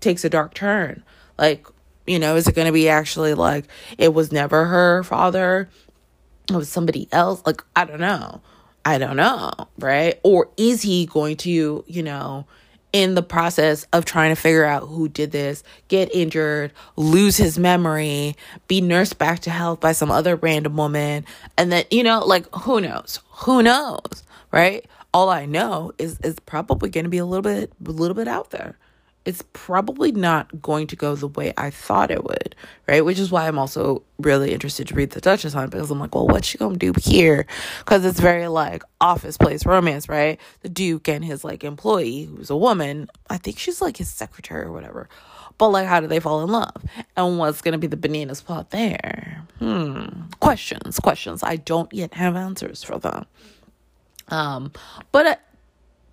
takes 0.00 0.24
a 0.24 0.30
dark 0.30 0.54
turn? 0.54 1.02
Like 1.38 1.66
you 2.06 2.18
know 2.18 2.36
is 2.36 2.48
it 2.48 2.54
going 2.54 2.66
to 2.66 2.72
be 2.72 2.88
actually 2.88 3.34
like 3.34 3.66
it 3.96 4.12
was 4.12 4.32
never 4.32 4.64
her 4.64 5.04
father 5.04 5.68
it 6.50 6.56
was 6.56 6.68
somebody 6.68 7.08
else? 7.12 7.42
Like 7.46 7.62
i 7.76 7.84
don't 7.84 8.00
know. 8.00 8.40
I 8.84 8.98
don't 8.98 9.16
know 9.16 9.52
right? 9.78 10.18
Or 10.24 10.50
is 10.56 10.82
he 10.82 11.06
going 11.06 11.36
to 11.38 11.84
you 11.86 12.02
know 12.02 12.46
in 12.92 13.14
the 13.14 13.22
process 13.22 13.86
of 13.92 14.04
trying 14.04 14.34
to 14.34 14.40
figure 14.40 14.64
out 14.64 14.86
who 14.86 15.08
did 15.08 15.32
this, 15.32 15.64
get 15.88 16.14
injured, 16.14 16.72
lose 16.96 17.36
his 17.36 17.58
memory, 17.58 18.36
be 18.68 18.80
nursed 18.80 19.18
back 19.18 19.40
to 19.40 19.50
health 19.50 19.80
by 19.80 19.92
some 19.92 20.10
other 20.10 20.36
random 20.36 20.76
woman, 20.76 21.24
and 21.56 21.72
then, 21.72 21.84
you 21.90 22.02
know, 22.02 22.24
like 22.24 22.46
who 22.54 22.80
knows? 22.80 23.20
Who 23.44 23.62
knows? 23.62 24.22
Right? 24.50 24.86
All 25.14 25.30
I 25.30 25.46
know 25.46 25.92
is 25.98 26.20
is 26.20 26.38
probably 26.40 26.90
to 27.04 27.10
be 27.10 27.18
a 27.18 27.26
little 27.26 27.42
bit 27.42 27.72
a 27.86 27.90
little 27.90 28.14
bit 28.14 28.28
out 28.28 28.50
there 28.50 28.78
it's 29.24 29.42
probably 29.52 30.10
not 30.10 30.60
going 30.60 30.86
to 30.88 30.96
go 30.96 31.14
the 31.14 31.28
way 31.28 31.52
I 31.56 31.70
thought 31.70 32.10
it 32.10 32.24
would, 32.24 32.56
right? 32.88 33.04
Which 33.04 33.18
is 33.18 33.30
why 33.30 33.46
I'm 33.46 33.58
also 33.58 34.02
really 34.18 34.52
interested 34.52 34.88
to 34.88 34.94
read 34.94 35.10
The 35.10 35.20
Duchess 35.20 35.52
Hunt 35.52 35.70
because 35.70 35.90
I'm 35.90 36.00
like, 36.00 36.14
well, 36.14 36.26
what's 36.26 36.48
she 36.48 36.58
gonna 36.58 36.76
do 36.76 36.92
here? 37.00 37.46
Because 37.78 38.04
it's 38.04 38.18
very 38.18 38.48
like 38.48 38.82
office 39.00 39.36
place 39.36 39.64
romance, 39.64 40.08
right? 40.08 40.40
The 40.62 40.68
Duke 40.68 41.08
and 41.08 41.24
his 41.24 41.44
like 41.44 41.62
employee, 41.62 42.24
who's 42.24 42.50
a 42.50 42.56
woman, 42.56 43.08
I 43.30 43.38
think 43.38 43.58
she's 43.58 43.80
like 43.80 43.96
his 43.96 44.10
secretary 44.10 44.66
or 44.66 44.72
whatever. 44.72 45.08
But 45.58 45.68
like, 45.68 45.86
how 45.86 46.00
do 46.00 46.08
they 46.08 46.18
fall 46.20 46.42
in 46.42 46.50
love? 46.50 46.82
And 47.16 47.38
what's 47.38 47.62
gonna 47.62 47.78
be 47.78 47.86
the 47.86 47.96
bananas 47.96 48.40
plot 48.40 48.70
there? 48.70 49.44
Hmm. 49.60 50.22
Questions, 50.40 50.98
questions. 50.98 51.44
I 51.44 51.56
don't 51.56 51.92
yet 51.92 52.14
have 52.14 52.34
answers 52.34 52.82
for 52.82 52.98
them. 52.98 53.26
Um, 54.28 54.72
but. 55.12 55.40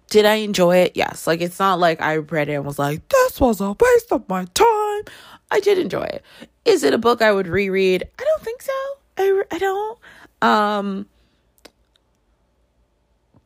Did 0.09 0.25
I 0.25 0.35
enjoy 0.35 0.77
it? 0.77 0.93
Yes. 0.95 1.27
Like 1.27 1.41
it's 1.41 1.59
not 1.59 1.79
like 1.79 2.01
I 2.01 2.17
read 2.17 2.49
it 2.49 2.53
and 2.53 2.65
was 2.65 2.79
like, 2.79 3.07
this 3.09 3.39
was 3.39 3.61
a 3.61 3.75
waste 3.79 4.11
of 4.11 4.27
my 4.27 4.45
time. 4.45 5.03
I 5.51 5.59
did 5.59 5.77
enjoy 5.77 6.03
it. 6.03 6.23
Is 6.65 6.83
it 6.83 6.93
a 6.93 6.97
book 6.97 7.21
I 7.21 7.31
would 7.31 7.47
reread? 7.47 8.07
I 8.19 8.23
don't 8.23 8.41
think 8.41 8.61
so. 8.61 8.73
I, 9.17 9.43
I 9.51 9.57
don't. 9.57 9.99
Um 10.41 11.05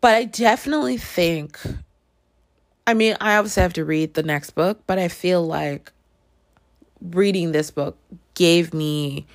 but 0.01 0.15
I 0.15 0.25
definitely 0.25 0.97
think 0.97 1.59
I 2.85 2.93
mean, 2.93 3.15
I 3.21 3.37
obviously 3.37 3.63
have 3.63 3.73
to 3.73 3.85
read 3.85 4.13
the 4.13 4.23
next 4.23 4.51
book, 4.51 4.81
but 4.87 4.99
I 4.99 5.07
feel 5.07 5.45
like 5.45 5.91
reading 7.01 7.51
this 7.51 7.71
book 7.71 7.97
gave 8.33 8.73
me 8.73 9.25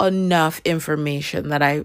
enough 0.00 0.60
information 0.64 1.48
that 1.48 1.62
I 1.62 1.84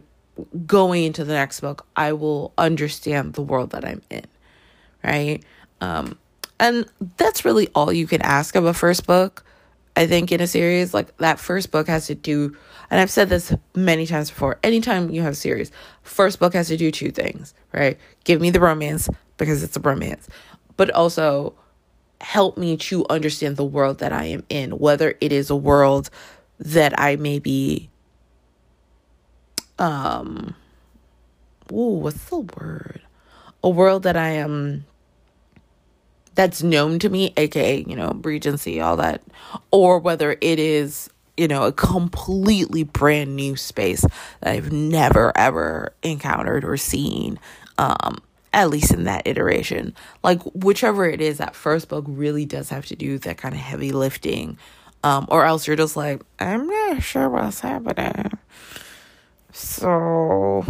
going 0.66 1.04
into 1.04 1.24
the 1.24 1.34
next 1.34 1.60
book, 1.60 1.86
I 1.96 2.14
will 2.14 2.54
understand 2.58 3.34
the 3.34 3.42
world 3.42 3.72
that 3.72 3.86
I'm 3.86 4.02
in 4.10 4.24
right? 5.04 5.44
Um, 5.82 6.18
and 6.60 6.86
that's 7.18 7.46
really 7.46 7.68
all 7.76 7.92
you 7.92 8.08
can 8.08 8.22
ask 8.22 8.56
of 8.56 8.66
a 8.66 8.74
first 8.74 9.06
book. 9.06 9.44
I 9.96 10.08
think 10.08 10.32
in 10.32 10.42
a 10.42 10.48
series 10.48 10.94
like 10.94 11.16
that 11.18 11.40
first 11.40 11.72
book 11.72 11.88
has 11.88 12.08
to 12.08 12.16
do 12.16 12.56
and 12.94 13.02
I've 13.02 13.10
said 13.10 13.28
this 13.28 13.52
many 13.76 14.06
times 14.06 14.30
before. 14.30 14.60
Anytime 14.62 15.10
you 15.10 15.24
have 15.24 15.34
a 15.34 15.36
series, 15.36 15.72
first 16.04 16.40
book 16.40 16.54
has 16.54 16.68
to 16.68 16.78
do 16.78 16.92
two 16.92 17.10
things, 17.10 17.56
right? 17.72 17.98
Give 18.24 18.40
me 18.40 18.52
the 18.52 18.60
romance 18.60 19.10
because 19.38 19.64
it's 19.64 19.76
a 19.76 19.80
romance, 19.80 20.28
but 20.78 20.92
also 20.92 21.56
help 22.22 22.56
me 22.56 22.78
to 22.78 23.04
understand 23.10 23.58
the 23.58 23.64
world 23.64 23.98
that 23.98 24.14
I 24.14 24.26
am 24.26 24.44
in, 24.48 24.72
whether 24.72 25.16
it 25.22 25.32
is 25.32 25.50
a 25.50 25.56
world 25.56 26.12
that 26.60 27.00
I 27.00 27.16
may 27.16 27.40
be 27.40 27.90
um 29.80 30.56
ooh, 31.72 31.98
what's 31.98 32.24
the 32.26 32.38
word? 32.38 33.02
A 33.64 33.70
world 33.70 34.04
that 34.04 34.16
I 34.16 34.30
am 34.30 34.86
that's 36.36 36.64
known 36.64 37.00
to 37.00 37.10
me, 37.10 37.34
aka, 37.38 37.84
you 37.88 37.96
know, 37.96 38.20
Regency, 38.24 38.82
all 38.82 38.98
that, 38.98 39.22
or 39.72 40.00
whether 40.00 40.38
it 40.42 40.60
is 40.60 41.10
you 41.36 41.48
know, 41.48 41.64
a 41.64 41.72
completely 41.72 42.84
brand 42.84 43.36
new 43.36 43.56
space 43.56 44.02
that 44.02 44.54
I've 44.54 44.72
never 44.72 45.36
ever 45.36 45.92
encountered 46.04 46.64
or 46.64 46.78
seen. 46.78 47.40
Um, 47.80 48.22
at 48.54 48.70
least 48.70 48.94
in 48.94 49.06
that 49.06 49.26
iteration. 49.26 49.96
Like 50.24 50.42
whichever 50.54 51.06
it 51.06 51.22
is, 51.22 51.40
that 51.40 51.56
first 51.56 51.90
book 51.90 52.06
really 52.08 52.46
does 52.46 52.70
have 52.70 52.86
to 52.86 52.96
do 52.96 53.18
that 53.20 53.38
kind 53.38 53.56
of 53.56 53.60
heavy 53.60 53.92
lifting. 53.92 54.58
Um, 55.04 55.26
or 55.30 55.44
else 55.44 55.68
you're 55.68 55.76
just 55.76 55.98
like, 55.98 56.22
I'm 56.40 56.68
not 56.68 57.02
sure 57.02 57.30
what's 57.30 57.60
happening. 57.60 58.32
So, 59.52 60.64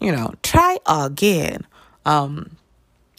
you 0.00 0.12
know, 0.12 0.34
try 0.42 0.76
again. 0.86 1.66
Um, 2.04 2.56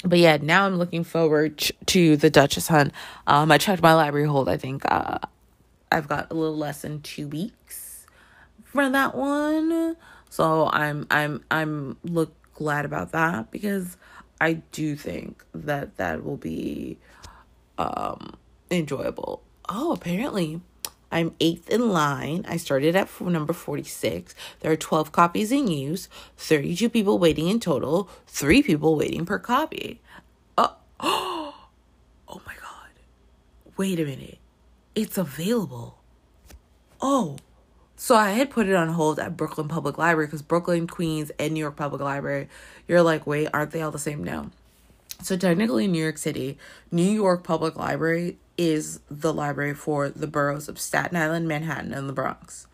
but 0.03 0.19
yeah, 0.19 0.37
now 0.41 0.65
I'm 0.65 0.75
looking 0.77 1.03
forward 1.03 1.57
to 1.87 2.17
the 2.17 2.29
Duchess 2.29 2.67
Hunt. 2.67 2.93
Um, 3.27 3.51
I 3.51 3.57
checked 3.57 3.81
my 3.81 3.93
library 3.93 4.27
hold. 4.27 4.49
I 4.49 4.57
think 4.57 4.83
uh, 4.91 5.19
I've 5.91 6.07
got 6.07 6.31
a 6.31 6.33
little 6.33 6.57
less 6.57 6.81
than 6.81 7.01
two 7.01 7.27
weeks 7.27 8.05
for 8.63 8.89
that 8.89 9.15
one. 9.15 9.95
So 10.29 10.69
I'm 10.71 11.05
I'm 11.11 11.43
I'm 11.51 11.97
look 12.03 12.33
glad 12.53 12.85
about 12.85 13.11
that 13.11 13.51
because 13.51 13.97
I 14.41 14.53
do 14.71 14.95
think 14.95 15.43
that 15.53 15.97
that 15.97 16.23
will 16.23 16.37
be 16.37 16.97
um 17.77 18.35
enjoyable. 18.71 19.43
Oh, 19.69 19.93
apparently 19.93 20.61
I'm 21.13 21.35
eighth 21.39 21.69
in 21.69 21.89
line. 21.89 22.43
I 22.47 22.57
started 22.57 22.95
at 22.95 23.21
number 23.21 23.53
46. 23.53 24.33
There 24.61 24.71
are 24.71 24.75
12 24.75 25.11
copies 25.11 25.51
in 25.51 25.67
use, 25.67 26.09
32 26.37 26.89
people 26.89 27.19
waiting 27.19 27.49
in 27.49 27.59
total, 27.59 28.09
three 28.25 28.63
people 28.63 28.95
waiting 28.95 29.23
per 29.23 29.37
copy. 29.37 30.01
Oh, 30.57 30.75
oh 30.99 31.53
my 32.47 32.55
God. 32.55 32.89
Wait 33.77 33.99
a 33.99 34.05
minute. 34.05 34.39
It's 34.95 35.17
available. 35.17 35.99
Oh, 36.99 37.37
so 37.95 38.15
I 38.15 38.31
had 38.31 38.49
put 38.49 38.67
it 38.67 38.75
on 38.75 38.89
hold 38.89 39.19
at 39.19 39.37
Brooklyn 39.37 39.67
Public 39.67 39.99
Library 39.99 40.25
because 40.25 40.41
Brooklyn, 40.41 40.87
Queens, 40.87 41.31
and 41.37 41.53
New 41.53 41.59
York 41.59 41.75
Public 41.75 42.01
Library, 42.01 42.49
you're 42.87 43.03
like, 43.03 43.27
wait, 43.27 43.49
aren't 43.53 43.69
they 43.69 43.83
all 43.83 43.91
the 43.91 43.99
same? 43.99 44.23
No. 44.23 44.49
So 45.23 45.37
technically, 45.37 45.85
in 45.85 45.93
New 45.93 46.03
York 46.03 46.17
City, 46.17 46.57
New 46.91 47.09
York 47.09 47.43
Public 47.43 47.77
Library 47.77 48.37
is 48.57 48.99
the 49.09 49.33
library 49.33 49.73
for 49.73 50.09
the 50.09 50.27
boroughs 50.27 50.67
of 50.67 50.79
Staten 50.79 51.17
Island, 51.17 51.47
Manhattan, 51.47 51.93
and 51.93 52.09
the 52.09 52.13
Bronx. 52.13 52.67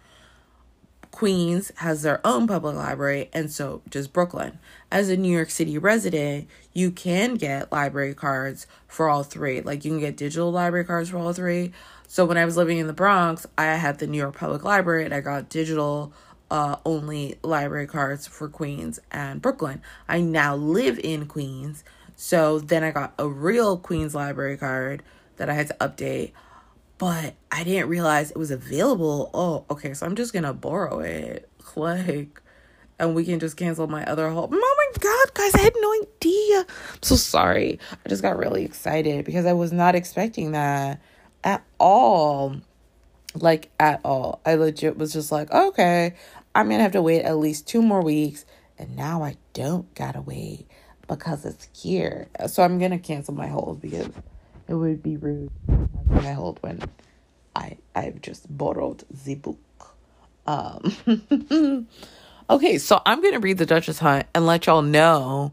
Queens 1.11 1.71
has 1.77 2.01
their 2.01 2.25
own 2.25 2.47
public 2.47 2.75
library, 2.75 3.29
and 3.33 3.51
so 3.51 3.81
does 3.89 4.07
Brooklyn. 4.07 4.57
As 4.91 5.09
a 5.09 5.17
New 5.17 5.31
York 5.31 5.49
City 5.49 5.77
resident, 5.77 6.47
you 6.73 6.91
can 6.91 7.35
get 7.35 7.71
library 7.71 8.13
cards 8.13 8.65
for 8.87 9.09
all 9.09 9.23
three. 9.23 9.61
Like, 9.61 9.85
you 9.85 9.91
can 9.91 9.99
get 9.99 10.17
digital 10.17 10.51
library 10.51 10.85
cards 10.85 11.09
for 11.09 11.17
all 11.17 11.33
three, 11.33 11.71
so 12.07 12.25
when 12.25 12.37
I 12.37 12.45
was 12.45 12.57
living 12.57 12.79
in 12.79 12.87
the 12.87 12.93
Bronx, 12.93 13.45
I 13.59 13.65
had 13.65 13.99
the 13.99 14.07
New 14.07 14.17
York 14.17 14.35
Public 14.35 14.63
Library 14.63 15.05
and 15.05 15.13
I 15.13 15.21
got 15.21 15.47
digital 15.47 16.11
uh, 16.49 16.77
only 16.83 17.35
library 17.43 17.85
cards 17.85 18.25
for 18.25 18.49
Queens 18.49 18.99
and 19.11 19.39
Brooklyn. 19.39 19.83
I 20.07 20.19
now 20.19 20.55
live 20.55 20.99
in 21.03 21.27
Queens. 21.27 21.83
So 22.21 22.59
then 22.59 22.83
I 22.83 22.91
got 22.91 23.13
a 23.17 23.29
real 23.29 23.77
Queens 23.77 24.13
library 24.13 24.57
card 24.57 25.03
that 25.37 25.49
I 25.49 25.53
had 25.53 25.67
to 25.67 25.73
update, 25.75 26.33
but 26.97 27.35
I 27.49 27.63
didn't 27.63 27.87
realize 27.87 28.29
it 28.29 28.37
was 28.37 28.51
available. 28.51 29.31
Oh, 29.33 29.63
okay. 29.69 29.93
So 29.93 30.05
I'm 30.05 30.17
just 30.17 30.33
to 30.43 30.51
borrow 30.51 30.99
it. 30.99 31.49
Like, 31.75 32.41
and 32.97 33.15
we 33.15 33.23
can 33.23 33.39
just 33.39 33.55
cancel 33.55 33.87
my 33.87 34.03
other 34.03 34.29
whole. 34.31 34.49
Oh 34.51 34.75
my 34.91 34.99
God, 34.99 35.33
guys, 35.33 35.53
I 35.53 35.59
had 35.59 35.75
no 35.79 35.93
idea. 36.01 36.59
I'm 36.59 37.03
so 37.03 37.15
sorry. 37.15 37.79
I 38.03 38.09
just 38.09 38.23
got 38.23 38.37
really 38.37 38.65
excited 38.65 39.23
because 39.23 39.45
I 39.45 39.53
was 39.53 39.71
not 39.71 39.93
expecting 39.93 40.53
that 40.53 40.99
at 41.43 41.63
all. 41.79 42.57
Like, 43.35 43.69
at 43.79 44.01
all. 44.03 44.41
I 44.45 44.55
legit 44.55 44.97
was 44.97 45.13
just 45.13 45.31
like, 45.31 45.51
okay, 45.51 46.15
I'm 46.55 46.67
to 46.69 46.79
have 46.79 46.91
to 46.93 47.01
wait 47.01 47.21
at 47.21 47.37
least 47.37 47.67
two 47.67 47.83
more 47.83 48.01
weeks. 48.01 48.45
And 48.77 48.97
now 48.97 49.23
I 49.23 49.37
don't 49.53 49.93
got 49.93 50.13
to 50.13 50.21
wait 50.21 50.68
because 51.09 51.45
it's 51.45 51.67
here. 51.73 52.27
So 52.47 52.63
I'm 52.63 52.79
to 52.91 52.99
cancel 52.99 53.33
my 53.33 53.47
hold 53.47 53.81
because 53.81 54.09
it 54.67 54.75
would 54.75 55.03
be 55.03 55.17
rude 55.17 55.51
my 56.07 56.33
hold 56.33 56.59
when 56.61 56.81
I 57.55 57.77
I've 57.95 58.21
just 58.21 58.45
borrowed 58.55 59.03
the 59.25 59.35
book. 59.35 59.95
Um 60.47 61.87
Okay, 62.49 62.79
so 62.79 62.99
I'm 63.05 63.21
to 63.33 63.39
read 63.39 63.59
The 63.59 63.65
Duchess 63.67 63.99
Hunt 63.99 64.25
and 64.33 64.47
let 64.47 64.65
y'all 64.65 64.81
know 64.81 65.51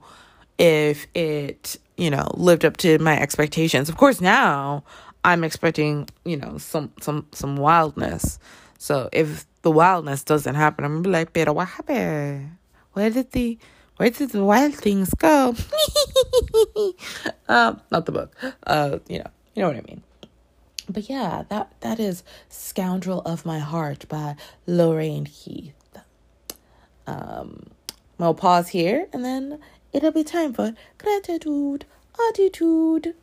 if 0.57 1.07
it, 1.15 1.77
you 1.99 2.11
know, 2.11 2.27
lived 2.35 2.65
up 2.65 2.79
to 2.79 2.99
my 3.01 3.21
expectations. 3.21 3.91
Of 3.91 3.99
course, 3.99 4.19
now 4.23 4.83
I'm 5.23 5.45
expecting, 5.45 6.09
you 6.25 6.39
know, 6.39 6.57
some 6.57 6.93
some 7.03 7.27
some 7.33 7.57
wildness. 7.59 8.39
So 8.79 9.11
if 9.13 9.45
the 9.61 9.71
wildness 9.71 10.25
doesn't 10.25 10.55
happen, 10.55 10.87
I'm 10.87 10.93
gonna 10.93 11.03
be 11.03 11.11
like, 11.11 11.35
"Pero 11.35 11.53
what 11.53 11.69
happened? 11.69 12.57
Where 12.95 13.11
did 13.11 13.33
the 13.33 13.59
where 13.97 14.11
did 14.11 14.31
the 14.31 14.45
wild 14.45 14.75
things 14.75 15.13
go?" 15.15 15.55
um, 17.49 17.81
not 17.91 18.07
the 18.07 18.13
book. 18.13 18.35
Uh, 18.67 18.99
you 19.09 19.19
know, 19.19 19.31
you 19.55 19.63
know 19.63 19.69
what 19.69 19.77
I 19.77 19.83
mean. 19.83 20.03
But 20.89 21.09
yeah, 21.09 21.45
that 21.49 21.73
that 21.81 21.99
is 21.99 22.23
"Scoundrel 22.49 23.21
of 23.23 23.45
My 23.45 23.59
Heart" 23.59 24.07
by 24.09 24.37
Lorraine 24.67 25.27
Heath. 25.27 25.75
Um, 27.07 27.71
I'll 28.19 28.35
pause 28.35 28.69
here, 28.69 29.09
and 29.13 29.25
then 29.25 29.59
it'll 29.93 30.13
be 30.13 30.25
time 30.25 30.53
for 30.53 30.75
gratitude, 30.99 31.85
attitude. 32.29 33.15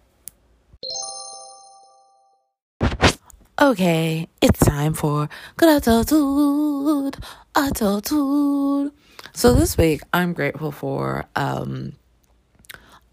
Okay, 3.62 4.28
it's 4.42 4.60
time 4.60 4.94
for 4.94 5.30
gratitude, 5.58 7.18
attitude. 7.56 8.92
So 9.32 9.54
this 9.54 9.78
week 9.78 10.02
I'm 10.12 10.34
grateful 10.34 10.72
for 10.72 11.26
um 11.36 11.94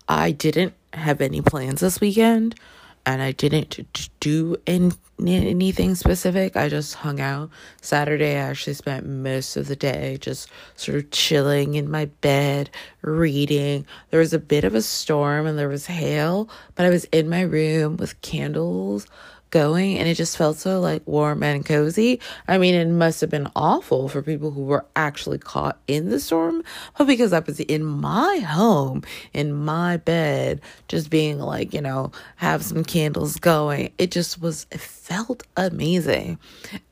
I 0.08 0.32
didn't 0.32 0.74
have 0.92 1.20
any 1.20 1.40
plans 1.40 1.80
this 1.80 2.00
weekend 2.00 2.56
and 3.06 3.22
I 3.22 3.32
didn't 3.32 4.10
do 4.20 4.56
any, 4.66 4.90
anything 5.24 5.94
specific. 5.94 6.56
I 6.56 6.68
just 6.68 6.94
hung 6.94 7.20
out. 7.20 7.50
Saturday, 7.80 8.32
I 8.32 8.40
actually 8.40 8.74
spent 8.74 9.06
most 9.06 9.56
of 9.56 9.68
the 9.68 9.76
day 9.76 10.18
just 10.20 10.48
sort 10.76 10.98
of 10.98 11.10
chilling 11.10 11.74
in 11.76 11.90
my 11.90 12.06
bed, 12.06 12.70
reading. 13.02 13.86
There 14.10 14.20
was 14.20 14.34
a 14.34 14.38
bit 14.38 14.64
of 14.64 14.74
a 14.74 14.82
storm 14.82 15.46
and 15.46 15.58
there 15.58 15.68
was 15.68 15.86
hail, 15.86 16.50
but 16.74 16.84
I 16.84 16.90
was 16.90 17.04
in 17.06 17.28
my 17.28 17.42
room 17.42 17.96
with 17.96 18.20
candles 18.20 19.06
going 19.50 19.98
and 19.98 20.08
it 20.08 20.14
just 20.14 20.36
felt 20.36 20.56
so 20.56 20.80
like 20.80 21.06
warm 21.06 21.42
and 21.42 21.64
cozy. 21.64 22.20
I 22.48 22.58
mean, 22.58 22.74
it 22.74 22.88
must 22.88 23.20
have 23.20 23.30
been 23.30 23.48
awful 23.54 24.08
for 24.08 24.22
people 24.22 24.50
who 24.50 24.62
were 24.62 24.84
actually 24.96 25.38
caught 25.38 25.78
in 25.86 26.08
the 26.08 26.20
storm, 26.20 26.62
but 26.96 27.06
because 27.06 27.32
I 27.32 27.40
was 27.40 27.60
in 27.60 27.84
my 27.84 28.38
home, 28.38 29.02
in 29.32 29.52
my 29.52 29.96
bed, 29.98 30.60
just 30.88 31.10
being 31.10 31.38
like, 31.38 31.74
you 31.74 31.80
know, 31.80 32.12
have 32.36 32.62
some 32.62 32.84
candles 32.84 33.36
going, 33.36 33.92
it 33.98 34.10
just 34.10 34.40
was, 34.40 34.66
it 34.70 34.80
felt 34.80 35.42
amazing. 35.56 36.38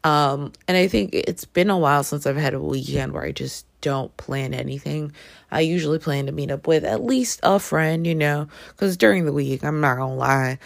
Um, 0.05 0.53
and 0.67 0.77
I 0.77 0.89
think 0.89 1.11
it's 1.15 1.45
been 1.45 1.71
a 1.71 1.79
while 1.79 2.05
since 2.05 2.27
I've 2.27 2.37
had 2.37 2.55
a 2.55 2.61
weekend 2.61 3.13
where 3.13 3.25
I 3.25 3.33
just 3.33 3.67
don't 3.81 4.15
plan 4.17 4.55
anything. 4.55 5.13
I 5.51 5.61
usually 5.61 5.99
plan 5.99 6.27
to 6.27 6.33
meet 6.33 6.51
up 6.51 6.67
with 6.67 6.85
at 6.85 7.03
least 7.03 7.41
a 7.43 7.59
friend, 7.59 8.07
you 8.07 8.15
know, 8.15 8.49
because 8.69 8.97
during 8.97 9.25
the 9.25 9.33
week, 9.33 9.65
I'm 9.65 9.81
not 9.81 9.97
gonna 9.97 10.15
lie, 10.15 10.59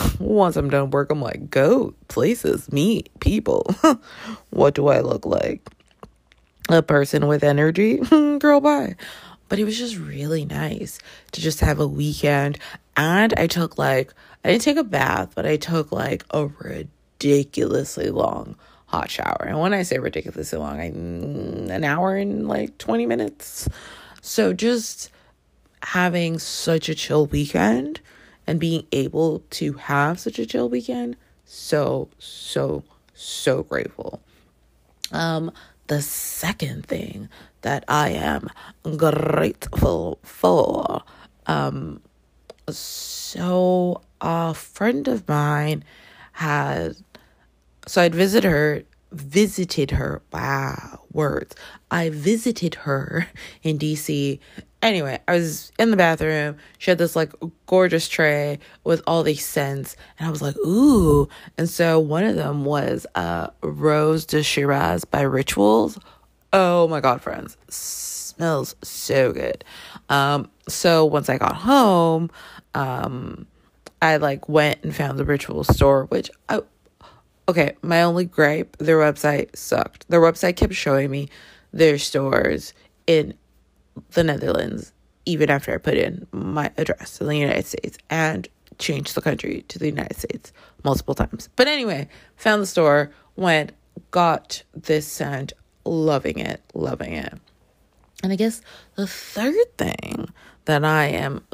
once 0.18 0.56
I'm 0.56 0.70
done 0.70 0.90
work, 0.90 1.10
I'm 1.10 1.20
like, 1.20 1.50
go 1.50 1.94
places, 2.08 2.70
meet 2.72 3.08
people. 3.20 3.74
what 4.50 4.74
do 4.74 4.88
I 4.88 5.00
look 5.00 5.26
like? 5.26 5.68
A 6.68 6.82
person 6.82 7.26
with 7.26 7.44
energy? 7.44 7.98
Girl, 8.38 8.60
bye. 8.60 8.96
But 9.48 9.58
it 9.58 9.64
was 9.64 9.76
just 9.76 9.96
really 9.96 10.46
nice 10.46 10.98
to 11.32 11.40
just 11.40 11.60
have 11.60 11.80
a 11.80 11.86
weekend. 11.86 12.58
And 12.96 13.34
I 13.36 13.46
took 13.46 13.76
like, 13.76 14.12
I 14.44 14.50
didn't 14.50 14.62
take 14.62 14.76
a 14.76 14.84
bath, 14.84 15.32
but 15.34 15.46
I 15.46 15.56
took 15.56 15.92
like 15.92 16.24
a 16.30 16.46
ridiculously 16.46 18.10
long 18.10 18.56
hot 18.86 19.10
shower. 19.10 19.44
And 19.46 19.58
when 19.60 19.74
I 19.74 19.82
say 19.82 19.98
ridiculously 19.98 20.58
long, 20.58 20.80
I 20.80 20.84
an 20.84 21.84
hour 21.84 22.16
and 22.16 22.48
like 22.48 22.78
20 22.78 23.06
minutes. 23.06 23.68
So 24.20 24.52
just 24.52 25.10
having 25.82 26.38
such 26.38 26.88
a 26.88 26.94
chill 26.94 27.26
weekend 27.26 28.00
and 28.46 28.58
being 28.60 28.86
able 28.92 29.40
to 29.50 29.74
have 29.74 30.18
such 30.20 30.38
a 30.38 30.46
chill 30.46 30.68
weekend 30.68 31.16
so 31.44 32.08
so 32.18 32.82
so 33.14 33.62
grateful. 33.62 34.20
Um 35.12 35.52
the 35.88 36.00
second 36.00 36.86
thing 36.86 37.28
that 37.62 37.84
i 37.88 38.08
am 38.10 38.48
grateful 38.96 40.18
for 40.22 41.02
um 41.46 42.00
so 42.70 44.00
a 44.20 44.54
friend 44.54 45.08
of 45.08 45.28
mine 45.28 45.84
had 46.32 46.96
so 47.86 48.00
i'd 48.02 48.14
visit 48.14 48.44
her 48.44 48.82
visited 49.10 49.90
her 49.90 50.22
wow 50.32 51.00
words. 51.12 51.54
I 51.90 52.08
visited 52.08 52.74
her 52.76 53.28
in 53.62 53.78
dc 53.78 54.38
Anyway, 54.82 55.20
I 55.28 55.34
was 55.34 55.70
in 55.78 55.92
the 55.92 55.96
bathroom. 55.96 56.56
She 56.78 56.90
had 56.90 56.98
this 56.98 57.14
like 57.14 57.32
gorgeous 57.66 58.08
tray 58.08 58.58
with 58.82 59.00
all 59.06 59.22
these 59.22 59.46
scents, 59.46 59.96
and 60.18 60.26
I 60.26 60.30
was 60.30 60.42
like, 60.42 60.56
ooh. 60.58 61.28
And 61.56 61.70
so 61.70 62.00
one 62.00 62.24
of 62.24 62.34
them 62.34 62.64
was 62.64 63.06
uh, 63.14 63.48
Rose 63.62 64.26
de 64.26 64.42
Shiraz 64.42 65.04
by 65.04 65.20
Rituals. 65.22 65.98
Oh 66.52 66.88
my 66.88 67.00
god, 67.00 67.22
friends, 67.22 67.56
smells 67.68 68.74
so 68.82 69.32
good. 69.32 69.64
Um, 70.08 70.50
so 70.68 71.04
once 71.04 71.28
I 71.28 71.38
got 71.38 71.54
home, 71.54 72.28
um, 72.74 73.46
I 74.02 74.16
like 74.16 74.48
went 74.48 74.82
and 74.82 74.94
found 74.94 75.16
the 75.16 75.24
Ritual 75.24 75.62
store, 75.62 76.06
which 76.06 76.28
I 76.48 76.60
okay. 77.48 77.76
My 77.82 78.02
only 78.02 78.24
gripe, 78.24 78.76
their 78.78 78.98
website 78.98 79.54
sucked. 79.54 80.08
Their 80.08 80.20
website 80.20 80.56
kept 80.56 80.74
showing 80.74 81.08
me 81.08 81.28
their 81.72 81.98
stores 81.98 82.74
in 83.06 83.34
the 84.12 84.24
Netherlands, 84.24 84.92
even 85.26 85.50
after 85.50 85.72
I 85.74 85.78
put 85.78 85.94
in 85.94 86.26
my 86.32 86.70
address 86.76 87.20
in 87.20 87.26
the 87.26 87.36
United 87.36 87.66
States 87.66 87.98
and 88.10 88.48
changed 88.78 89.14
the 89.14 89.20
country 89.22 89.64
to 89.68 89.78
the 89.78 89.86
United 89.86 90.16
States 90.16 90.52
multiple 90.84 91.14
times. 91.14 91.48
But 91.56 91.68
anyway, 91.68 92.08
found 92.36 92.62
the 92.62 92.66
store, 92.66 93.10
went, 93.36 93.72
got 94.10 94.62
this 94.74 95.06
scent, 95.06 95.52
loving 95.84 96.38
it, 96.38 96.62
loving 96.74 97.12
it. 97.12 97.34
And 98.22 98.32
I 98.32 98.36
guess 98.36 98.60
the 98.94 99.06
third 99.06 99.76
thing 99.78 100.28
that 100.64 100.84
I 100.84 101.06
am 101.06 101.44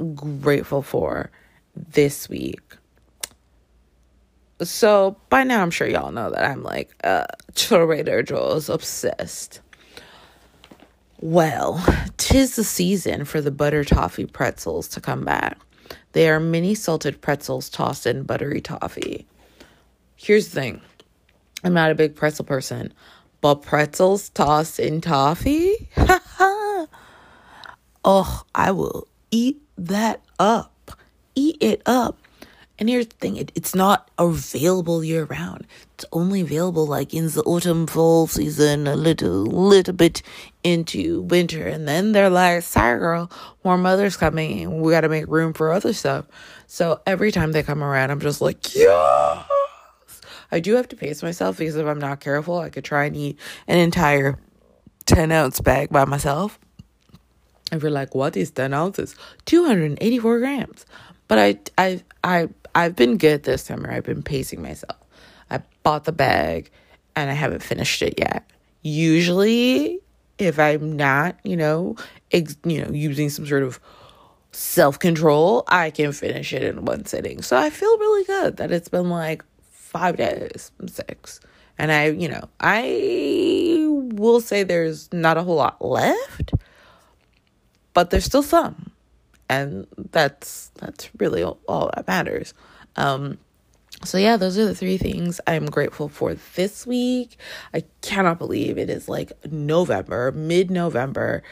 grateful 0.41 0.83
for 0.83 1.31
this 1.75 2.29
week. 2.29 2.61
So 4.61 5.17
by 5.29 5.45
now, 5.45 5.63
I'm 5.63 5.71
sure 5.71 5.87
y'all 5.87 6.11
know 6.11 6.31
that 6.31 6.45
I'm 6.45 6.63
like 6.63 6.95
uh, 7.05 7.27
Trader 7.55 8.23
Joe's 8.23 8.69
obsessed. 8.69 9.61
Well, 11.21 11.85
tis 12.17 12.55
the 12.55 12.63
season 12.63 13.25
for 13.25 13.41
the 13.41 13.51
butter 13.51 13.83
toffee 13.83 14.27
pretzels 14.27 14.87
to 14.89 15.01
come 15.01 15.25
back. 15.25 15.59
They 16.13 16.31
are 16.31 16.39
mini 16.39 16.77
salted 16.77 17.21
pretzels 17.21 17.69
tossed 17.69 18.07
in 18.07 18.23
buttery 18.23 18.61
toffee. 18.61 19.27
Here's 20.15 20.49
the 20.49 20.61
thing 20.61 20.81
I'm 21.65 21.75
not 21.75 21.91
a 21.91 21.97
big 21.97 22.15
pretzel 22.15 22.45
person, 22.45 22.95
but 23.41 23.63
pretzels 23.63 24.29
tossed 24.29 24.79
in 24.79 25.01
toffee? 25.01 25.89
oh, 28.05 28.43
I 28.55 28.71
will 28.71 29.09
eat 29.33 29.61
that 29.77 30.23
up. 30.39 30.93
Eat 31.35 31.57
it 31.61 31.83
up. 31.85 32.19
And 32.79 32.89
here's 32.89 33.09
the 33.09 33.17
thing 33.17 33.37
it, 33.37 33.51
it's 33.57 33.75
not 33.75 34.09
available 34.19 35.03
year 35.03 35.25
round. 35.25 35.67
It's 35.95 36.05
only 36.13 36.43
available 36.43 36.87
like 36.87 37.13
in 37.13 37.27
the 37.27 37.43
autumn 37.43 37.89
fall 37.89 38.29
season, 38.29 38.87
a 38.87 38.95
little 38.95 39.45
little 39.45 39.95
bit 39.95 40.23
into 40.73 41.23
winter. 41.23 41.67
And 41.67 41.89
then 41.89 42.13
they're 42.13 42.31
like, 42.31 42.63
sorry 42.63 42.99
girl, 42.99 43.31
more 43.65 43.79
mother's 43.79 44.17
coming. 44.17 44.81
We 44.81 44.93
gotta 44.93 45.09
make 45.09 45.27
room 45.29 45.53
for 45.53 45.73
other 45.73 45.93
stuff. 45.93 46.27
So 46.67 47.01
every 47.07 47.33
time 47.33 47.53
they 47.53 47.63
come 47.63 47.83
around, 47.83 48.11
I'm 48.11 48.21
just 48.21 48.41
like, 48.41 48.75
yes. 48.75 49.47
I 50.51 50.61
do 50.61 50.75
have 50.75 50.89
to 50.89 50.97
pace 50.97 51.23
myself 51.23 51.59
because 51.59 51.77
if 51.77 51.87
I'm 51.87 51.99
not 51.99 52.21
careful, 52.21 52.59
I 52.59 52.71
could 52.71 52.85
try 52.85 53.05
and 53.05 53.17
eat 53.17 53.39
an 53.67 53.79
entire 53.79 54.39
10 55.07 55.31
ounce 55.33 55.61
bag 55.61 55.91
by 55.91 56.05
myself. 56.05 56.59
If 57.71 57.83
you're 57.83 57.91
like, 57.91 58.15
what 58.15 58.37
is 58.37 58.51
10 58.51 58.73
ounces? 58.73 59.15
284 59.45 60.39
grams. 60.39 60.87
But 61.27 61.39
I, 61.39 61.59
I, 61.77 62.03
I 62.25 62.49
I've 62.75 62.97
been 62.97 63.19
good 63.19 63.43
this 63.43 63.65
summer. 63.65 63.91
I've 63.91 64.05
been 64.05 64.23
pacing 64.23 64.63
myself. 64.63 64.97
I 65.51 65.61
bought 65.83 66.05
the 66.05 66.13
bag 66.13 66.71
and 67.17 67.31
I 67.31 67.35
haven't 67.35 67.63
finished 67.63 68.01
it 68.03 68.15
yet. 68.19 68.51
Usually, 68.83 70.01
if 70.39 70.59
I'm 70.59 70.97
not, 70.97 71.39
you 71.45 71.57
know, 71.57 71.97
ex- 72.33 72.57
you 72.65 72.85
know, 72.85 72.91
using 72.93 73.31
some 73.31 73.47
sort 73.47 73.63
of 73.63 73.81
self-control, 74.53 75.65
I 75.69 75.91
can 75.91 76.13
finish 76.13 76.53
it 76.53 76.63
in 76.63 76.85
one 76.85 77.05
sitting. 77.07 77.43
So 77.43 77.57
I 77.57 77.71
feel 77.71 77.99
really 77.99 78.25
good 78.25 78.57
that 78.59 78.71
it's 78.71 78.89
been 78.89 79.11
like 79.11 79.45
5 79.73 80.17
days, 80.17 80.73
6. 80.87 81.41
And 81.79 81.93
I, 81.93 82.09
you 82.09 82.29
know, 82.29 82.49
I 82.61 83.85
will 83.89 84.41
say 84.41 84.63
there's 84.63 85.13
not 85.13 85.37
a 85.37 85.43
whole 85.43 85.57
lot 85.57 85.85
left, 85.85 86.53
but 87.95 88.11
there's 88.11 88.25
still 88.25 88.43
some 88.43 88.93
and 89.49 89.87
that's 90.13 90.71
that's 90.77 91.11
really 91.19 91.43
all, 91.43 91.91
that 91.95 92.07
matters 92.07 92.55
um 92.97 93.39
so 94.05 94.19
yeah 94.19 94.37
those 94.37 94.57
are 94.59 94.67
the 94.67 94.75
three 94.75 94.99
things 94.99 95.41
i'm 95.47 95.67
grateful 95.67 96.09
for 96.09 96.35
this 96.55 96.87
week 96.87 97.37
i 97.75 97.83
cannot 98.01 98.39
believe 98.39 98.79
it 98.79 98.91
is 98.91 99.09
like 99.09 99.33
november 99.51 100.33
mid-november 100.33 101.43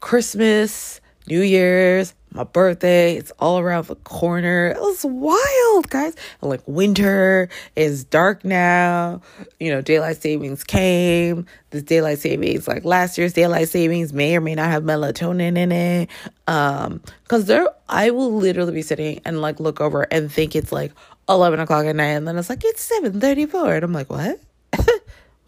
christmas 0.00 1.00
new 1.26 1.40
year's 1.40 2.14
my 2.34 2.44
birthday. 2.44 3.16
It's 3.16 3.30
all 3.38 3.58
around 3.58 3.86
the 3.86 3.96
corner. 3.96 4.68
It 4.68 4.80
was 4.80 5.04
wild, 5.04 5.90
guys. 5.90 6.14
And 6.40 6.50
like 6.50 6.62
winter 6.66 7.48
is 7.76 8.04
dark 8.04 8.44
now. 8.44 9.20
You 9.60 9.70
know, 9.70 9.80
daylight 9.82 10.22
savings 10.22 10.64
came. 10.64 11.46
This 11.70 11.82
daylight 11.82 12.18
savings, 12.18 12.68
like 12.68 12.84
last 12.84 13.18
year's 13.18 13.32
daylight 13.32 13.68
savings, 13.68 14.12
may 14.12 14.36
or 14.36 14.40
may 14.40 14.54
not 14.54 14.70
have 14.70 14.82
melatonin 14.82 15.56
in 15.56 15.72
it. 15.72 16.10
Um, 16.46 17.02
cause 17.28 17.46
there, 17.46 17.68
I 17.88 18.10
will 18.10 18.32
literally 18.32 18.72
be 18.72 18.82
sitting 18.82 19.20
and 19.24 19.40
like 19.40 19.60
look 19.60 19.80
over 19.80 20.02
and 20.10 20.30
think 20.30 20.54
it's 20.54 20.72
like 20.72 20.92
eleven 21.28 21.60
o'clock 21.60 21.86
at 21.86 21.96
night, 21.96 22.12
and 22.12 22.26
then 22.26 22.36
it's 22.36 22.48
like 22.48 22.64
it's 22.64 22.82
seven 22.82 23.20
thirty 23.20 23.46
four, 23.46 23.74
and 23.74 23.84
I'm 23.84 23.92
like, 23.92 24.10
what? 24.10 24.40
what 24.70 24.98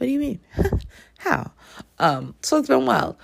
do 0.00 0.06
you 0.06 0.18
mean? 0.18 0.40
How? 1.18 1.52
Um, 1.98 2.34
so 2.42 2.58
it's 2.58 2.68
been 2.68 2.86
wild, 2.86 3.16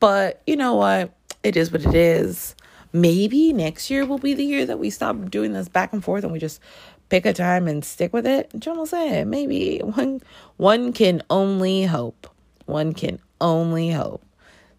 but 0.00 0.42
you 0.46 0.56
know 0.56 0.74
what? 0.74 1.14
It 1.42 1.56
is 1.56 1.70
what 1.70 1.84
it 1.84 1.94
is 1.94 2.54
maybe 2.94 3.52
next 3.52 3.90
year 3.90 4.06
will 4.06 4.18
be 4.18 4.32
the 4.32 4.44
year 4.44 4.64
that 4.64 4.78
we 4.78 4.88
stop 4.88 5.28
doing 5.28 5.52
this 5.52 5.68
back 5.68 5.92
and 5.92 6.02
forth 6.02 6.22
and 6.22 6.32
we 6.32 6.38
just 6.38 6.60
pick 7.08 7.26
a 7.26 7.32
time 7.32 7.66
and 7.66 7.84
stick 7.84 8.12
with 8.12 8.24
it. 8.24 8.50
Will 8.64 8.86
say 8.86 9.24
maybe 9.24 9.80
one 9.80 10.22
one 10.56 10.92
can 10.94 11.20
only 11.28 11.84
hope. 11.84 12.28
One 12.66 12.94
can 12.94 13.18
only 13.40 13.90
hope 13.90 14.24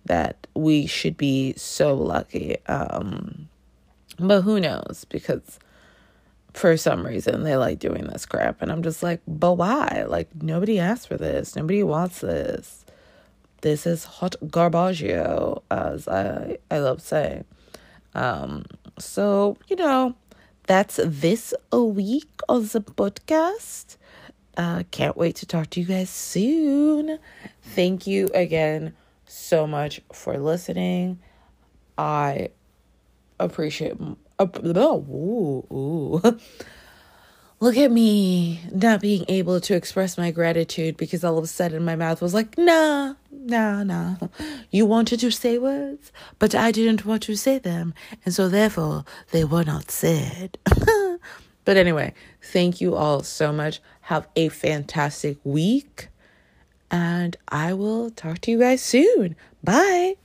that 0.05 0.47
we 0.55 0.87
should 0.87 1.17
be 1.17 1.53
so 1.57 1.93
lucky. 1.93 2.57
Um 2.67 3.49
but 4.17 4.41
who 4.41 4.61
knows? 4.61 5.05
Because 5.09 5.59
for 6.55 6.77
some 6.77 7.05
reason 7.05 7.43
they 7.43 7.57
like 7.57 7.79
doing 7.79 8.05
this 8.05 8.25
crap 8.25 8.61
and 8.61 8.71
I'm 8.71 8.81
just 8.81 9.03
like, 9.03 9.21
but 9.27 9.53
why? 9.53 10.05
Like 10.07 10.29
nobody 10.41 10.79
asked 10.79 11.07
for 11.07 11.17
this. 11.17 11.55
Nobody 11.55 11.83
wants 11.83 12.21
this. 12.21 12.85
This 13.61 13.85
is 13.85 14.05
hot 14.05 14.35
garbaggio, 14.43 15.63
as 15.71 16.07
I 16.07 16.57
I 16.71 16.79
love 16.79 17.01
saying. 17.01 17.45
Um, 18.13 18.65
so, 18.97 19.57
you 19.67 19.75
know, 19.75 20.15
that's 20.67 20.99
this 21.03 21.53
a 21.71 21.83
week 21.83 22.29
of 22.47 22.71
the 22.71 22.81
podcast. 22.81 23.97
Uh, 24.55 24.83
can't 24.91 25.17
wait 25.17 25.35
to 25.37 25.45
talk 25.45 25.69
to 25.71 25.81
you 25.81 25.85
guys 25.85 26.09
soon. 26.09 27.19
Thank 27.61 28.07
you 28.07 28.29
again 28.33 28.95
so 29.25 29.67
much 29.67 29.99
for 30.13 30.37
listening. 30.37 31.19
I 31.97 32.49
appreciate. 33.39 33.97
Uh, 34.37 34.47
ooh, 34.67 35.65
ooh. 35.71 36.21
Look 37.61 37.77
at 37.77 37.89
me 37.89 38.59
not 38.71 38.99
being 38.99 39.23
able 39.29 39.61
to 39.61 39.75
express 39.75 40.17
my 40.17 40.29
gratitude 40.29 40.97
because 40.97 41.23
all 41.23 41.37
of 41.37 41.43
a 41.45 41.47
sudden 41.47 41.85
my 41.85 41.95
mouth 41.95 42.21
was 42.21 42.33
like, 42.33 42.57
nah, 42.57 43.13
nah, 43.31 43.83
nah. 43.83 44.15
You 44.71 44.85
wanted 44.85 45.21
to 45.21 45.31
say 45.31 45.57
words, 45.57 46.11
but 46.37 46.53
I 46.53 46.71
didn't 46.71 47.05
want 47.05 47.23
to 47.23 47.35
say 47.37 47.57
them, 47.59 47.93
and 48.25 48.33
so 48.33 48.49
therefore 48.49 49.05
they 49.31 49.45
were 49.45 49.63
not 49.63 49.89
said. 49.89 50.57
but 51.65 51.77
anyway, 51.77 52.13
thank 52.41 52.81
you 52.81 52.95
all 52.95 53.23
so 53.23 53.53
much. 53.53 53.79
Have 54.01 54.27
a 54.35 54.49
fantastic 54.49 55.37
week, 55.45 56.09
and 56.91 57.37
I 57.47 57.73
will 57.73 58.09
talk 58.09 58.39
to 58.41 58.51
you 58.51 58.59
guys 58.59 58.81
soon. 58.81 59.37
Bye. 59.63 60.17